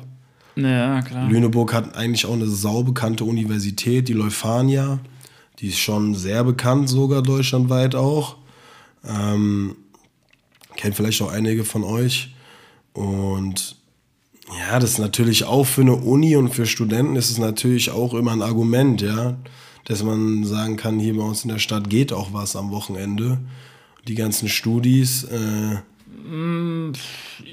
Ja, 0.55 1.01
klar. 1.01 1.29
Lüneburg 1.29 1.73
hat 1.73 1.95
eigentlich 1.95 2.25
auch 2.25 2.33
eine 2.33 2.47
saubekannte 2.47 3.23
Universität, 3.23 4.07
die 4.07 4.13
Leuphania. 4.13 4.99
Die 5.59 5.67
ist 5.67 5.79
schon 5.79 6.13
sehr 6.13 6.43
bekannt, 6.43 6.89
sogar 6.89 7.21
deutschlandweit 7.21 7.95
auch. 7.95 8.37
Ähm, 9.07 9.75
kennt 10.75 10.95
vielleicht 10.95 11.21
auch 11.21 11.31
einige 11.31 11.63
von 11.63 11.83
euch. 11.83 12.33
Und 12.97 13.75
ja, 14.57 14.79
das 14.79 14.91
ist 14.91 14.97
natürlich 14.97 15.43
auch 15.43 15.65
für 15.65 15.81
eine 15.81 15.95
Uni 15.95 16.35
und 16.35 16.49
für 16.49 16.65
Studenten 16.65 17.15
ist 17.15 17.29
es 17.29 17.37
natürlich 17.37 17.91
auch 17.91 18.15
immer 18.15 18.31
ein 18.31 18.41
Argument, 18.41 19.01
ja, 19.03 19.37
dass 19.85 20.01
man 20.01 20.43
sagen 20.45 20.77
kann, 20.77 20.97
hier 20.97 21.15
bei 21.15 21.21
uns 21.21 21.43
in 21.43 21.49
der 21.49 21.59
Stadt 21.59 21.91
geht 21.91 22.11
auch 22.11 22.33
was 22.33 22.55
am 22.55 22.71
Wochenende. 22.71 23.37
Die 24.07 24.15
ganzen 24.15 24.49
Studis, 24.49 25.25
äh, 25.25 25.75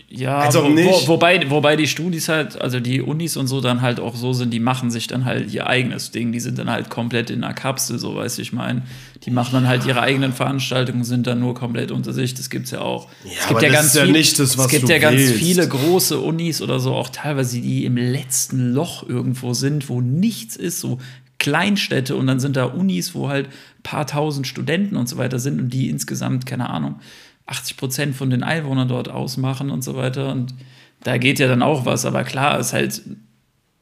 Ja, 0.08 0.38
Als 0.38 0.56
ob 0.56 0.64
wo. 0.64 0.76
Wo, 0.76 1.08
wobei, 1.08 1.50
wobei 1.50 1.76
die 1.76 1.86
Studis 1.86 2.28
halt, 2.28 2.60
also 2.60 2.80
die 2.80 3.02
Unis 3.02 3.36
und 3.36 3.46
so 3.46 3.60
dann 3.60 3.82
halt 3.82 4.00
auch 4.00 4.16
so 4.16 4.32
sind, 4.32 4.50
die 4.52 4.60
machen 4.60 4.90
sich 4.90 5.06
dann 5.06 5.24
halt 5.24 5.52
ihr 5.52 5.66
eigenes 5.66 6.10
Ding. 6.10 6.32
Die 6.32 6.40
sind 6.40 6.58
dann 6.58 6.70
halt 6.70 6.88
komplett 6.88 7.30
in 7.30 7.44
einer 7.44 7.54
Kapsel, 7.54 7.98
so 7.98 8.16
weiß 8.16 8.38
ich 8.38 8.52
mein. 8.52 8.82
Die 9.24 9.30
machen 9.30 9.50
dann 9.52 9.68
halt 9.68 9.86
ihre 9.86 10.00
eigenen 10.00 10.32
Veranstaltungen, 10.32 11.04
sind 11.04 11.26
dann 11.26 11.40
nur 11.40 11.54
komplett 11.54 11.90
unter 11.90 12.12
sich. 12.12 12.34
Das 12.34 12.48
gibt's 12.48 12.70
ja 12.70 12.80
auch. 12.80 13.08
Ja, 13.24 13.30
es 13.40 13.48
gibt 13.48 13.62
ja 13.62 13.68
das 13.68 13.76
ganz 13.76 13.86
ist 13.88 13.94
ja 13.96 14.04
viel, 14.04 14.12
nicht 14.12 14.38
das, 14.38 14.58
was 14.58 14.66
Es 14.66 14.72
gibt 14.72 14.88
ja 14.88 14.98
ganz 14.98 15.20
viele 15.32 15.68
große 15.68 16.18
Unis 16.18 16.62
oder 16.62 16.80
so, 16.80 16.94
auch 16.94 17.10
teilweise, 17.10 17.60
die 17.60 17.84
im 17.84 17.96
letzten 17.96 18.72
Loch 18.72 19.06
irgendwo 19.08 19.52
sind, 19.52 19.88
wo 19.88 20.00
nichts 20.00 20.56
ist, 20.56 20.80
so 20.80 20.98
Kleinstädte 21.38 22.16
und 22.16 22.26
dann 22.26 22.40
sind 22.40 22.56
da 22.56 22.64
Unis, 22.64 23.14
wo 23.14 23.28
halt 23.28 23.48
paar 23.82 24.06
tausend 24.06 24.46
Studenten 24.46 24.96
und 24.96 25.08
so 25.08 25.18
weiter 25.18 25.38
sind 25.38 25.60
und 25.60 25.70
die 25.70 25.90
insgesamt, 25.90 26.46
keine 26.46 26.70
Ahnung, 26.70 26.96
80 27.46 27.76
Prozent 27.76 28.16
von 28.16 28.30
den 28.30 28.42
Einwohnern 28.42 28.88
dort 28.88 29.08
ausmachen 29.08 29.70
und 29.70 29.82
so 29.82 29.96
weiter. 29.96 30.32
Und 30.32 30.54
da 31.02 31.18
geht 31.18 31.38
ja 31.38 31.48
dann 31.48 31.62
auch 31.62 31.84
was. 31.84 32.04
Aber 32.04 32.24
klar, 32.24 32.58
ist 32.58 32.72
halt, 32.72 33.02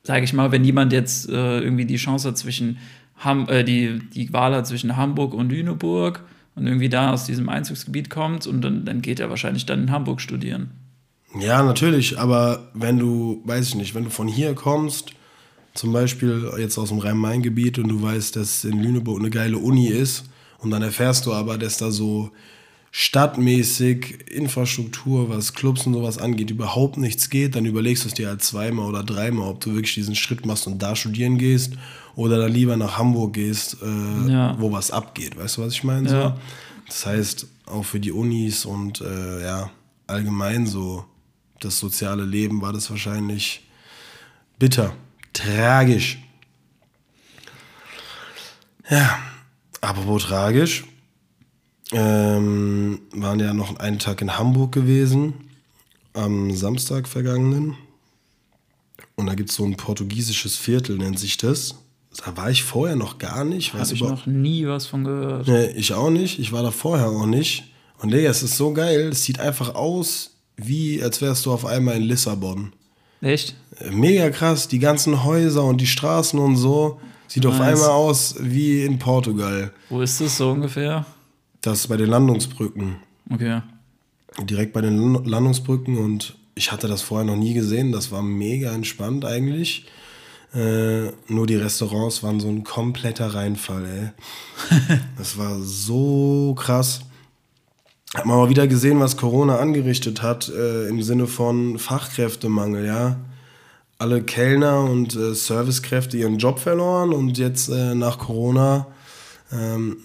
sage 0.03 0.25
ich 0.25 0.33
mal, 0.33 0.53
wenn 0.53 0.65
jemand 0.65 0.93
jetzt 0.93 1.29
äh, 1.29 1.61
irgendwie 1.61 1.85
die 1.85 1.97
Chance 1.97 2.29
hat 2.29 2.39
zwischen 2.39 2.79
Ham 3.19 3.49
äh, 3.49 3.65
die, 3.65 4.01
die 4.01 4.33
Wahl 4.33 4.55
hat 4.55 4.67
zwischen 4.67 4.97
Hamburg 4.97 5.35
und 5.35 5.51
Lüneburg 5.51 6.25
und 6.55 6.67
irgendwie 6.67 6.89
da 6.89 7.13
aus 7.13 7.25
diesem 7.25 7.49
Einzugsgebiet 7.49 8.11
kommt 8.11 8.47
und 8.47 8.63
dann, 8.63 8.85
dann 8.85 9.01
geht 9.01 9.21
er 9.21 9.31
wahrscheinlich 9.31 9.67
dann 9.67 9.83
in 9.83 9.91
Hamburg 9.91 10.21
studieren. 10.21 10.71
Ja, 11.41 11.63
natürlich, 11.63 12.19
aber 12.19 12.71
wenn 12.75 12.99
du, 12.99 13.41
weiß 13.45 13.69
ich 13.69 13.75
nicht, 13.75 13.95
wenn 13.95 14.05
du 14.05 14.11
von 14.11 14.29
hier 14.29 14.55
kommst, 14.55 15.15
zum 15.75 15.93
Beispiel 15.93 16.51
jetzt 16.59 16.77
aus 16.77 16.91
dem 16.91 16.99
Rhein-Main-Gebiet 16.99 17.79
und 17.79 17.89
du 17.89 18.03
weißt, 18.03 18.37
dass 18.37 18.65
in 18.65 18.83
Lüneburg 18.83 19.19
eine 19.19 19.31
geile 19.31 19.57
Uni 19.57 19.87
ist 19.87 20.27
und 20.59 20.71
dann 20.71 20.83
erfährst 20.83 21.25
du 21.25 21.33
aber, 21.33 21.57
dass 21.57 21.79
da 21.79 21.91
so 21.91 22.31
stadtmäßig 22.95 24.31
Infrastruktur, 24.31 25.31
was 25.31 25.55
Clubs 25.55 25.87
und 25.87 25.95
sowas 25.95 26.19
angeht, 26.19 26.51
überhaupt 26.51 26.99
nichts 26.99 27.31
geht, 27.31 27.57
dann 27.57 27.65
überlegst 27.65 28.05
du 28.05 28.09
es 28.09 28.15
dir 28.15 28.29
halt 28.29 28.43
zweimal 28.43 28.85
oder 28.87 29.03
dreimal, 29.03 29.49
ob 29.49 29.61
du 29.61 29.73
wirklich 29.75 29.95
diesen 29.95 30.15
Schritt 30.15 30.45
machst 30.45 30.67
und 30.67 30.81
da 30.83 30.95
studieren 30.95 31.39
gehst 31.39 31.73
oder 32.17 32.39
dann 32.39 32.53
lieber 32.53 32.77
nach 32.77 32.99
Hamburg 32.99 33.33
gehst, 33.33 33.79
äh, 33.83 34.31
Ja. 34.31 34.57
wo 34.61 34.71
was 34.73 34.91
abgeht. 34.91 35.39
Weißt 35.39 35.57
du, 35.57 35.63
was 35.63 35.73
ich 35.73 35.85
meine? 35.85 36.07
Ja. 36.11 36.23
So? 36.29 36.35
Das 36.87 37.07
heißt, 37.07 37.47
auch 37.65 37.83
für 37.85 37.99
die 37.99 38.13
Unis 38.13 38.67
und 38.67 39.01
äh, 39.01 39.43
ja, 39.43 39.71
allgemein 40.07 40.67
so 40.67 41.07
das 41.61 41.79
soziale 41.79 42.25
Leben 42.25 42.61
war 42.61 42.75
das 42.75 42.91
wahrscheinlich 42.91 43.67
bitter, 44.59 44.93
tragisch. 45.33 46.19
Ja, 48.91 49.19
apropos 49.81 50.25
tragisch, 50.25 50.85
ähm, 51.93 53.01
waren 53.13 53.41
ja 53.41 53.53
noch 53.55 53.77
einen 53.77 53.99
Tag 53.99 54.23
in 54.23 54.39
Hamburg 54.39 54.73
gewesen, 54.73 55.35
am 56.15 56.51
Samstag 56.55 57.07
vergangenen. 57.09 57.77
Und 59.17 59.27
da 59.27 59.35
gibt 59.35 59.51
es 59.51 59.57
so 59.57 59.65
ein 59.65 59.77
portugiesisches 59.77 60.57
Viertel, 60.57 60.97
nennt 60.97 61.19
sich 61.19 61.37
das. 61.37 61.77
Da 62.25 62.37
war 62.37 62.51
ich 62.51 62.63
vorher 62.63 62.97
noch 62.97 63.19
gar 63.19 63.45
nicht. 63.45 63.73
Habe 63.73 63.91
ich 63.93 64.01
noch 64.01 64.27
nie 64.27 64.67
was 64.67 64.87
von 64.87 65.05
gehört. 65.05 65.49
Nee, 65.49 65.67
ich 65.69 65.95
auch 65.95 66.11
nicht. 66.11 66.39
Ich 66.39 66.53
war 66.53 66.63
da 66.63 66.71
vorher 66.71 67.09
auch 67.09 67.27
nicht. 67.27 67.65
Und 68.01 68.13
Digga, 68.13 68.29
es 68.31 68.43
ist 68.43 68.57
so 68.57 68.73
geil. 68.73 69.11
Es 69.13 69.25
sieht 69.25 69.39
einfach 69.41 69.75
aus, 69.75 70.31
wie 70.57 71.03
als 71.03 71.21
wärst 71.23 71.47
du 71.47 71.53
auf 71.53 71.65
einmal 71.65 71.97
in 71.97 72.03
Lissabon. 72.03 72.73
Echt? 73.23 73.55
Äh, 73.79 73.91
Mega 73.91 74.29
krass. 74.31 74.69
Die 74.69 74.79
ganzen 74.79 75.25
Häuser 75.25 75.65
und 75.65 75.81
die 75.81 75.87
Straßen 75.87 76.39
und 76.39 76.57
so. 76.57 77.01
Sieht 77.29 77.47
auf 77.47 77.59
Nice. 77.59 77.81
einmal 77.81 77.91
aus 77.91 78.35
wie 78.41 78.83
in 78.85 78.99
Portugal. 78.99 79.73
Wo 79.89 80.03
ist 80.03 80.21
das 80.21 80.37
so 80.37 80.51
ungefähr? 80.51 81.07
Das 81.63 81.81
ist 81.81 81.87
bei 81.89 81.97
den 81.97 82.09
Landungsbrücken. 82.11 82.97
Okay. 83.31 83.63
Direkt 84.43 84.73
bei 84.73 84.81
den 84.81 84.97
Lan- 85.15 85.25
Landungsbrücken. 85.25 85.97
Und 85.99 86.37
ich 86.55 86.71
hatte 86.73 86.89
das 86.89 87.03
vorher 87.03 87.25
noch 87.27 87.37
nie 87.37 87.55
gesehen. 87.55 87.93
Das 87.93 88.11
war 88.11 88.23
mega 88.23 88.73
entspannt 88.73 89.25
eigentlich. 89.25 89.87
Äh, 90.55 91.13
nur 91.29 91.47
die 91.47 91.55
Restaurants 91.57 92.23
waren 92.23 92.39
so 92.41 92.49
ein 92.49 92.63
kompletter 92.65 93.33
Reinfall, 93.35 93.87
ey. 93.87 94.99
Das 95.17 95.39
war 95.39 95.59
so 95.61 96.55
krass. 96.59 97.01
Hat 98.15 98.27
man 98.27 98.37
mal 98.37 98.51
wieder 98.51 98.67
gesehen, 98.67 99.01
was 99.01 99.17
Corona 99.17 99.57
angerichtet 99.59 100.21
hat, 100.21 100.51
äh, 100.51 100.89
im 100.89 101.03
Sinne 101.03 101.27
von 101.27 101.79
Fachkräftemangel, 101.79 102.85
ja. 102.85 103.17
Alle 103.99 104.23
Kellner 104.23 104.81
und 104.85 105.15
äh, 105.17 105.33
Servicekräfte 105.35 106.19
ihren 106.19 106.37
Job 106.37 106.59
verloren 106.59 107.13
und 107.15 107.39
jetzt 107.39 107.69
äh, 107.71 107.95
nach 107.95 108.19
Corona 108.19 108.89
ähm, 109.53 109.99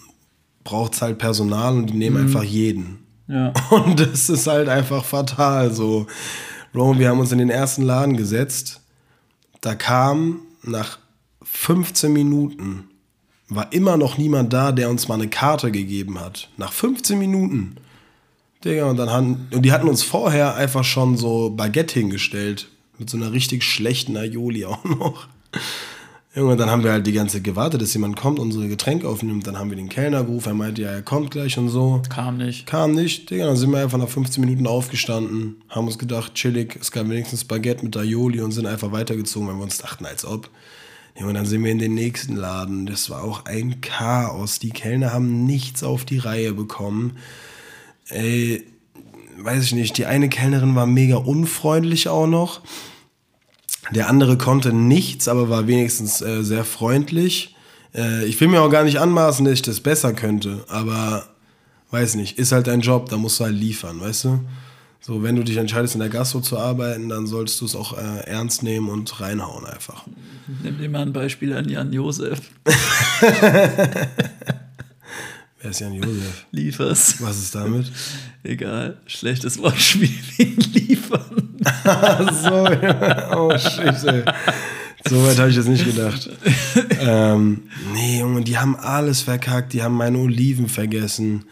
braucht 0.67 0.95
es 0.95 1.01
halt 1.01 1.17
Personal 1.17 1.77
und 1.77 1.88
die 1.88 1.93
nehmen 1.93 2.17
einfach 2.17 2.43
jeden. 2.43 3.06
Ja. 3.30 3.53
Und 3.71 4.01
das 4.01 4.30
ist 4.30 4.47
halt 4.47 4.67
einfach 4.67 5.06
fatal. 5.06 5.73
So, 5.73 6.08
Bro, 6.73 6.99
wir 6.99 7.08
haben 7.08 7.19
uns 7.19 7.32
in 7.32 7.38
den 7.38 7.49
ersten 7.49 7.84
Laden 7.84 8.17
gesetzt. 8.17 8.82
Da 9.62 9.75
kam 9.75 10.41
nach 10.63 10.99
15 11.43 12.12
Minuten, 12.12 12.89
war 13.47 13.71
immer 13.71 13.95
noch 13.95 14.17
niemand 14.17 14.51
da, 14.51 14.73
der 14.73 14.89
uns 14.89 15.08
mal 15.08 15.15
eine 15.15 15.30
Karte 15.30 15.71
gegeben 15.71 16.19
hat. 16.19 16.49
Nach 16.58 16.73
15 16.73 17.17
Minuten. 17.17 17.77
Digga, 18.65 18.89
und 18.89 18.97
dann 18.97 19.10
hatten, 19.10 19.47
und 19.53 19.62
die 19.62 19.71
hatten 19.71 19.88
uns 19.88 20.04
vorher 20.04 20.56
einfach 20.56 20.83
schon 20.83 21.15
so 21.15 21.50
Baguette 21.50 22.00
hingestellt. 22.00 22.67
Mit 22.98 23.10
so 23.10 23.15
einer 23.15 23.31
richtig 23.31 23.63
schlechten 23.63 24.17
Aioli 24.17 24.65
auch 24.65 24.83
noch. 24.83 25.27
Junge, 26.38 26.56
dann 26.56 26.69
haben 26.69 26.83
wir 26.83 26.92
halt 26.92 27.08
die 27.08 27.13
ganze 27.13 27.38
Zeit 27.38 27.44
gewartet, 27.44 27.81
dass 27.81 27.96
jemand 27.96 28.15
kommt, 28.15 28.38
unsere 28.38 28.67
Getränke 28.67 29.10
aufnimmt. 29.10 29.48
Dann 29.48 29.58
haben 29.58 29.71
wir 29.71 29.77
den 29.77 29.90
Kellner 29.90 30.23
gerufen, 30.23 30.50
er 30.50 30.54
meinte, 30.54 30.83
ja, 30.83 30.92
er 30.92 31.02
kommt 31.02 31.31
gleich 31.31 31.58
und 31.58 31.69
so. 31.69 32.04
Kam 32.10 32.38
nicht. 32.38 32.67
Kam 32.67 32.92
nicht, 32.92 33.31
Digga, 33.31 33.48
dann 33.48 33.56
sind 33.56 33.71
wir 33.71 33.79
einfach 33.79 33.98
nach 33.98 34.08
15 34.08 34.42
Minuten 34.42 34.67
aufgestanden, 34.67 35.56
haben 35.67 35.88
uns 35.88 35.98
gedacht, 35.98 36.35
chillig, 36.35 36.77
es 36.79 36.92
gab 36.92 37.10
wenigstens 37.10 37.44
Baguette 37.44 37.83
mit 37.83 37.98
Aioli 37.98 38.42
und 38.42 38.52
sind 38.52 38.67
einfach 38.67 38.92
weitergezogen, 38.92 39.48
weil 39.48 39.56
wir 39.56 39.63
uns 39.63 39.79
dachten, 39.79 40.06
als 40.06 40.25
ob. 40.25 40.52
Und 41.15 41.33
dann 41.33 41.48
sind 41.48 41.63
wir 41.63 41.71
in 41.71 41.79
den 41.79 41.96
nächsten 41.96 42.35
Laden. 42.35 42.85
Das 42.85 43.10
war 43.10 43.23
auch 43.23 43.46
ein 43.46 43.81
Chaos. 43.81 44.60
Die 44.60 44.69
Kellner 44.69 45.13
haben 45.13 45.48
nichts 45.48 45.81
auf 45.81 46.06
die 46.06 46.19
Reihe 46.19 46.54
bekommen. 46.54 47.17
Ey, 48.10 48.63
weiß 49.40 49.63
ich 49.63 49.73
nicht, 49.73 49.98
die 49.98 50.06
eine 50.06 50.29
Kellnerin 50.29 50.75
war 50.75 50.85
mega 50.85 51.17
unfreundlich 51.17 52.08
auch 52.08 52.27
noch. 52.27 52.62
Der 53.92 54.10
andere 54.10 54.38
konnte 54.38 54.73
nichts, 54.73 55.27
aber 55.27 55.50
war 55.50 55.67
wenigstens 55.67 56.21
äh, 56.21 56.44
sehr 56.44 56.63
freundlich. 56.63 57.56
Äh, 57.96 58.25
ich 58.25 58.40
will 58.40 58.48
mir 58.48 58.62
auch 58.62 58.69
gar 58.69 58.83
nicht 58.83 59.00
anmaßen, 59.00 59.46
dass 59.46 59.56
ich 59.56 59.62
das 59.62 59.79
besser 59.79 60.13
könnte, 60.13 60.63
aber 60.67 61.25
weiß 61.92 62.15
nicht, 62.15 62.38
ist 62.38 62.52
halt 62.52 62.67
dein 62.67 62.81
Job, 62.81 63.10
da 63.10 63.17
musst 63.17 63.40
du 63.40 63.46
halt 63.46 63.56
liefern, 63.56 64.02
weißt 64.02 64.25
du? 64.25 64.40
So, 65.00 65.23
wenn 65.23 65.38
du 65.38 65.44
dich 65.44 65.58
entscheidest, 65.58 65.94
in 65.94 66.02
der 66.02 66.10
Gastro 66.10 66.42
zu 66.42 66.58
arbeiten, 66.58 67.08
dann 67.08 67.27
solltest 67.27 67.62
du 67.62 67.65
es 67.65 67.75
auch 67.75 67.98
äh, 67.98 68.25
ernst 68.25 68.62
nehmen 68.62 68.90
und 68.90 69.21
reinhauen 69.21 69.65
einfach. 69.65 70.04
Nimm 70.63 70.79
dir 70.79 70.90
mal 70.90 71.04
ein 71.04 71.13
Beispiel 71.13 71.54
an 71.54 71.69
Jan 71.69 71.94
Josef. 71.94 72.42
Wer 75.67 75.71
ist 75.71 75.79
Jan 75.81 75.93
Josef? 75.95 76.45
Liefers. 76.51 77.21
Was 77.21 77.39
ist 77.39 77.53
damit? 77.53 77.91
Egal. 78.41 79.01
Schlechtes 79.05 79.59
Wortspiel 79.59 80.07
wegen 80.37 80.61
liefern. 80.61 81.57
so, 82.41 82.67
ja. 82.71 83.37
Oh, 83.37 83.51
shit, 83.57 84.01
ey. 84.05 84.23
So 85.09 85.21
weit 85.25 85.37
habe 85.37 85.49
ich 85.49 85.57
jetzt 85.57 85.67
nicht 85.67 85.83
gedacht. 85.83 86.29
ähm, 87.01 87.63
nee, 87.93 88.21
Junge, 88.21 88.45
die 88.45 88.57
haben 88.57 88.77
alles 88.77 89.23
verkackt. 89.23 89.73
Die 89.73 89.83
haben 89.83 89.95
meine 89.95 90.19
Oliven 90.19 90.69
vergessen. 90.69 91.43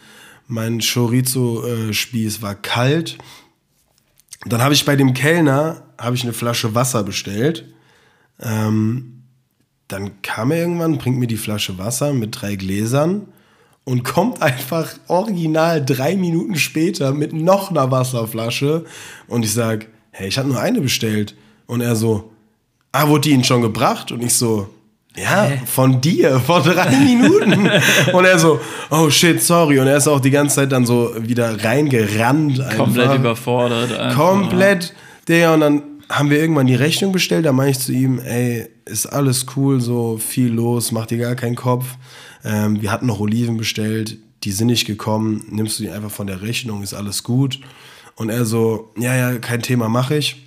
Mein 0.46 0.80
Chorizo-Spieß 0.80 2.40
war 2.40 2.54
kalt. 2.54 3.18
dann 4.46 4.62
habe 4.62 4.72
ich 4.72 4.86
bei 4.86 4.96
dem 4.96 5.12
Kellner 5.12 5.82
habe 5.98 6.16
ich 6.16 6.22
eine 6.22 6.32
Flasche 6.32 6.74
Wasser 6.74 7.04
bestellt. 7.04 7.66
Ähm, 8.40 9.24
dann 9.88 10.22
kam 10.22 10.52
er 10.52 10.60
irgendwann, 10.60 10.96
bringt 10.96 11.18
mir 11.18 11.26
die 11.26 11.36
Flasche 11.36 11.76
Wasser 11.76 12.14
mit 12.14 12.40
drei 12.40 12.56
Gläsern 12.56 13.28
und 13.86 14.02
kommt 14.02 14.42
einfach 14.42 14.94
original 15.06 15.82
drei 15.82 16.16
Minuten 16.16 16.56
später 16.56 17.12
mit 17.12 17.32
noch 17.32 17.70
einer 17.70 17.88
Wasserflasche. 17.92 18.84
Und 19.28 19.44
ich 19.44 19.52
sag, 19.52 19.86
hey, 20.10 20.26
ich 20.26 20.38
habe 20.38 20.48
nur 20.48 20.60
eine 20.60 20.80
bestellt. 20.80 21.36
Und 21.66 21.82
er 21.82 21.94
so, 21.94 22.32
ah, 22.90 23.06
wurde 23.06 23.22
die 23.22 23.30
Ihnen 23.30 23.44
schon 23.44 23.62
gebracht? 23.62 24.10
Und 24.10 24.24
ich 24.24 24.34
so, 24.34 24.68
ja, 25.16 25.48
von 25.66 26.00
dir, 26.00 26.40
vor 26.40 26.62
drei 26.62 26.90
Minuten. 27.04 27.70
und 28.12 28.24
er 28.24 28.40
so, 28.40 28.58
oh 28.90 29.08
shit, 29.08 29.40
sorry. 29.40 29.78
Und 29.78 29.86
er 29.86 29.98
ist 29.98 30.08
auch 30.08 30.20
die 30.20 30.32
ganze 30.32 30.56
Zeit 30.56 30.72
dann 30.72 30.84
so 30.84 31.12
wieder 31.20 31.62
reingerannt. 31.62 32.60
Einfach. 32.60 32.76
Komplett 32.76 33.14
überfordert. 33.14 33.96
Einfach, 33.96 34.16
Komplett. 34.16 34.94
Der, 35.28 35.54
und 35.54 35.60
dann 35.60 35.82
haben 36.10 36.30
wir 36.30 36.40
irgendwann 36.40 36.66
die 36.66 36.74
Rechnung 36.74 37.12
bestellt. 37.12 37.46
Da 37.46 37.52
meine 37.52 37.70
ich 37.70 37.78
zu 37.78 37.92
ihm, 37.92 38.18
ey, 38.18 38.66
ist 38.84 39.06
alles 39.06 39.46
cool, 39.54 39.80
so 39.80 40.18
viel 40.18 40.52
los, 40.52 40.90
mach 40.90 41.06
dir 41.06 41.18
gar 41.18 41.36
keinen 41.36 41.56
Kopf. 41.56 41.86
Ähm, 42.46 42.80
wir 42.80 42.92
hatten 42.92 43.06
noch 43.06 43.18
Oliven 43.20 43.56
bestellt, 43.56 44.16
die 44.44 44.52
sind 44.52 44.68
nicht 44.68 44.86
gekommen. 44.86 45.44
Nimmst 45.50 45.78
du 45.78 45.82
die 45.82 45.90
einfach 45.90 46.10
von 46.10 46.26
der 46.28 46.40
Rechnung, 46.42 46.82
ist 46.82 46.94
alles 46.94 47.24
gut. 47.24 47.60
Und 48.14 48.30
er 48.30 48.44
so, 48.46 48.92
ja, 48.96 49.14
ja, 49.14 49.38
kein 49.38 49.60
Thema, 49.62 49.88
mache 49.88 50.16
ich. 50.16 50.46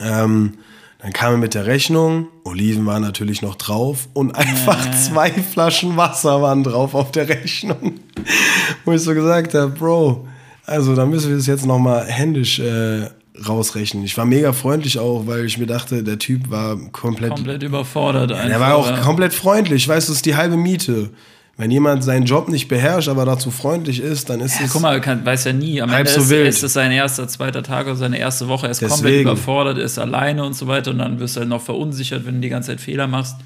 Ähm, 0.00 0.54
dann 0.98 1.12
kam 1.12 1.32
er 1.34 1.38
mit 1.38 1.54
der 1.54 1.66
Rechnung, 1.66 2.28
Oliven 2.44 2.86
waren 2.86 3.02
natürlich 3.02 3.42
noch 3.42 3.54
drauf 3.54 4.08
und 4.14 4.34
einfach 4.34 4.84
Ja. 4.86 4.92
zwei 4.92 5.30
Flaschen 5.30 5.96
Wasser 5.96 6.40
waren 6.40 6.64
drauf 6.64 6.94
auf 6.94 7.12
der 7.12 7.28
Rechnung. 7.28 8.00
Wo 8.84 8.92
ich 8.92 9.02
so 9.02 9.14
gesagt 9.14 9.52
habe, 9.54 9.70
Bro, 9.70 10.26
also 10.64 10.96
da 10.96 11.04
müssen 11.06 11.28
wir 11.28 11.36
das 11.36 11.46
jetzt 11.46 11.66
nochmal 11.66 12.06
händisch 12.06 12.58
äh, 12.58 13.10
rausrechnen. 13.46 14.04
Ich 14.04 14.16
war 14.16 14.24
mega 14.24 14.52
freundlich 14.52 14.98
auch, 14.98 15.26
weil 15.26 15.44
ich 15.44 15.58
mir 15.58 15.66
dachte, 15.66 16.02
der 16.02 16.18
Typ 16.18 16.50
war 16.50 16.76
komplett, 16.92 17.30
Komplett 17.30 17.62
überfordert. 17.62 18.32
Einfach, 18.32 18.46
der 18.48 18.60
war 18.60 18.76
auch 18.76 18.88
ja. 18.88 18.96
komplett 18.98 19.32
freundlich. 19.34 19.86
Weißt 19.88 20.08
du, 20.08 20.12
das 20.12 20.18
ist 20.18 20.26
die 20.26 20.36
halbe 20.36 20.56
Miete. 20.56 21.10
Wenn 21.58 21.70
jemand 21.70 22.04
seinen 22.04 22.26
Job 22.26 22.50
nicht 22.50 22.68
beherrscht, 22.68 23.08
aber 23.08 23.24
dazu 23.24 23.50
freundlich 23.50 24.00
ist, 24.00 24.28
dann 24.28 24.40
ist 24.40 24.58
Ja, 24.60 24.66
es. 24.66 24.72
guck 24.72 24.82
mal, 24.82 25.00
kann, 25.00 25.24
weiß 25.24 25.44
ja 25.44 25.54
nie. 25.54 25.80
Am 25.80 25.90
Halb 25.90 26.00
Ende 26.00 26.12
so 26.12 26.20
ist, 26.20 26.28
wild. 26.28 26.48
ist 26.48 26.62
es 26.62 26.74
sein 26.74 26.92
erster, 26.92 27.26
zweiter 27.28 27.62
Tag 27.62 27.86
oder 27.86 27.96
seine 27.96 28.18
erste 28.18 28.46
Woche. 28.48 28.66
Er 28.66 28.72
ist 28.72 28.80
komplett 28.80 28.98
Deswegen. 29.04 29.22
überfordert, 29.30 29.78
ist 29.78 29.98
alleine 29.98 30.44
und 30.44 30.52
so 30.54 30.66
weiter. 30.66 30.90
Und 30.90 30.98
dann 30.98 31.18
wirst 31.18 31.36
du 31.36 31.40
halt 31.40 31.48
noch 31.48 31.62
verunsichert, 31.62 32.26
wenn 32.26 32.34
du 32.36 32.40
die 32.42 32.50
ganze 32.50 32.72
Zeit 32.72 32.80
Fehler 32.82 33.06
machst. 33.06 33.36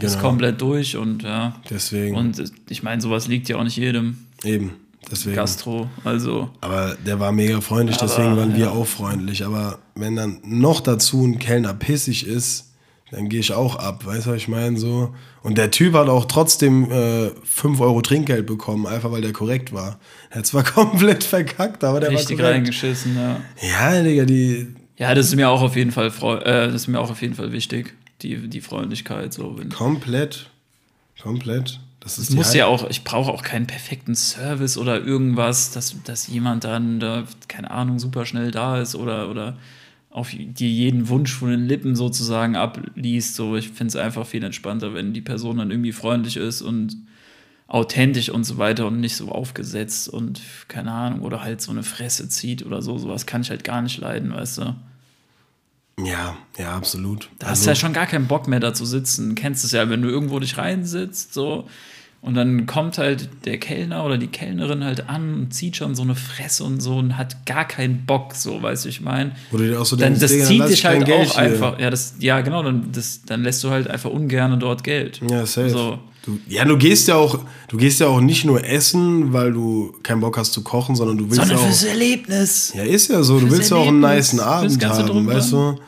Ist 0.00 0.16
Genau. 0.16 0.28
komplett 0.28 0.60
durch 0.60 0.96
und 0.96 1.22
ja. 1.22 1.54
Deswegen. 1.70 2.16
Und 2.16 2.42
ich 2.68 2.82
meine, 2.82 3.00
sowas 3.00 3.28
liegt 3.28 3.48
ja 3.48 3.56
auch 3.56 3.64
nicht 3.64 3.76
jedem 3.78 4.18
Eben. 4.44 4.72
Deswegen. 5.10 5.36
Gastro. 5.36 5.88
Also, 6.04 6.50
Aber 6.60 6.96
der 7.06 7.20
war 7.20 7.32
mega 7.32 7.60
freundlich, 7.60 7.96
Aber, 7.98 8.06
deswegen 8.06 8.36
waren 8.36 8.54
wir 8.54 8.66
ja. 8.66 8.70
auch 8.70 8.86
freundlich. 8.86 9.44
Aber 9.44 9.78
wenn 9.94 10.16
dann 10.16 10.40
noch 10.44 10.80
dazu 10.80 11.24
ein 11.24 11.38
Kellner 11.38 11.74
pissig 11.74 12.26
ist, 12.26 12.72
dann 13.10 13.28
gehe 13.28 13.40
ich 13.40 13.52
auch 13.52 13.76
ab. 13.76 14.04
Weißt 14.04 14.26
du, 14.26 14.30
was 14.30 14.36
ich 14.38 14.48
meine? 14.48 14.76
So. 14.76 15.14
Und 15.42 15.58
der 15.58 15.70
Typ 15.70 15.94
hat 15.94 16.08
auch 16.08 16.24
trotzdem 16.24 16.90
äh, 16.90 17.30
5 17.44 17.80
Euro 17.80 18.02
Trinkgeld 18.02 18.46
bekommen, 18.46 18.86
einfach 18.86 19.12
weil 19.12 19.22
der 19.22 19.32
korrekt 19.32 19.72
war. 19.72 19.98
Er 20.30 20.38
hat 20.38 20.46
zwar 20.46 20.64
komplett 20.64 21.22
verkackt, 21.22 21.84
aber 21.84 22.00
der 22.00 22.10
richtig 22.10 22.38
war 22.38 22.46
korrekt. 22.46 22.54
reingeschissen, 22.56 23.16
ja. 23.16 23.40
Ja, 23.62 24.02
Digga, 24.02 24.24
die. 24.24 24.74
Ja, 24.96 25.14
das 25.14 25.26
ist 25.26 25.36
mir 25.36 25.48
auch 25.48 25.62
auf 25.62 25.76
jeden 25.76 25.92
Fall 25.92 26.08
äh, 26.08 26.66
das 26.66 26.74
ist 26.74 26.86
mir 26.88 26.98
auch 26.98 27.10
auf 27.10 27.22
jeden 27.22 27.34
Fall 27.34 27.52
wichtig. 27.52 27.94
Die, 28.22 28.48
die 28.48 28.60
Freundlichkeit. 28.62 29.32
So. 29.34 29.56
Komplett. 29.76 30.50
Komplett. 31.22 31.80
Das 32.06 32.18
ist 32.18 32.34
muss 32.36 32.54
ja 32.54 32.66
auch, 32.66 32.88
ich 32.88 33.02
brauche 33.02 33.32
auch 33.32 33.42
keinen 33.42 33.66
perfekten 33.66 34.14
Service 34.14 34.78
oder 34.78 35.04
irgendwas, 35.04 35.72
dass, 35.72 35.96
dass 36.04 36.28
jemand 36.28 36.62
dann 36.62 37.00
da, 37.00 37.24
keine 37.48 37.72
Ahnung, 37.72 37.98
super 37.98 38.24
schnell 38.26 38.52
da 38.52 38.80
ist 38.80 38.94
oder, 38.94 39.28
oder 39.28 39.56
auf 40.10 40.30
dir 40.30 40.68
jeden 40.68 41.08
Wunsch 41.08 41.34
von 41.34 41.50
den 41.50 41.66
Lippen 41.66 41.96
sozusagen 41.96 42.54
abliest. 42.54 43.34
So, 43.34 43.56
ich 43.56 43.70
finde 43.70 43.88
es 43.88 43.96
einfach 43.96 44.24
viel 44.24 44.44
entspannter, 44.44 44.94
wenn 44.94 45.14
die 45.14 45.20
Person 45.20 45.56
dann 45.58 45.72
irgendwie 45.72 45.90
freundlich 45.90 46.36
ist 46.36 46.62
und 46.62 46.96
authentisch 47.66 48.28
und 48.28 48.44
so 48.44 48.56
weiter 48.56 48.86
und 48.86 49.00
nicht 49.00 49.16
so 49.16 49.32
aufgesetzt 49.32 50.08
und 50.08 50.40
keine 50.68 50.92
Ahnung, 50.92 51.22
oder 51.22 51.42
halt 51.42 51.60
so 51.60 51.72
eine 51.72 51.82
Fresse 51.82 52.28
zieht 52.28 52.64
oder 52.64 52.82
so. 52.82 52.98
Sowas 52.98 53.26
kann 53.26 53.40
ich 53.40 53.50
halt 53.50 53.64
gar 53.64 53.82
nicht 53.82 53.98
leiden, 53.98 54.32
weißt 54.32 54.58
du. 54.58 54.76
Ja, 56.04 56.36
ja, 56.56 56.76
absolut. 56.76 57.30
Da 57.40 57.48
hast 57.48 57.64
du 57.64 57.70
ja 57.70 57.74
schon 57.74 57.92
gar 57.92 58.06
keinen 58.06 58.28
Bock 58.28 58.46
mehr 58.46 58.60
da 58.60 58.74
zu 58.74 58.86
sitzen. 58.86 59.34
Kennst 59.34 59.64
es 59.64 59.72
ja, 59.72 59.90
wenn 59.90 60.02
du 60.02 60.08
irgendwo 60.08 60.38
dich 60.38 60.56
reinsitzt, 60.56 61.34
so. 61.34 61.68
Und 62.26 62.34
dann 62.34 62.66
kommt 62.66 62.98
halt 62.98 63.28
der 63.44 63.56
Kellner 63.58 64.04
oder 64.04 64.18
die 64.18 64.26
Kellnerin 64.26 64.82
halt 64.82 65.08
an 65.08 65.32
und 65.34 65.54
zieht 65.54 65.76
schon 65.76 65.94
so 65.94 66.02
eine 66.02 66.16
Fresse 66.16 66.64
und 66.64 66.80
so 66.82 66.96
und 66.96 67.16
hat 67.16 67.46
gar 67.46 67.64
keinen 67.64 68.04
Bock, 68.04 68.34
so, 68.34 68.60
weißt 68.60 68.84
du, 68.84 68.88
ich 68.88 69.00
meine. 69.00 69.30
Du 69.52 69.58
dir 69.58 69.80
auch 69.80 69.86
so 69.86 69.94
Dann, 69.94 70.18
das 70.18 70.32
dann 70.36 70.44
zieht 70.44 70.68
dich 70.68 70.84
halt 70.84 71.04
Geld 71.06 71.30
auch 71.30 71.34
hier. 71.34 71.42
einfach. 71.42 71.78
Ja, 71.78 71.88
das, 71.88 72.16
ja 72.18 72.40
genau, 72.40 72.64
dann, 72.64 72.90
das, 72.90 73.20
dann 73.24 73.44
lässt 73.44 73.62
du 73.62 73.70
halt 73.70 73.88
einfach 73.88 74.10
ungern 74.10 74.58
dort 74.58 74.82
Geld. 74.82 75.20
Ja, 75.30 75.46
safe. 75.46 75.70
So. 75.70 75.98
Du, 76.24 76.40
ja, 76.48 76.64
du 76.64 76.76
gehst 76.76 77.06
ja 77.06 77.14
auch, 77.14 77.38
du 77.68 77.76
gehst 77.76 78.00
ja 78.00 78.08
auch 78.08 78.20
nicht 78.20 78.44
nur 78.44 78.64
essen, 78.64 79.32
weil 79.32 79.52
du 79.52 79.94
keinen 80.02 80.20
Bock 80.20 80.36
hast 80.36 80.52
zu 80.52 80.64
kochen, 80.64 80.96
sondern 80.96 81.18
du 81.18 81.26
willst 81.26 81.36
Sondern 81.36 81.58
ja 81.58 81.62
auch. 81.62 81.68
fürs 81.68 81.84
Erlebnis. 81.84 82.72
Ja, 82.74 82.82
ist 82.82 83.08
ja 83.08 83.22
so. 83.22 83.34
Du 83.34 83.46
Fürs 83.46 83.52
willst 83.58 83.70
ja 83.70 83.76
auch 83.76 83.86
einen 83.86 84.00
niceen 84.00 84.40
Abend 84.40 84.84
haben, 84.84 85.26
weißt 85.28 85.52
du? 85.52 85.78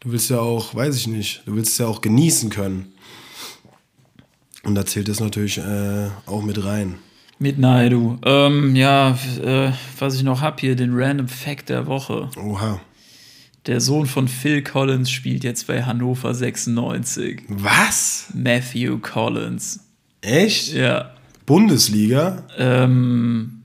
Du 0.00 0.12
willst 0.12 0.28
ja 0.28 0.38
auch, 0.38 0.74
weiß 0.74 0.94
ich 0.96 1.06
nicht, 1.06 1.40
du 1.46 1.56
willst 1.56 1.72
es 1.72 1.78
ja 1.78 1.86
auch 1.86 2.02
genießen 2.02 2.50
können. 2.50 2.92
Und 4.64 4.74
da 4.74 4.84
zählt 4.84 5.08
das 5.08 5.20
natürlich 5.20 5.58
äh, 5.58 6.08
auch 6.26 6.42
mit 6.42 6.64
rein. 6.64 6.96
Mit 7.38 7.58
Naidu. 7.58 8.18
Ähm, 8.24 8.74
ja, 8.74 9.16
äh, 9.42 9.72
was 9.98 10.16
ich 10.16 10.24
noch 10.24 10.40
hab 10.40 10.60
hier, 10.60 10.74
den 10.74 10.90
Random 10.92 11.28
Fact 11.28 11.68
der 11.68 11.86
Woche. 11.86 12.30
Oha. 12.36 12.80
Der 13.66 13.80
Sohn 13.80 14.06
von 14.06 14.28
Phil 14.28 14.62
Collins 14.62 15.10
spielt 15.10 15.44
jetzt 15.44 15.66
bei 15.66 15.84
Hannover 15.84 16.34
96. 16.34 17.42
Was? 17.48 18.28
Matthew 18.34 18.98
Collins. 18.98 19.80
Echt? 20.20 20.72
Ja. 20.72 21.12
Bundesliga? 21.46 22.44
Ähm, 22.56 23.58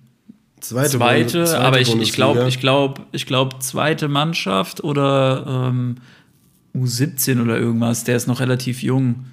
Zweite, 0.64 0.90
zweite, 0.92 1.44
zweite 1.44 1.60
aber 1.60 1.82
ich, 1.82 1.94
ich 1.94 2.14
glaube, 2.14 2.48
ich 2.48 2.60
glaube, 2.60 3.02
ich 3.12 3.26
glaube, 3.26 3.60
zweite 3.60 4.08
Mannschaft 4.08 4.82
oder 4.82 5.70
ähm, 5.70 5.98
U17 6.74 7.42
oder 7.42 7.58
irgendwas. 7.58 8.06
Der 8.06 8.16
ist 8.16 8.28
noch 8.28 8.40
relativ 8.40 8.82
jung. 8.82 9.26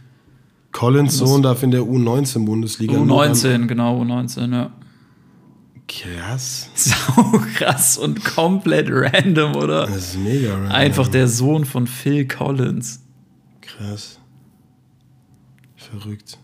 Collins 0.72 1.18
Sohn 1.18 1.42
darf 1.42 1.62
in 1.62 1.70
der 1.70 1.82
U19-Bundesliga. 1.82 2.94
U19, 2.94 3.66
genau, 3.66 4.00
U19, 4.02 4.52
ja. 4.52 4.70
Krass. 5.88 6.70
Sau 6.74 7.40
krass 7.56 7.98
und 7.98 8.24
komplett 8.24 8.88
random, 8.90 9.56
oder? 9.56 9.86
Das 9.86 9.96
ist 10.14 10.18
mega 10.18 10.52
random. 10.54 10.70
Einfach 10.72 11.08
der 11.08 11.26
Sohn 11.26 11.64
von 11.64 11.86
Phil 11.88 12.28
Collins. 12.28 13.02
Krass. 13.60 14.20
Verrückt. 15.76 16.38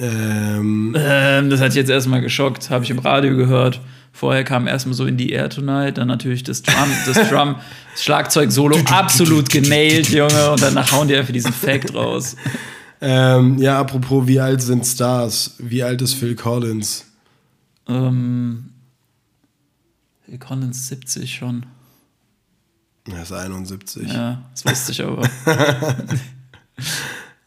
Ähm, 0.00 0.94
Ähm, 0.96 1.50
das 1.50 1.60
hat 1.60 1.70
ich 1.70 1.76
jetzt 1.76 1.90
erstmal 1.90 2.20
geschockt, 2.20 2.70
habe 2.70 2.84
ich 2.84 2.90
im 2.90 2.98
Radio 2.98 3.36
gehört. 3.36 3.80
Vorher 4.18 4.42
kam 4.42 4.66
erstmal 4.66 4.94
so 4.94 5.06
in 5.06 5.16
die 5.16 5.30
Air 5.30 5.48
Tonight, 5.48 5.96
dann 5.98 6.08
natürlich 6.08 6.42
das 6.42 6.62
Drum, 6.62 6.90
das 7.06 7.28
Drum, 7.28 7.54
das 7.92 8.02
Schlagzeug-Solo 8.02 8.78
absolut 8.90 9.48
genailt, 9.48 10.08
Junge, 10.08 10.50
und 10.50 10.60
danach 10.60 10.90
hauen 10.90 11.06
die 11.06 11.14
einfach 11.14 11.32
diesen 11.32 11.52
Fact 11.52 11.94
raus. 11.94 12.34
ähm, 13.00 13.58
ja, 13.58 13.78
apropos, 13.78 14.26
wie 14.26 14.40
alt 14.40 14.60
sind 14.60 14.84
Stars? 14.84 15.54
Wie 15.58 15.84
alt 15.84 16.02
ist 16.02 16.14
Phil 16.14 16.34
Collins? 16.34 17.06
Ähm, 17.86 18.70
Phil 20.26 20.38
Collins 20.38 20.88
70 20.88 21.32
schon. 21.32 21.66
Er 23.08 23.22
ist 23.22 23.32
71. 23.32 24.12
Ja, 24.12 24.42
das 24.52 24.64
wusste 24.64 24.92
ich 24.92 25.04
aber. 25.04 25.28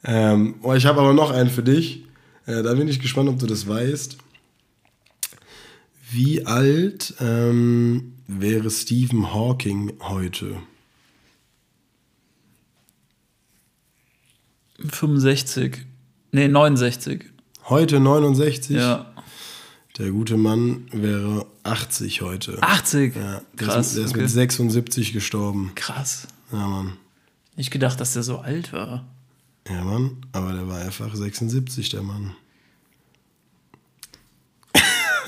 Ähm, 0.03 0.55
oh, 0.63 0.73
ich 0.73 0.85
habe 0.85 0.99
aber 0.99 1.13
noch 1.13 1.31
einen 1.31 1.49
für 1.49 1.63
dich. 1.63 2.05
Äh, 2.45 2.63
da 2.63 2.73
bin 2.73 2.87
ich 2.87 2.99
gespannt, 2.99 3.29
ob 3.29 3.37
du 3.39 3.45
das 3.45 3.67
weißt. 3.67 4.17
Wie 6.11 6.45
alt 6.45 7.13
ähm, 7.21 8.13
wäre 8.27 8.69
Stephen 8.69 9.33
Hawking 9.33 9.93
heute? 10.01 10.57
65. 14.79 15.85
Nee, 16.33 16.49
69. 16.49 17.23
Heute 17.69 18.01
69? 18.01 18.75
Ja. 18.75 19.13
Der 19.97 20.11
gute 20.11 20.35
Mann 20.35 20.87
wäre 20.91 21.45
80 21.63 22.21
heute. 22.21 22.61
80. 22.61 23.15
Ja, 23.15 23.41
der 23.57 23.67
Krass. 23.67 23.87
ist, 23.87 23.95
der 23.95 24.05
ist 24.05 24.11
okay. 24.11 24.21
mit 24.21 24.29
76 24.29 25.13
gestorben. 25.13 25.71
Krass. 25.75 26.27
Ja, 26.51 26.67
Mann. 26.67 26.97
Nicht 27.55 27.71
gedacht, 27.71 28.01
dass 28.01 28.13
der 28.13 28.23
so 28.23 28.39
alt 28.39 28.73
war. 28.73 29.05
Ja, 29.69 29.81
Mann. 29.85 30.17
Aber 30.33 30.51
der 30.51 30.67
war 30.67 30.79
einfach 30.79 31.15
76, 31.15 31.89
der 31.89 32.01
Mann. 32.01 32.35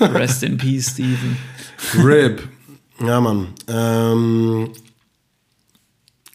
Rest 0.00 0.42
in 0.42 0.56
Peace, 0.56 0.90
Steven. 0.90 1.36
RIP. 1.94 2.48
Ja, 3.00 3.20
Mann. 3.20 3.48
Ähm, 3.68 4.70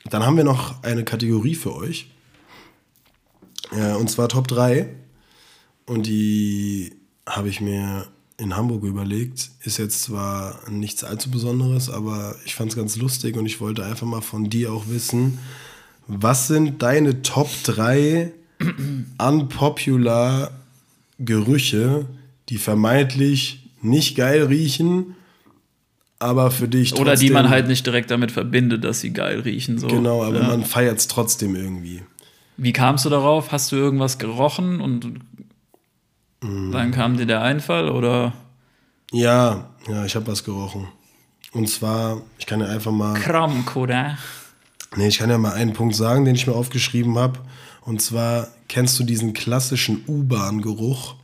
dann 0.10 0.26
haben 0.26 0.38
wir 0.38 0.44
noch 0.44 0.84
eine 0.84 1.04
Kategorie 1.04 1.56
für 1.56 1.76
euch. 1.76 2.10
Ja, 3.76 3.96
und 3.96 4.10
zwar 4.10 4.30
Top 4.30 4.48
3. 4.48 4.90
Und 5.86 6.06
die 6.08 6.94
habe 7.26 7.50
ich 7.50 7.62
mir 7.62 8.08
in 8.38 8.56
Hamburg 8.56 8.84
überlegt. 8.84 9.52
Ist 9.64 9.78
jetzt 9.78 10.04
zwar 10.04 10.60
nichts 10.70 11.04
allzu 11.04 11.30
Besonderes, 11.30 11.90
aber 11.90 12.36
ich 12.46 12.56
fand 12.56 12.72
es 12.72 12.78
ganz 12.78 12.96
lustig 12.96 13.36
und 13.38 13.46
ich 13.46 13.60
wollte 13.60 13.86
einfach 13.86 14.08
mal 14.08 14.22
von 14.22 14.50
dir 14.50 14.72
auch 14.72 14.88
wissen, 14.88 15.40
was 16.08 16.48
sind 16.48 16.82
deine 16.82 17.22
Top 17.22 17.50
3 17.64 18.32
unpopular 19.18 20.52
Gerüche, 21.20 22.08
die 22.50 22.58
vermeintlich 22.58 23.70
nicht 23.82 24.16
geil 24.16 24.44
riechen, 24.44 25.16
aber 26.20 26.52
für 26.52 26.68
dich 26.68 26.96
Oder 26.96 27.16
die 27.16 27.30
man 27.30 27.50
halt 27.50 27.68
nicht 27.68 27.86
direkt 27.86 28.12
damit 28.12 28.32
verbindet, 28.32 28.84
dass 28.84 29.00
sie 29.00 29.12
geil 29.14 29.40
riechen. 29.40 29.78
So. 29.78 29.88
Genau, 29.88 30.24
aber 30.24 30.42
ja. 30.42 30.48
man 30.48 30.66
feiert 30.66 30.98
es 31.00 31.08
trotzdem 31.08 31.56
irgendwie. 31.56 32.04
Wie 32.58 32.74
kamst 32.74 33.06
du 33.06 33.10
darauf? 33.10 33.54
Hast 33.54 33.72
du 33.72 33.78
irgendwas 33.78 34.18
gerochen 34.18 34.82
und 34.82 35.22
Mm. 36.42 36.72
dann 36.72 36.92
kam 36.92 37.18
dir 37.18 37.26
der 37.26 37.42
Einfall 37.42 37.90
oder 37.90 38.34
Ja, 39.12 39.70
ja, 39.90 40.06
ich 40.06 40.16
habe 40.16 40.28
was 40.28 40.44
gerochen. 40.44 40.88
Und 41.52 41.68
zwar, 41.70 42.22
ich 42.38 42.46
kann 42.46 42.62
ja 42.62 42.68
einfach 42.68 42.92
mal. 42.92 43.16
Kramk, 43.16 43.76
oder? 43.76 44.18
Nee, 44.96 45.08
ich 45.08 45.18
kann 45.18 45.30
ja 45.30 45.38
mal 45.38 45.54
einen 45.54 45.74
Punkt 45.74 45.96
sagen, 45.96 46.26
den 46.26 46.36
ich 46.36 46.48
mir 46.48 46.54
aufgeschrieben 46.54 47.18
habe. 47.18 47.40
Und 47.82 48.02
zwar 48.02 48.48
kennst 48.68 49.00
du 49.00 49.04
diesen 49.04 49.34
klassischen 49.34 50.04
U-Bahn-Geruch, 50.08 51.16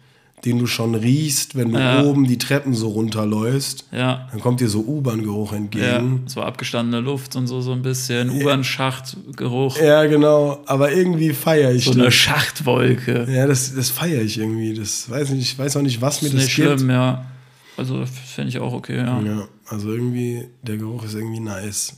den 0.45 0.59
du 0.59 0.67
schon 0.67 0.93
riechst, 0.95 1.55
wenn 1.55 1.71
du 1.73 1.79
Ja. 1.79 2.03
oben 2.03 2.25
die 2.27 2.37
Treppen 2.37 2.73
so 2.73 2.89
runterläufst. 2.89 3.85
Ja. 3.91 4.27
Dann 4.31 4.39
kommt 4.39 4.59
dir 4.59 4.69
so 4.69 4.81
U-Bahn-Geruch 4.81 5.51
Ja, 5.51 5.57
entgegen. 5.57 6.23
so 6.27 6.41
abgestandene 6.41 7.01
Luft 7.03 7.35
und 7.35 7.47
so, 7.47 7.61
so 7.61 7.71
ein 7.71 7.81
bisschen 7.81 8.29
U-Bahn-Schachtgeruch. 8.29 9.77
Ja. 9.79 10.05
genau. 10.05 10.59
Aber 10.65 10.91
irgendwie 10.91 11.33
feiere 11.33 11.71
ich 11.73 11.85
So 11.85 11.91
eine 11.91 12.03
das. 12.05 12.13
Schachtwolke. 12.13 13.27
Ja, 13.29 13.47
das, 13.47 13.73
das 13.75 13.89
feiere 13.89 14.21
ich 14.21 14.37
irgendwie. 14.37 14.73
Das 14.73 15.09
weiß 15.09 15.31
nicht, 15.31 15.41
ich 15.41 15.57
weiß 15.57 15.77
auch 15.77 15.81
nicht, 15.81 16.01
was 16.01 16.21
mir 16.21 16.27
Ist 16.29 16.35
das 16.37 16.43
nicht 16.45 16.55
gibt. 16.55 16.67
schlimm, 16.79 16.89
ja. 16.89 17.25
Also 17.77 18.05
finde 18.05 18.49
ich 18.49 18.59
auch 18.59 18.71
okay, 18.73 18.97
ja. 18.97 19.19
Ja, 19.21 19.47
also 19.67 19.91
irgendwie, 19.91 20.45
der 20.61 20.77
Geruch 20.77 21.03
ist 21.03 21.13
irgendwie 21.15 21.41
nice. 21.41 21.93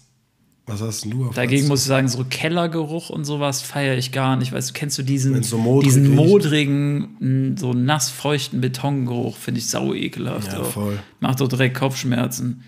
Was 0.67 0.81
hast 0.81 1.05
du 1.05 1.27
auf 1.27 1.33
Dagegen 1.33 1.61
Platz? 1.61 1.69
muss 1.69 1.81
ich 1.81 1.87
sagen, 1.87 2.09
so 2.09 2.25
Kellergeruch 2.29 3.09
und 3.09 3.23
sowas 3.23 3.61
feiere 3.61 3.97
ich 3.97 4.11
gar 4.11 4.35
nicht. 4.35 4.51
Weißt 4.51 4.69
du, 4.69 4.73
kennst 4.73 4.97
du 4.97 5.03
diesen, 5.03 5.41
so 5.41 5.57
modrig 5.57 5.85
diesen 5.87 6.13
modrigen, 6.13 7.55
so 7.57 7.71
nassfeuchten 7.71 8.59
Betongeruch? 8.59 9.37
Finde 9.37 9.59
ich 9.59 9.69
sau 9.69 9.93
ekelhaft. 9.93 10.51
Ja, 10.51 10.65
voll. 10.65 10.99
Macht 11.21 11.39
doch 11.39 11.47
direkt 11.47 11.77
Kopfschmerzen. 11.77 12.63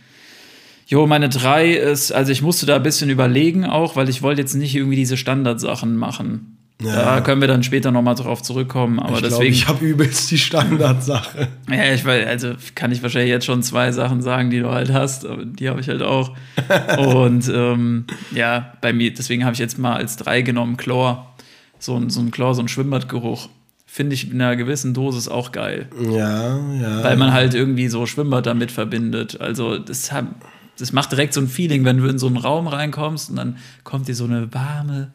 Jo, 0.87 1.07
meine 1.07 1.27
drei 1.27 1.73
ist, 1.73 2.13
also 2.13 2.31
ich 2.31 2.41
musste 2.41 2.65
da 2.65 2.77
ein 2.77 2.83
bisschen 2.83 3.09
überlegen 3.09 3.65
auch, 3.65 3.97
weil 3.97 4.07
ich 4.07 4.21
wollte 4.21 4.41
jetzt 4.41 4.55
nicht 4.55 4.73
irgendwie 4.75 4.95
diese 4.95 5.17
Standardsachen 5.17 5.95
machen. 5.95 6.58
Ja. 6.81 7.15
Da 7.15 7.21
können 7.21 7.41
wir 7.41 7.49
dann 7.49 7.61
später 7.61 7.91
nochmal 7.91 8.15
drauf 8.15 8.41
zurückkommen. 8.41 8.99
Aber 8.99 9.17
ich 9.17 9.23
deswegen. 9.23 9.51
ich 9.51 9.67
habe 9.67 9.85
übelst 9.85 10.31
die 10.31 10.37
Standardsache. 10.37 11.49
Ja, 11.69 11.93
ich 11.93 12.05
weiß, 12.05 12.25
also 12.25 12.53
kann 12.73 12.91
ich 12.93 13.03
wahrscheinlich 13.03 13.31
jetzt 13.31 13.45
schon 13.45 13.61
zwei 13.63 13.91
Sachen 13.91 14.21
sagen, 14.21 14.49
die 14.49 14.59
du 14.59 14.69
halt 14.69 14.93
hast, 14.93 15.25
aber 15.25 15.43
die 15.43 15.67
habe 15.67 15.81
ich 15.81 15.89
halt 15.89 16.01
auch. 16.01 16.35
Und 16.97 17.51
ähm, 17.53 18.05
ja, 18.31 18.73
bei 18.79 18.93
mir, 18.93 19.13
deswegen 19.13 19.43
habe 19.43 19.53
ich 19.53 19.59
jetzt 19.59 19.77
mal 19.77 19.95
als 19.95 20.15
drei 20.15 20.41
genommen 20.41 20.77
Chlor. 20.77 21.35
So 21.79 21.97
ein, 21.97 22.09
so 22.09 22.21
ein 22.21 22.31
Chlor, 22.31 22.55
so 22.55 22.61
ein 22.61 22.69
Schwimmbadgeruch. 22.69 23.49
Finde 23.85 24.13
ich 24.13 24.31
in 24.31 24.41
einer 24.41 24.55
gewissen 24.55 24.93
Dosis 24.93 25.27
auch 25.27 25.51
geil. 25.51 25.87
Ja, 26.01 26.59
ja. 26.81 27.03
Weil 27.03 27.17
man 27.17 27.33
halt 27.33 27.55
irgendwie 27.55 27.89
so 27.89 28.05
Schwimmbad 28.05 28.45
damit 28.45 28.71
verbindet. 28.71 29.41
Also 29.41 29.79
das, 29.79 30.13
hat, 30.13 30.25
das 30.77 30.93
macht 30.93 31.11
direkt 31.11 31.33
so 31.33 31.41
ein 31.41 31.47
Feeling, 31.47 31.83
wenn 31.83 31.97
du 31.97 32.05
in 32.05 32.19
so 32.19 32.27
einen 32.27 32.37
Raum 32.37 32.67
reinkommst 32.67 33.31
und 33.31 33.35
dann 33.35 33.57
kommt 33.83 34.07
dir 34.07 34.15
so 34.15 34.23
eine 34.23 34.53
warme 34.53 35.11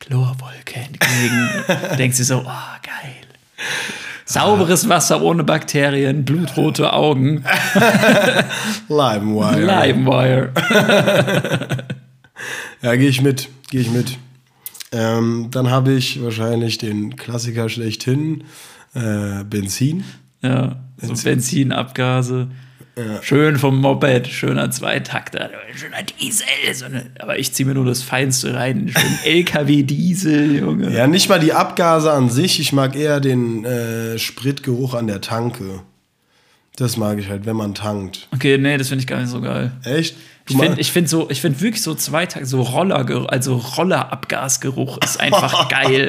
Chlorwolke 0.00 0.76
entgegen. 0.76 1.48
Du 1.90 1.96
denkst 1.96 2.16
dir 2.18 2.24
so, 2.24 2.38
oh, 2.38 2.76
geil. 2.82 3.16
Sauberes 4.24 4.88
Wasser 4.88 5.22
ohne 5.22 5.44
Bakterien, 5.44 6.24
blutrote 6.24 6.92
Augen, 6.92 7.44
Limewire. 8.88 9.60
Limewire. 9.64 10.52
Ja, 12.82 12.94
gehe 12.94 13.08
ich 13.08 13.22
mit. 13.22 13.48
Gehe 13.70 13.80
ich 13.80 13.90
mit. 13.90 14.18
Ähm, 14.92 15.48
dann 15.50 15.70
habe 15.70 15.92
ich 15.92 16.22
wahrscheinlich 16.22 16.78
den 16.78 17.16
Klassiker 17.16 17.68
schlechthin: 17.68 18.44
äh, 18.94 19.42
Benzin. 19.44 20.04
Ja, 20.42 20.76
so 20.98 21.14
Benzinabgase. 21.24 22.48
Schön 23.20 23.58
vom 23.58 23.78
Moped, 23.78 24.26
schöner 24.26 24.70
Zweitakter, 24.70 25.50
schöner 25.74 26.02
Diesel. 26.02 26.46
So 26.72 26.86
eine, 26.86 27.10
aber 27.18 27.38
ich 27.38 27.52
ziehe 27.52 27.66
mir 27.66 27.74
nur 27.74 27.84
das 27.84 28.02
Feinste 28.02 28.54
rein. 28.54 28.90
Schön 28.96 29.18
LKW-Diesel, 29.24 30.56
Junge. 30.60 30.90
Ja, 30.90 31.06
nicht 31.06 31.28
mal 31.28 31.38
die 31.38 31.52
Abgase 31.52 32.10
an 32.10 32.30
sich. 32.30 32.58
Ich 32.58 32.72
mag 32.72 32.96
eher 32.96 33.20
den 33.20 33.66
äh, 33.66 34.18
Spritgeruch 34.18 34.94
an 34.94 35.08
der 35.08 35.20
Tanke. 35.20 35.82
Das 36.76 36.96
mag 36.96 37.18
ich 37.18 37.28
halt, 37.28 37.46
wenn 37.46 37.56
man 37.56 37.74
tankt. 37.74 38.28
Okay, 38.34 38.58
nee, 38.58 38.76
das 38.76 38.88
finde 38.88 39.00
ich 39.00 39.06
gar 39.06 39.20
nicht 39.20 39.30
so 39.30 39.40
geil. 39.40 39.72
Echt? 39.84 40.16
Du 40.46 40.52
Ich 40.52 40.60
finde 40.60 40.80
ich 40.80 40.92
find 40.92 41.08
so, 41.08 41.28
ich 41.30 41.40
find 41.40 41.60
wirklich 41.60 41.82
so 41.82 41.94
Zweitakt, 41.94 42.46
so 42.46 42.62
Roller, 42.62 43.04
also 43.32 43.56
Rollerabgasgeruch 43.56 44.98
ist 45.02 45.18
einfach 45.18 45.68
geil. 45.70 46.08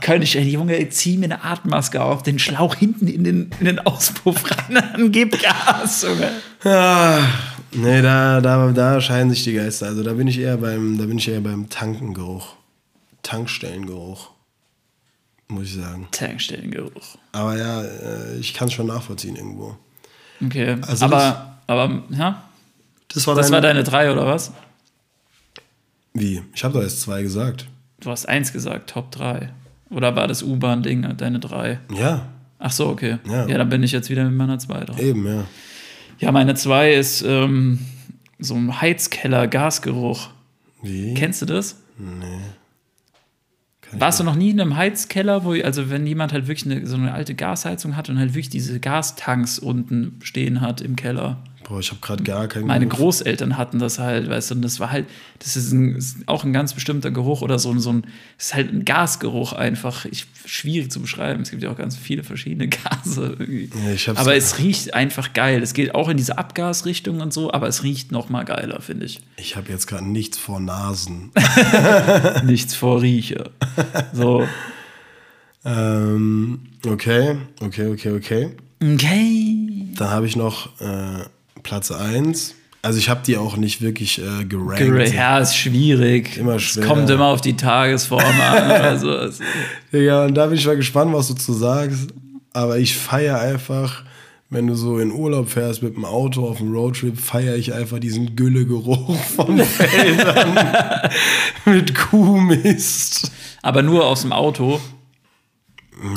Könnte 0.00 0.24
ich, 0.24 0.34
Junge, 0.34 0.88
zieh 0.90 1.16
mir 1.16 1.26
eine 1.26 1.44
Atemmaske 1.44 2.02
auf, 2.02 2.22
den 2.22 2.38
Schlauch 2.38 2.74
hinten 2.74 3.06
in 3.06 3.24
den, 3.24 3.50
in 3.60 3.66
den 3.66 3.78
Auspuff 3.78 4.50
rein, 4.50 4.82
dann 4.92 5.12
gib 5.12 5.40
Gas, 5.40 6.02
Junge. 6.02 6.30
Nee, 7.72 8.02
da, 8.02 8.40
da, 8.40 8.72
da 8.72 9.00
scheiden 9.00 9.30
sich 9.30 9.44
die 9.44 9.54
Geister. 9.54 9.86
Also 9.86 10.02
da 10.02 10.12
bin 10.12 10.26
ich 10.26 10.38
eher 10.38 10.56
beim, 10.56 10.98
da 10.98 11.06
bin 11.06 11.18
ich 11.18 11.28
eher 11.28 11.40
beim 11.40 11.68
Tankengeruch. 11.68 12.56
Tankstellengeruch. 13.22 14.30
Muss 15.48 15.64
ich 15.66 15.74
sagen. 15.76 16.08
Tankstellengeruch. 16.10 17.16
Aber 17.32 17.56
ja, 17.56 17.82
äh, 17.82 18.38
ich 18.38 18.54
kann 18.54 18.68
es 18.68 18.74
schon 18.74 18.86
nachvollziehen 18.86 19.36
irgendwo. 19.36 19.76
Okay, 20.44 20.76
Also 20.86 21.04
aber, 21.04 21.56
aber, 21.66 22.02
ja, 22.10 22.42
Das 23.08 23.26
war, 23.26 23.34
das 23.34 23.46
deine, 23.46 23.54
war 23.56 23.60
deine 23.60 23.84
drei 23.84 24.10
oder 24.12 24.26
was? 24.26 24.52
Wie? 26.14 26.42
Ich 26.54 26.64
habe 26.64 26.74
doch 26.74 26.82
erst 26.82 27.02
zwei 27.02 27.22
gesagt. 27.22 27.66
Du 28.00 28.10
hast 28.10 28.26
eins 28.28 28.52
gesagt, 28.52 28.90
Top 28.90 29.10
3. 29.12 29.50
Oder 29.90 30.16
war 30.16 30.26
das 30.28 30.42
U-Bahn-Ding 30.42 31.16
deine 31.16 31.38
drei? 31.40 31.80
Ja, 31.94 32.26
Ach 32.62 32.70
so, 32.70 32.88
okay. 32.88 33.16
Ja. 33.26 33.46
Ja, 33.48 33.56
dann 33.58 33.70
bin 33.70 33.82
ich 33.82 33.90
jetzt 33.90 34.10
wieder 34.10 34.22
mit 34.24 34.34
meiner 34.34 34.58
zwei 34.58 34.80
dran. 34.84 34.98
eben, 34.98 35.26
ja. 35.26 35.44
Ja, 36.18 36.30
meine 36.30 36.54
zwei 36.54 36.92
ist 36.92 37.22
ähm, 37.22 37.78
so 38.38 38.54
ein 38.54 38.80
Heizkeller-Gasgeruch. 38.82 40.28
Wie? 40.82 41.14
Kennst 41.14 41.40
du 41.40 41.46
das? 41.46 41.76
Ich 41.98 42.04
Warst 43.92 44.20
du 44.20 44.24
noch 44.24 44.36
nie 44.36 44.50
in 44.50 44.60
einem 44.60 44.76
Heizkeller, 44.76 45.44
wo, 45.44 45.52
also 45.52 45.90
wenn 45.90 46.06
jemand 46.06 46.32
halt 46.32 46.46
wirklich 46.46 46.70
eine, 46.70 46.86
so 46.86 46.96
eine 46.96 47.12
alte 47.12 47.34
Gasheizung 47.34 47.96
hat 47.96 48.08
und 48.08 48.18
halt 48.18 48.30
wirklich 48.30 48.50
diese 48.50 48.78
Gastanks 48.80 49.58
unten 49.58 50.18
stehen 50.22 50.60
hat 50.60 50.80
im 50.80 50.96
Keller? 50.96 51.38
Boah, 51.70 51.78
ich 51.78 51.90
habe 51.92 52.00
gerade 52.00 52.24
gar 52.24 52.48
keinen 52.48 52.66
Meine 52.66 52.86
Geruch. 52.86 52.98
Großeltern 52.98 53.56
hatten 53.56 53.78
das 53.78 54.00
halt, 54.00 54.28
weißt 54.28 54.50
du, 54.50 54.56
und 54.56 54.62
das 54.62 54.80
war 54.80 54.90
halt, 54.90 55.06
das 55.38 55.56
ist, 55.56 55.70
ein, 55.70 55.94
ist 55.94 56.16
auch 56.26 56.42
ein 56.42 56.52
ganz 56.52 56.74
bestimmter 56.74 57.12
Geruch 57.12 57.42
oder 57.42 57.60
so, 57.60 57.70
ein- 57.70 57.78
so 57.78 57.92
ein, 57.92 58.04
es 58.38 58.46
ist 58.46 58.54
halt 58.54 58.72
ein 58.72 58.84
Gasgeruch 58.84 59.52
einfach. 59.52 60.04
Ich, 60.04 60.26
schwierig 60.44 60.90
zu 60.90 61.00
beschreiben. 61.00 61.42
Es 61.42 61.50
gibt 61.52 61.62
ja 61.62 61.70
auch 61.70 61.76
ganz 61.76 61.96
viele 61.96 62.24
verschiedene 62.24 62.66
Gase 63.04 63.36
irgendwie. 63.38 63.70
Ja, 64.04 64.14
aber 64.16 64.34
es 64.34 64.58
riecht 64.58 64.94
einfach 64.94 65.32
geil. 65.32 65.62
Es 65.62 65.72
geht 65.72 65.94
auch 65.94 66.08
in 66.08 66.16
diese 66.16 66.38
Abgasrichtung 66.38 67.20
und 67.20 67.32
so, 67.32 67.52
aber 67.52 67.68
es 67.68 67.84
riecht 67.84 68.10
noch 68.10 68.28
mal 68.30 68.42
geiler, 68.44 68.80
finde 68.80 69.06
ich. 69.06 69.20
Ich 69.36 69.54
habe 69.54 69.68
jetzt 69.70 69.86
gerade 69.86 70.04
nichts 70.04 70.38
vor 70.38 70.58
Nasen. 70.58 71.30
Nichts 72.44 72.74
vor 72.74 73.00
Rieche. 73.00 73.50
So. 74.12 74.44
ähm, 75.64 76.60
okay, 76.86 77.36
okay, 77.60 77.86
okay, 77.92 78.10
okay. 78.12 78.50
Okay. 78.82 79.88
Dann 79.96 80.10
habe 80.10 80.26
ich 80.26 80.36
noch 80.36 80.80
äh, 80.80 81.24
Platz 81.62 81.90
1. 81.90 82.54
Also 82.82 82.98
ich 82.98 83.10
habe 83.10 83.20
die 83.26 83.36
auch 83.36 83.56
nicht 83.58 83.82
wirklich 83.82 84.18
äh, 84.20 84.44
gerankt. 84.46 84.80
Ger- 84.80 85.14
Ja, 85.14 85.38
ist 85.38 85.54
schwierig. 85.56 86.38
Immer 86.38 86.54
Es 86.56 86.62
schwer. 86.62 86.86
kommt 86.86 87.10
immer 87.10 87.26
auf 87.26 87.40
die 87.42 87.54
Tagesform 87.56 88.24
an. 88.24 88.70
Also, 88.70 89.12
es- 89.12 89.38
Ja, 89.92 90.24
und 90.24 90.34
da 90.34 90.46
bin 90.46 90.56
ich 90.56 90.66
mal 90.66 90.76
gespannt, 90.76 91.12
was 91.12 91.28
du 91.28 91.34
zu 91.34 91.52
sagst. 91.52 92.08
Aber 92.52 92.78
ich 92.78 92.96
feiere 92.96 93.38
einfach, 93.38 94.02
wenn 94.48 94.66
du 94.66 94.74
so 94.74 94.98
in 94.98 95.12
Urlaub 95.12 95.50
fährst 95.50 95.82
mit 95.82 95.94
dem 95.94 96.04
Auto 96.06 96.48
auf 96.48 96.56
dem 96.58 96.72
Roadtrip, 96.72 97.18
feiere 97.20 97.54
ich 97.56 97.72
einfach 97.74 97.98
diesen 97.98 98.34
Güllegeruch 98.34 99.14
von 99.36 99.58
Feldern 99.58 100.58
mit 101.66 101.94
Kuhmist. 101.94 103.30
aber 103.62 103.82
nur 103.82 104.06
aus 104.06 104.22
dem 104.22 104.32
Auto. 104.32 104.80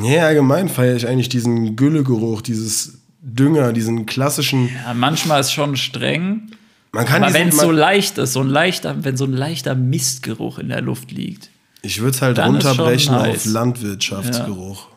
Nee, 0.02 0.20
allgemein 0.20 0.70
feiere 0.70 0.96
ich 0.96 1.08
eigentlich 1.08 1.30
diesen 1.30 1.76
Güllegeruch, 1.76 2.41
dieses 2.41 3.00
Dünger, 3.26 3.71
diesen 3.74 4.05
klassischen. 4.05 4.69
Ja, 4.86 4.93
manchmal 4.93 5.39
ist 5.39 5.53
schon 5.53 5.78
streng. 5.78 6.51
Man 6.91 7.05
kann 7.05 7.24
Aber 7.24 7.34
wenn 7.34 7.47
es 7.47 7.57
so 7.57 7.71
leicht 7.71 8.17
ist, 8.17 8.34
so 8.34 8.41
ein 8.41 8.47
leichter, 8.49 9.03
wenn 9.03 9.15
so 9.17 9.24
ein 9.26 9.34
leichter 9.34 9.74
Mistgeruch 9.76 10.59
in 10.59 10.67
der 10.69 10.82
Luft 10.82 11.11
liegt. 11.11 11.49
Ich 11.82 11.99
würde 12.01 12.11
es 12.11 12.21
halt 12.21 12.38
runterbrechen 12.38 13.15
nice. 13.15 13.47
auf 13.47 13.53
Landwirtschaftsgeruch. 13.53 14.88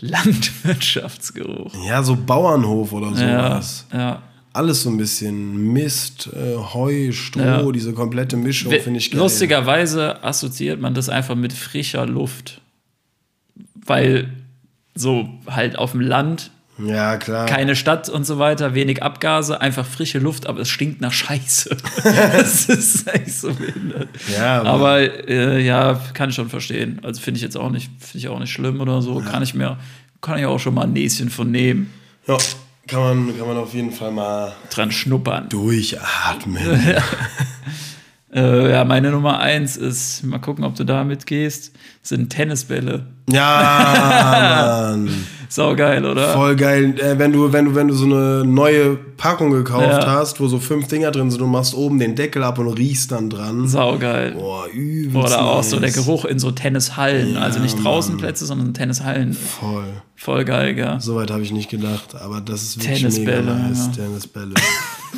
Landwirtschaftsgeruch. 0.00 1.72
Ja. 1.86 2.02
so 2.02 2.16
Bauernhof 2.16 2.92
oder 2.92 3.10
Ja, 3.12 3.16
sowas. 3.62 3.86
ja. 3.92 4.22
Alles 4.54 4.82
so 4.82 4.90
ein 4.90 4.98
bisschen 4.98 5.72
Mist, 5.72 6.28
äh, 6.34 6.56
Heu, 6.56 7.12
Stroh, 7.12 7.40
Ja. 7.40 7.72
diese 7.72 7.94
komplette 7.94 8.36
Mischung 8.36 8.70
finde 8.72 8.98
ich 8.98 9.10
geil. 9.10 9.20
Lustigerweise 9.20 10.22
assoziiert 10.22 10.80
man 10.80 10.92
das 10.94 11.08
einfach 11.08 11.34
mit 11.36 11.52
frischer 11.54 12.04
Luft. 12.06 12.60
Weil 13.74 14.28
so 14.94 15.28
halt 15.46 15.78
auf 15.78 15.92
dem 15.92 16.02
Land 16.02 16.50
Ja, 16.84 17.16
klar. 17.16 17.46
Keine 17.46 17.76
Stadt 17.76 18.08
und 18.08 18.24
so 18.24 18.38
weiter, 18.38 18.74
wenig 18.74 19.02
Abgase, 19.02 19.60
einfach 19.60 19.86
frische 19.86 20.18
Luft, 20.18 20.46
aber 20.46 20.60
es 20.60 20.68
stinkt 20.68 21.00
nach 21.00 21.12
Scheiße. 21.12 21.76
das 22.04 22.66
ist 22.66 23.06
echt 23.14 23.34
so 23.40 23.52
behindert. 23.54 24.08
Ja, 24.36 24.60
aber- 24.62 24.70
aber 24.70 25.28
äh, 25.28 25.60
ja, 25.64 26.00
kann 26.14 26.30
ich 26.30 26.34
schon 26.36 26.48
verstehen. 26.48 27.00
Also 27.02 27.20
finde 27.20 27.38
ich 27.38 27.42
jetzt 27.42 27.56
auch 27.56 27.70
nicht, 27.70 27.90
finde 28.00 28.18
ich 28.18 28.28
auch 28.28 28.38
nicht 28.38 28.52
schlimm 28.52 28.80
oder 28.80 29.02
so. 29.02 29.20
Kann 29.20 29.42
ich 29.42 29.54
mir, 29.54 29.78
kann 30.20 30.38
ich 30.38 30.46
auch 30.46 30.58
schon 30.58 30.74
mal 30.74 30.82
ein 30.84 30.92
Näschen 30.92 31.30
von 31.30 31.50
nehmen, 31.50 31.92
Ja, 32.26 32.36
kann 32.88 33.00
man, 33.26 33.38
kann 33.38 33.46
man 33.46 33.56
auf 33.58 33.74
jeden 33.74 33.92
Fall 33.92 34.10
mal 34.10 34.52
dran 34.70 34.90
schnuppern. 34.90 35.48
durchatmen. 35.48 36.58
Äh, 38.34 38.70
ja, 38.72 38.84
meine 38.84 39.10
Nummer 39.10 39.40
eins 39.40 39.76
ist, 39.76 40.24
mal 40.24 40.38
gucken, 40.38 40.64
ob 40.64 40.74
du 40.74 40.84
da 40.84 41.04
mitgehst, 41.04 41.72
sind 42.02 42.30
Tennisbälle. 42.30 43.04
ja, 43.30 44.86
Mann. 44.96 45.10
Sau 45.50 45.76
geil, 45.76 46.02
oder? 46.06 46.32
Voll 46.32 46.56
geil. 46.56 46.94
Äh, 46.98 47.18
wenn, 47.18 47.30
du, 47.30 47.52
wenn, 47.52 47.66
du, 47.66 47.74
wenn 47.74 47.88
du 47.88 47.94
so 47.94 48.06
eine 48.06 48.42
neue 48.46 48.96
Packung 49.18 49.50
gekauft 49.50 49.86
Ja. 49.86 50.06
hast, 50.12 50.40
wo 50.40 50.48
so 50.48 50.58
fünf 50.58 50.88
Dinger 50.88 51.10
drin 51.10 51.30
sind, 51.30 51.42
du 51.42 51.46
machst 51.46 51.74
oben 51.74 51.98
den 51.98 52.14
Deckel 52.14 52.42
ab 52.42 52.58
und 52.58 52.68
riechst 52.68 53.12
dann 53.12 53.28
dran. 53.28 53.68
Sau 53.68 53.98
geil. 53.98 54.32
Boah, 54.32 54.66
übelst 54.72 55.26
Oder 55.34 55.42
auch 55.44 55.62
so 55.62 55.78
der. 55.78 55.90
Geruch 55.90 56.24
in 56.24 56.38
so 56.38 56.52
Tennishallen. 56.52 57.36
also 57.36 57.60
nicht 57.60 57.84
draußen 57.84 58.16
Plätze, 58.16 58.46
sondern 58.46 58.72
Tennishallen. 58.72 59.34
Voll. 59.34 59.84
Voll 60.16 60.46
geil, 60.46 60.74
gell? 60.74 60.96
Soweit 61.00 61.30
habe 61.30 61.42
ich 61.42 61.52
nicht 61.52 61.68
gedacht, 61.68 62.14
aber 62.18 62.40
das 62.40 62.62
ist 62.62 62.78
wirklich 62.78 63.00
Tennisbälle, 63.00 63.42
mega 63.42 63.68
nice. 63.68 63.90
ja. 63.94 64.04
Tennisbälle. 64.04 64.54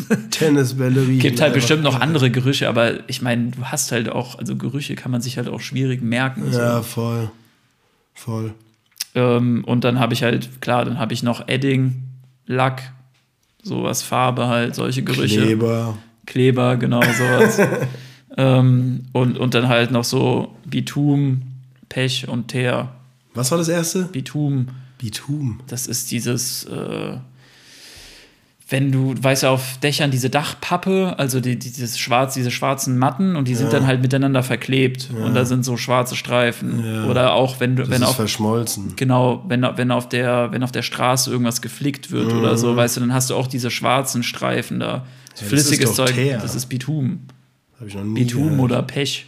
Tennisbälle 0.30 1.03
riechen. 1.03 1.18
Gibt 1.20 1.40
halt 1.40 1.55
bestimmt 1.55 1.82
noch 1.82 2.01
andere 2.01 2.30
Gerüche, 2.30 2.68
aber 2.68 3.09
ich 3.09 3.22
meine, 3.22 3.51
du 3.51 3.64
hast 3.64 3.92
halt 3.92 4.09
auch, 4.09 4.38
also 4.38 4.57
Gerüche 4.57 4.95
kann 4.95 5.11
man 5.11 5.20
sich 5.20 5.36
halt 5.36 5.49
auch 5.49 5.61
schwierig 5.61 6.03
merken. 6.03 6.51
so. 6.51 6.59
Ja, 6.59 6.82
voll. 6.82 7.30
Voll. 8.14 8.55
Ähm, 9.14 9.64
und 9.64 9.84
dann 9.84 9.99
habe 9.99 10.14
ich 10.14 10.22
halt, 10.22 10.61
klar, 10.61 10.84
dann 10.84 10.99
habe 10.99 11.12
ich 11.12 11.22
noch 11.22 11.49
Edding, 11.49 12.03
Lack, 12.47 12.92
sowas, 13.62 14.03
Farbe 14.03 14.49
halt, 14.49 14.74
solche 14.74 15.03
Gerüche. 15.03 15.42
Kleber. 15.42 15.97
Kleber, 16.26 16.76
genau, 16.76 17.03
sowas. 17.03 17.59
ähm, 18.36 19.07
und, 19.12 19.38
und 19.38 19.55
dann 19.55 19.68
halt 19.68 19.90
noch 19.90 20.05
so 20.05 20.57
Bitum, 20.66 21.42
Pech 21.88 22.28
und 22.28 22.49
Teer. 22.49 22.90
Was 23.34 23.51
war 23.51 23.59
das 23.59 23.68
erste? 23.68 24.05
Bitum, 24.05 24.68
Bitum. 24.99 25.61
das 25.66 25.86
ist 25.86 26.11
dieses, 26.11 26.64
äh, 26.64 27.16
wenn 28.69 28.91
du, 28.91 29.15
weißt 29.21 29.43
du, 29.43 29.49
auf 29.49 29.77
Dächern 29.83 30.11
diese 30.11 30.31
Dachpappe, 30.31 31.15
also 31.19 31.41
die, 31.41 31.59
die- 31.59 31.71
dieses 31.71 31.99
schwarz, 31.99 32.33
diese 32.35 32.51
schwarzen 32.51 32.97
Matten 32.99 33.37
und 33.37 33.47
die 33.47 33.55
sind 33.55 33.73
dann 33.75 33.87
halt 33.87 34.01
miteinander 34.01 34.43
verklebt 34.43 35.11
und 35.23 35.35
da 35.35 35.45
sind 35.45 35.65
so 35.67 35.77
schwarze 35.77 36.17
Streifen. 36.17 36.83
Ja. 36.85 37.05
Oder 37.05 37.35
auch 37.35 37.61
wenn 37.61 37.77
du, 37.77 37.83
Das 37.83 37.91
wenn 37.91 38.03
ist 38.03 38.09
auf 38.09 38.17
verschmolzen. 38.17 38.95
Genau, 38.97 39.45
wenn, 39.49 39.62
wenn, 39.77 39.91
auf 39.91 40.09
der, 40.09 40.51
wenn 40.53 40.62
auf 40.62 40.73
der 40.73 40.81
Straße 40.83 41.31
irgendwas 41.31 41.61
geflickt 41.61 42.11
wird 42.11 42.33
oder 42.33 42.53
Mhm. 42.53 42.57
so, 42.57 42.75
weißt 42.75 42.97
du, 42.97 43.01
dann 43.01 43.12
hast 43.12 43.29
du 43.29 43.35
auch 43.35 43.47
diese 43.49 43.71
schwarzen 43.71 44.23
Streifen 44.23 44.81
da. 44.81 45.05
Flüssiges 45.35 45.95
Zeug, 45.95 46.15
Teer. 46.15 46.39
das 46.39 46.55
ist 46.55 46.67
Bitum. 46.67 47.21
Habe 47.79 47.89
ich 47.89 47.95
noch 47.97 48.05
nie 48.05 48.21
Bitum 48.25 48.45
gehört. 48.45 48.61
oder 48.61 48.83
Pech. 48.83 49.27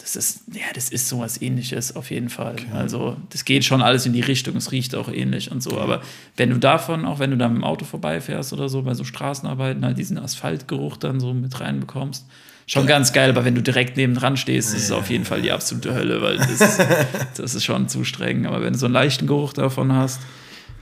Das 0.00 0.16
ist, 0.16 0.42
ja, 0.54 0.62
das 0.74 0.88
ist 0.88 1.08
sowas 1.08 1.42
ähnliches 1.42 1.94
auf 1.94 2.10
jeden 2.10 2.30
Fall. 2.30 2.56
Also, 2.72 3.16
das 3.28 3.44
geht 3.44 3.64
schon 3.64 3.82
alles 3.82 4.06
in 4.06 4.14
die 4.14 4.22
Richtung, 4.22 4.56
es 4.56 4.72
riecht 4.72 4.94
auch 4.94 5.08
ähnlich 5.08 5.50
und 5.50 5.62
so. 5.62 5.78
Aber 5.78 6.00
wenn 6.36 6.50
du 6.50 6.58
davon, 6.58 7.04
auch 7.04 7.18
wenn 7.18 7.30
du 7.30 7.36
da 7.36 7.48
mit 7.48 7.58
dem 7.58 7.64
Auto 7.64 7.84
vorbeifährst 7.84 8.52
oder 8.54 8.68
so, 8.70 8.82
bei 8.82 8.94
so 8.94 9.04
Straßenarbeiten, 9.04 9.84
halt 9.84 9.98
diesen 9.98 10.18
Asphaltgeruch 10.18 10.96
dann 10.96 11.20
so 11.20 11.34
mit 11.34 11.60
reinbekommst, 11.60 12.24
schon 12.66 12.86
ganz 12.86 13.12
geil. 13.12 13.28
Aber 13.28 13.44
wenn 13.44 13.54
du 13.54 13.62
direkt 13.62 13.98
nebendran 13.98 14.38
stehst, 14.38 14.74
ist 14.74 14.84
es 14.84 14.90
auf 14.90 15.10
jeden 15.10 15.26
Fall 15.26 15.42
die 15.42 15.52
absolute 15.52 15.94
Hölle, 15.94 16.22
weil 16.22 16.38
das, 16.38 16.78
das 17.36 17.54
ist 17.54 17.64
schon 17.64 17.88
zu 17.88 18.04
streng. 18.04 18.46
Aber 18.46 18.62
wenn 18.62 18.72
du 18.72 18.78
so 18.78 18.86
einen 18.86 18.94
leichten 18.94 19.26
Geruch 19.26 19.52
davon 19.52 19.92
hast, 19.92 20.20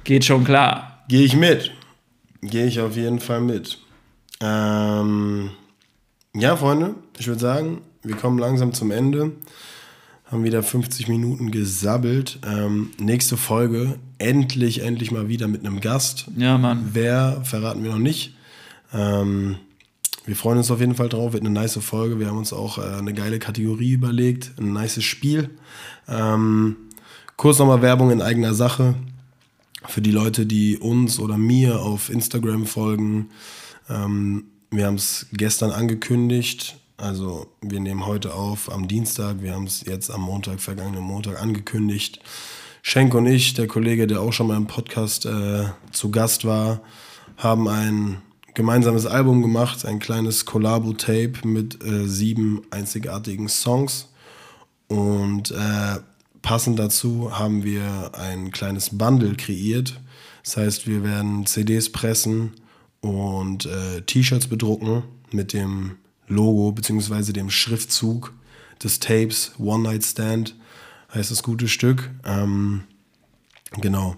geht 0.04 0.24
schon 0.24 0.44
klar. 0.44 1.02
Gehe 1.08 1.24
ich 1.24 1.34
mit. 1.34 1.72
Gehe 2.42 2.66
ich 2.66 2.80
auf 2.80 2.96
jeden 2.96 3.18
Fall 3.18 3.40
mit. 3.40 3.78
Ähm, 4.40 5.50
ja, 6.34 6.56
Freunde, 6.56 6.94
ich 7.18 7.26
würde 7.26 7.40
sagen, 7.40 7.80
wir 8.08 8.16
kommen 8.16 8.38
langsam 8.38 8.72
zum 8.72 8.90
Ende. 8.90 9.32
Haben 10.30 10.44
wieder 10.44 10.62
50 10.62 11.08
Minuten 11.08 11.50
gesabbelt. 11.50 12.38
Ähm, 12.46 12.90
nächste 12.98 13.36
Folge, 13.36 13.98
endlich, 14.18 14.82
endlich 14.82 15.10
mal 15.10 15.28
wieder 15.28 15.48
mit 15.48 15.64
einem 15.64 15.80
Gast. 15.80 16.26
Ja, 16.36 16.58
Mann. 16.58 16.90
Wer, 16.92 17.42
verraten 17.44 17.82
wir 17.82 17.92
noch 17.92 17.98
nicht. 17.98 18.34
Ähm, 18.92 19.56
wir 20.24 20.36
freuen 20.36 20.58
uns 20.58 20.70
auf 20.70 20.80
jeden 20.80 20.94
Fall 20.94 21.08
drauf, 21.08 21.32
wird 21.32 21.42
eine 21.42 21.50
nice 21.50 21.78
Folge. 21.80 22.20
Wir 22.20 22.26
haben 22.26 22.36
uns 22.36 22.52
auch 22.52 22.78
äh, 22.78 22.98
eine 22.98 23.14
geile 23.14 23.38
Kategorie 23.38 23.92
überlegt, 23.92 24.52
ein 24.58 24.72
nices 24.72 25.04
Spiel. 25.04 25.50
Ähm, 26.06 26.76
kurz 27.36 27.58
nochmal 27.58 27.80
Werbung 27.80 28.10
in 28.10 28.20
eigener 28.20 28.52
Sache. 28.52 28.94
Für 29.86 30.02
die 30.02 30.10
Leute, 30.10 30.44
die 30.44 30.76
uns 30.76 31.18
oder 31.18 31.38
mir 31.38 31.80
auf 31.80 32.10
Instagram 32.10 32.66
folgen. 32.66 33.30
Ähm, 33.88 34.44
wir 34.70 34.86
haben 34.86 34.96
es 34.96 35.26
gestern 35.32 35.70
angekündigt. 35.70 36.76
Also 36.98 37.46
wir 37.60 37.78
nehmen 37.78 38.06
heute 38.06 38.34
auf 38.34 38.72
am 38.72 38.88
Dienstag. 38.88 39.40
Wir 39.40 39.54
haben 39.54 39.68
es 39.68 39.84
jetzt 39.86 40.10
am 40.10 40.20
Montag, 40.20 40.60
vergangenen 40.60 41.04
Montag 41.04 41.40
angekündigt. 41.40 42.18
Schenk 42.82 43.14
und 43.14 43.26
ich, 43.26 43.54
der 43.54 43.68
Kollege, 43.68 44.08
der 44.08 44.20
auch 44.20 44.32
schon 44.32 44.48
mal 44.48 44.56
im 44.56 44.66
Podcast 44.66 45.24
äh, 45.24 45.66
zu 45.92 46.10
Gast 46.10 46.44
war, 46.44 46.80
haben 47.36 47.68
ein 47.68 48.20
gemeinsames 48.54 49.06
Album 49.06 49.42
gemacht, 49.42 49.86
ein 49.86 50.00
kleines 50.00 50.44
Collabo-Tape 50.44 51.34
mit 51.44 51.84
äh, 51.84 52.08
sieben 52.08 52.62
einzigartigen 52.70 53.48
Songs. 53.48 54.08
Und 54.88 55.52
äh, 55.52 56.00
passend 56.42 56.80
dazu 56.80 57.38
haben 57.38 57.62
wir 57.62 58.10
ein 58.14 58.50
kleines 58.50 58.98
Bundle 58.98 59.36
kreiert. 59.36 60.00
Das 60.42 60.56
heißt, 60.56 60.88
wir 60.88 61.04
werden 61.04 61.46
CDs 61.46 61.92
pressen 61.92 62.54
und 63.02 63.66
äh, 63.66 64.02
T-Shirts 64.02 64.48
bedrucken 64.48 65.04
mit 65.30 65.52
dem 65.52 65.92
Logo 66.28 66.72
bzw. 66.72 67.32
dem 67.32 67.50
Schriftzug 67.50 68.32
des 68.82 69.00
Tapes 69.00 69.52
One 69.58 69.82
Night 69.82 70.04
Stand 70.04 70.54
heißt 71.14 71.30
das 71.30 71.42
gute 71.42 71.68
Stück. 71.68 72.10
Ähm, 72.24 72.82
genau. 73.80 74.16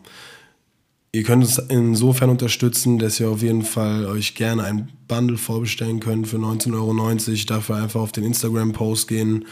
Ihr 1.12 1.24
könnt 1.24 1.42
uns 1.42 1.58
insofern 1.58 2.30
unterstützen, 2.30 2.98
dass 3.00 3.18
ihr 3.18 3.28
auf 3.28 3.42
jeden 3.42 3.64
Fall 3.64 4.06
euch 4.06 4.36
gerne 4.36 4.62
ein 4.62 4.90
Bundle 5.08 5.38
vorbestellen 5.38 5.98
könnt 5.98 6.28
für 6.28 6.36
19,90 6.36 6.72
Euro. 6.74 7.44
Dafür 7.46 7.76
einfach 7.76 8.00
auf 8.00 8.12
den 8.12 8.24
Instagram-Post 8.24 9.08
gehen, 9.08 9.44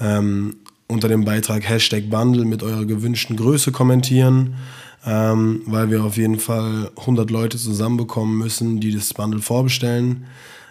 ähm, 0.00 0.56
unter 0.88 1.06
dem 1.06 1.24
Beitrag 1.24 1.68
Hashtag 1.68 2.10
Bundle 2.10 2.44
mit 2.44 2.64
eurer 2.64 2.84
gewünschten 2.84 3.36
Größe 3.36 3.70
kommentieren, 3.70 4.56
ähm, 5.06 5.62
weil 5.66 5.88
wir 5.90 6.02
auf 6.02 6.16
jeden 6.16 6.40
Fall 6.40 6.90
100 6.96 7.30
Leute 7.30 7.58
zusammenbekommen 7.58 8.36
müssen, 8.36 8.80
die 8.80 8.92
das 8.92 9.14
Bundle 9.14 9.40
vorbestellen, 9.40 10.26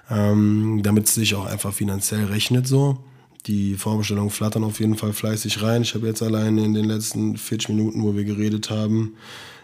ähm, 0.10 0.82
damit 0.84 1.08
es 1.08 1.16
sich 1.16 1.36
auch 1.36 1.45
einfach 1.45 1.74
finanziell 1.74 2.26
rechnet 2.26 2.68
so. 2.68 2.97
Die 3.45 3.76
Vorbestellungen 3.76 4.30
flattern 4.30 4.64
auf 4.64 4.80
jeden 4.80 4.95
Fall 4.95 5.12
fleißig 5.12 5.62
rein. 5.62 5.82
Ich 5.82 5.95
habe 5.95 6.08
jetzt 6.08 6.24
allein 6.24 6.58
in 6.58 6.74
den 6.74 6.86
letzten 6.86 7.36
40 7.36 7.70
Minuten, 7.70 8.01
wo 8.01 8.16
wir 8.16 8.24
geredet 8.24 8.70
haben, 8.70 9.16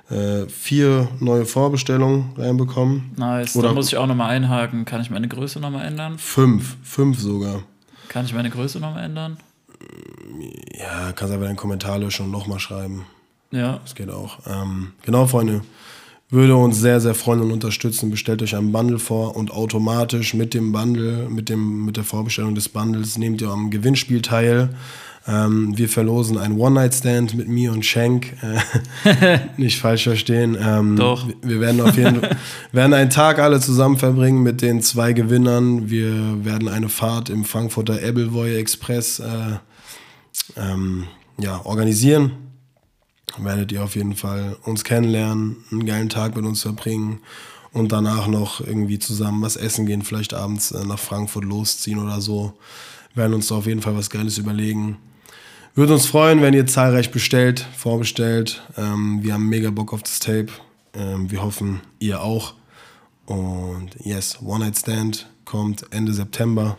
äh, 0.10 0.48
vier 0.48 1.08
neue 1.20 1.46
Vorbestellungen 1.46 2.32
reinbekommen. 2.36 3.12
Nice. 3.16 3.56
Oder 3.56 3.70
da 3.70 3.74
muss 3.74 3.88
ich 3.88 3.98
auch 3.98 4.08
nochmal 4.08 4.32
einhaken. 4.32 4.84
Kann 4.84 5.02
ich 5.02 5.10
meine 5.10 5.28
Größe 5.28 5.60
nochmal 5.60 5.86
ändern? 5.86 6.18
fünf, 6.18 6.78
fünf 6.84 7.20
sogar. 7.20 7.64
Kann 8.10 8.26
ich 8.26 8.34
meine 8.34 8.50
Größe 8.50 8.80
nochmal 8.80 9.06
ändern? 9.06 9.38
Ja, 10.78 11.12
kannst 11.14 11.34
einfach 11.34 11.46
deinen 11.46 11.56
Kommentar 11.56 12.00
löschen 12.00 12.26
und 12.26 12.32
nochmal 12.32 12.60
schreiben. 12.60 13.06
Ja. 13.52 13.80
Das 13.84 13.96
geht 13.96 14.10
auch. 14.10 14.40
Ähm, 14.48 14.94
genau, 15.04 15.26
Freunde. 15.26 15.62
Würde 16.32 16.56
uns 16.56 16.78
sehr, 16.78 17.00
sehr 17.00 17.16
freuen 17.16 17.42
und 17.42 17.52
unterstützen. 17.52 18.12
Bestellt 18.12 18.44
euch 18.44 18.56
ein 18.56 18.72
Bundle 18.72 19.00
vor 19.00 19.36
und 19.36 19.50
automatisch 19.50 20.36
mit 20.36 20.54
dem 20.54 20.72
Bundle, 20.72 21.28
mit, 21.28 21.50
dem, 21.50 21.86
mit 21.86 21.98
der 21.98 22.04
Vorbestellung 22.04 22.54
des 22.54 22.70
Bundles 22.70 23.18
nehmt 23.18 23.42
ihr 23.42 23.50
am 23.50 23.72
Gewinnspiel 23.72 24.22
teil. 24.22 24.70
Ähm, 25.28 25.76
wir 25.76 25.90
verlosen 25.90 26.38
einen 26.38 26.60
One-Night-Stand 26.60 27.34
mit 27.34 27.48
mir 27.48 27.72
und 27.72 27.86
Schenk. 27.86 28.34
Äh, 29.06 29.40
nicht 29.58 29.80
falsch 29.80 30.04
verstehen. 30.04 30.58
Ähm, 30.62 30.98
Doch. 30.98 31.26
Wir, 31.42 31.62
werden 31.62 31.82
auf 31.82 31.98
jeden 31.98 32.20
Fall 32.20 32.38
werden 32.74 32.94
einen 32.94 33.10
Tag 33.10 33.40
alle 33.40 33.60
zusammen 33.60 33.98
verbringen 33.98 34.44
mit 34.44 34.62
den 34.62 34.82
zwei 34.82 35.14
Gewinnern. 35.14 35.90
Wir 35.90 36.46
werden 36.46 36.68
eine 36.68 36.90
Fahrt 36.90 37.30
im 37.30 37.46
Frankfurter 37.46 38.02
Ebbelwoi 38.04 38.58
Express 38.58 39.20
äh, 39.20 39.58
ähm, 40.58 41.06
ja, 41.40 41.62
organisieren 41.66 42.49
werdet 43.38 43.72
ihr 43.72 43.84
auf 43.84 43.96
jeden 43.96 44.16
Fall 44.16 44.58
uns 44.64 44.84
kennenlernen, 44.84 45.58
einen 45.72 45.86
geilen 45.86 46.10
Tag 46.10 46.36
mit 46.36 46.46
uns 46.46 46.62
verbringen 46.62 47.20
und 47.72 47.92
danach 47.92 48.28
noch 48.28 48.62
irgendwie 48.62 49.00
zusammen 49.00 49.42
was 49.42 49.56
essen 49.56 49.86
gehen, 49.86 50.02
vielleicht 50.02 50.34
abends 50.34 50.72
äh, 50.72 50.86
nach 50.86 51.00
Frankfurt 51.00 51.46
losziehen 51.46 52.00
oder 52.00 52.22
so. 52.22 52.54
Werden 53.16 53.34
uns 53.34 53.48
da 53.48 53.56
auf 53.56 53.66
jeden 53.66 53.82
Fall 53.82 53.96
was 53.96 54.10
Geiles 54.10 54.38
überlegen. 54.38 54.98
Würde 55.76 55.94
uns 55.94 56.08
freuen, 56.08 56.42
wenn 56.42 56.54
ihr 56.54 56.66
zahlreich 56.66 57.12
bestellt, 57.12 57.66
vorbestellt. 57.76 58.64
Ähm, 58.78 59.20
wir 59.24 59.34
haben 59.34 59.48
mega 59.48 59.70
Bock 59.70 59.94
auf 59.94 60.04
das 60.04 60.20
Tape. 60.20 60.48
Ähm, 60.94 61.30
wir 61.30 61.42
hoffen, 61.42 61.82
ihr 62.00 62.22
auch. 62.22 62.54
Und 63.26 63.92
yes, 64.00 64.40
One 64.44 64.66
Night 64.66 64.78
Stand 64.78 65.30
kommt 65.46 65.86
Ende 65.92 66.14
September, 66.14 66.78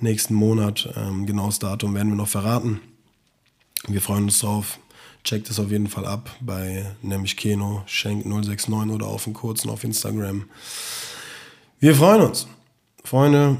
nächsten 0.00 0.34
Monat. 0.34 0.92
Ähm, 0.96 1.26
genaues 1.26 1.60
Datum 1.60 1.94
werden 1.94 2.10
wir 2.10 2.16
noch 2.16 2.28
verraten. 2.28 2.80
Wir 3.86 4.00
freuen 4.00 4.24
uns 4.24 4.40
drauf. 4.40 4.80
Checkt 5.26 5.50
es 5.50 5.58
auf 5.58 5.72
jeden 5.72 5.88
Fall 5.88 6.06
ab 6.06 6.30
bei 6.40 6.86
nämlich 7.02 7.36
Keno, 7.36 7.82
Schenk 7.86 8.24
069 8.24 8.94
oder 8.94 9.08
auf 9.08 9.24
den 9.24 9.34
kurzen 9.34 9.70
auf 9.70 9.82
Instagram. 9.82 10.44
Wir 11.80 11.96
freuen 11.96 12.22
uns. 12.22 12.46
Freunde, 13.02 13.56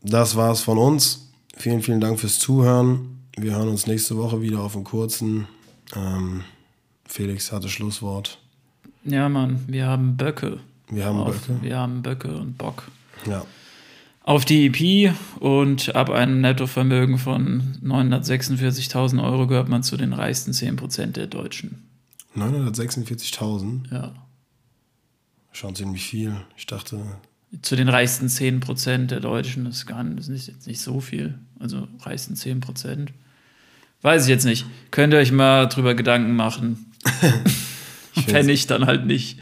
das 0.00 0.34
war's 0.34 0.62
von 0.62 0.78
uns. 0.78 1.30
Vielen, 1.58 1.82
vielen 1.82 2.00
Dank 2.00 2.18
fürs 2.18 2.38
Zuhören. 2.38 3.18
Wir 3.36 3.54
hören 3.54 3.68
uns 3.68 3.86
nächste 3.86 4.16
Woche 4.16 4.40
wieder 4.40 4.60
auf 4.60 4.72
dem 4.72 4.84
kurzen. 4.84 5.46
Ähm, 5.94 6.42
Felix 7.06 7.52
hatte 7.52 7.68
Schlusswort. 7.68 8.38
Ja, 9.04 9.28
Mann, 9.28 9.62
wir 9.66 9.84
haben 9.84 10.16
Böcke. 10.16 10.60
Wir 10.88 11.04
haben 11.04 11.18
auf, 11.18 11.46
Böcke. 11.46 11.62
Wir 11.62 11.76
haben 11.76 12.00
Böcke 12.00 12.34
und 12.34 12.56
Bock. 12.56 12.84
Ja. 13.26 13.44
Auf 14.26 14.46
die 14.46 14.66
EP 14.66 15.14
und 15.38 15.94
ab 15.94 16.08
einem 16.08 16.40
Nettovermögen 16.40 17.18
von 17.18 17.76
946.000 17.84 19.22
Euro 19.22 19.46
gehört 19.46 19.68
man 19.68 19.82
zu 19.82 19.98
den 19.98 20.14
reichsten 20.14 20.52
10% 20.52 21.08
der 21.12 21.26
Deutschen. 21.26 21.82
946.000, 22.34 23.92
Ja. 23.92 24.14
schon 25.52 25.74
ziemlich 25.74 26.04
viel. 26.06 26.34
Ich 26.56 26.66
dachte, 26.66 26.98
Zu 27.62 27.76
den 27.76 27.88
reichsten 27.90 28.26
10% 28.28 29.10
der 29.10 29.20
Deutschen 29.20 29.66
ist 29.66 29.86
gar 29.86 30.02
nicht, 30.02 30.18
ist 30.18 30.28
nicht, 30.28 30.48
jetzt 30.48 30.66
nicht 30.66 30.80
so 30.80 31.00
viel. 31.00 31.38
Also 31.60 31.86
reichsten 32.00 32.34
10%. 32.34 33.12
Weiß 34.02 34.22
ich 34.24 34.28
jetzt 34.30 34.44
nicht. 34.44 34.64
Könnt 34.90 35.12
ihr 35.12 35.18
euch 35.20 35.32
mal 35.32 35.66
drüber 35.66 35.94
Gedanken 35.94 36.34
machen. 36.34 36.90
Wenn 38.26 38.46
nicht, 38.46 38.70
dann 38.70 38.86
halt 38.86 39.06
nicht. 39.06 39.38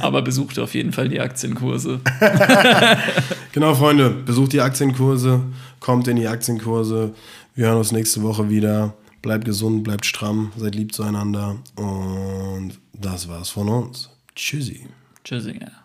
Aber 0.00 0.22
besucht 0.22 0.58
auf 0.58 0.74
jeden 0.74 0.92
Fall 0.92 1.08
die 1.08 1.20
Aktienkurse. 1.20 2.00
Genau, 3.52 3.74
Freunde, 3.74 4.08
besucht 4.08 4.54
die 4.54 4.62
Aktienkurse, 4.62 5.42
kommt 5.78 6.08
in 6.08 6.16
die 6.16 6.26
Aktienkurse. 6.26 7.12
Wir 7.54 7.66
hören 7.66 7.76
uns 7.76 7.92
nächste 7.92 8.22
Woche 8.22 8.48
wieder. 8.48 8.94
Bleibt 9.20 9.44
gesund, 9.44 9.84
bleibt 9.84 10.06
stramm, 10.06 10.52
seid 10.56 10.74
lieb 10.74 10.94
zueinander. 10.94 11.56
Und 11.76 12.78
das 12.94 13.28
war's 13.28 13.50
von 13.50 13.68
uns. 13.68 14.08
Tschüssi. 14.34 14.86
Tschüssinger. 15.22 15.81